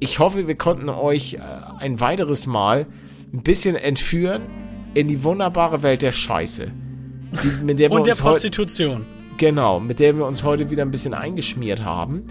Ich 0.00 0.18
hoffe, 0.18 0.48
wir 0.48 0.54
konnten 0.56 0.88
euch 0.88 1.34
äh, 1.34 1.38
ein 1.78 2.00
weiteres 2.00 2.46
Mal 2.46 2.86
ein 3.32 3.42
bisschen 3.42 3.76
entführen 3.76 4.42
in 4.94 5.08
die 5.08 5.22
wunderbare 5.22 5.82
Welt 5.82 6.02
der 6.02 6.12
Scheiße. 6.12 6.72
Die, 7.32 7.64
mit 7.64 7.78
der 7.78 7.90
wir 7.90 7.96
Und 7.96 8.06
der 8.06 8.14
Prostitution. 8.14 9.04
Genau, 9.36 9.78
mit 9.78 10.00
der 10.00 10.16
wir 10.16 10.26
uns 10.26 10.42
heute 10.42 10.70
wieder 10.70 10.82
ein 10.82 10.90
bisschen 10.90 11.14
eingeschmiert 11.14 11.84
haben. 11.84 12.24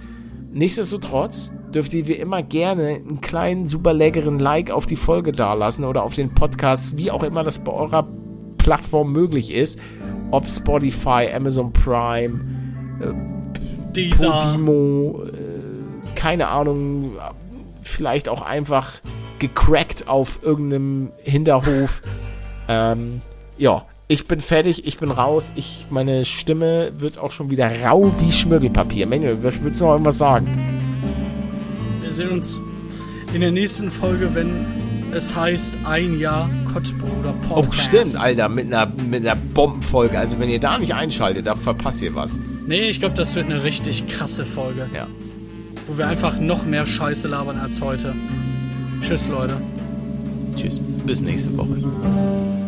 Nichtsdestotrotz 0.52 1.52
dürft 1.74 1.94
ihr 1.94 2.08
wie 2.08 2.14
immer 2.14 2.42
gerne 2.42 2.88
einen 2.88 3.22
kleinen, 3.22 3.68
super 3.68 3.94
leckeren 3.94 4.40
Like 4.40 4.72
auf 4.72 4.88
die 4.88 4.96
Folge 4.96 5.32
dalassen 5.32 5.86
oder 5.86 6.04
auf 6.04 6.16
den 6.16 6.34
Podcast, 6.34 6.98
wie 6.98 7.12
auch 7.12 7.24
immer 7.24 7.44
das 7.44 7.60
bei 7.60 7.72
eurer 7.72 8.08
Plattform 8.58 9.12
möglich 9.12 9.54
ist. 9.54 9.80
Ob 10.32 10.50
Spotify, 10.50 11.30
Amazon 11.34 11.72
Prime, 11.72 12.40
Dieser. 13.96 14.40
Podimo, 14.40 15.24
äh, 15.24 16.16
keine 16.16 16.48
Ahnung, 16.48 17.12
vielleicht 17.90 18.30
auch 18.30 18.42
einfach 18.42 18.94
gecrackt 19.40 20.08
auf 20.08 20.40
irgendeinem 20.44 21.12
Hinterhof. 21.24 22.02
ähm, 22.68 23.22
ja, 23.58 23.86
ich 24.08 24.26
bin 24.28 24.40
fertig, 24.40 24.88
ich 24.88 24.98
bin 24.98 25.12
raus. 25.12 25.52
Ich, 25.56 25.86
meine 25.90 26.26
Stimme 26.26 26.92
wird 26.98 27.18
auch 27.18 27.32
schon 27.32 27.50
wieder 27.50 27.70
rau 27.86 28.12
wie 28.20 28.32
Schmirgelpapier. 28.32 29.06
Manuel, 29.06 29.44
was 29.44 29.64
willst 29.64 29.80
du 29.82 29.86
noch 29.86 29.92
irgendwas 29.92 30.18
sagen? 30.18 30.48
Wir 32.02 32.12
sehen 32.12 32.30
uns 32.30 32.60
in 33.34 33.42
der 33.42 33.52
nächsten 33.52 33.92
Folge, 33.92 34.34
wenn 34.34 34.66
es 35.14 35.36
heißt 35.36 35.76
ein 35.86 36.20
Jahr 36.20 36.50
Kottbruder 36.74 37.34
Oh, 37.50 37.56
Podcast. 37.62 37.82
stimmt, 37.88 38.20
Alter, 38.20 38.50
mit 38.50 38.68
einer, 38.68 38.92
mit 39.10 39.26
einer 39.26 39.36
Bombenfolge. 39.36 40.18
Also, 40.18 40.40
wenn 40.40 40.50
ihr 40.50 40.60
da 40.60 40.78
nicht 40.80 40.94
einschaltet, 40.94 41.46
da 41.48 41.56
verpasst 41.56 42.02
ihr 42.02 42.14
was. 42.16 42.38
Nee, 42.68 42.90
ich 42.90 43.00
glaube, 43.00 43.16
das 43.16 43.36
wird 43.36 43.46
eine 43.46 43.64
richtig 43.64 44.08
krasse 44.08 44.46
Folge, 44.46 44.88
Ja. 44.94 45.08
Wo 45.90 45.98
wir 45.98 46.08
einfach 46.08 46.40
noch 46.40 46.66
mehr 46.66 46.86
Scheiße 46.86 47.28
labern 47.28 47.58
als 47.58 47.82
heute. 47.82 48.14
Tschüss, 49.02 49.28
Leute. 49.28 49.58
Tschüss, 50.56 50.80
bis 51.06 51.22
nächste 51.22 51.58
Woche. 51.58 52.59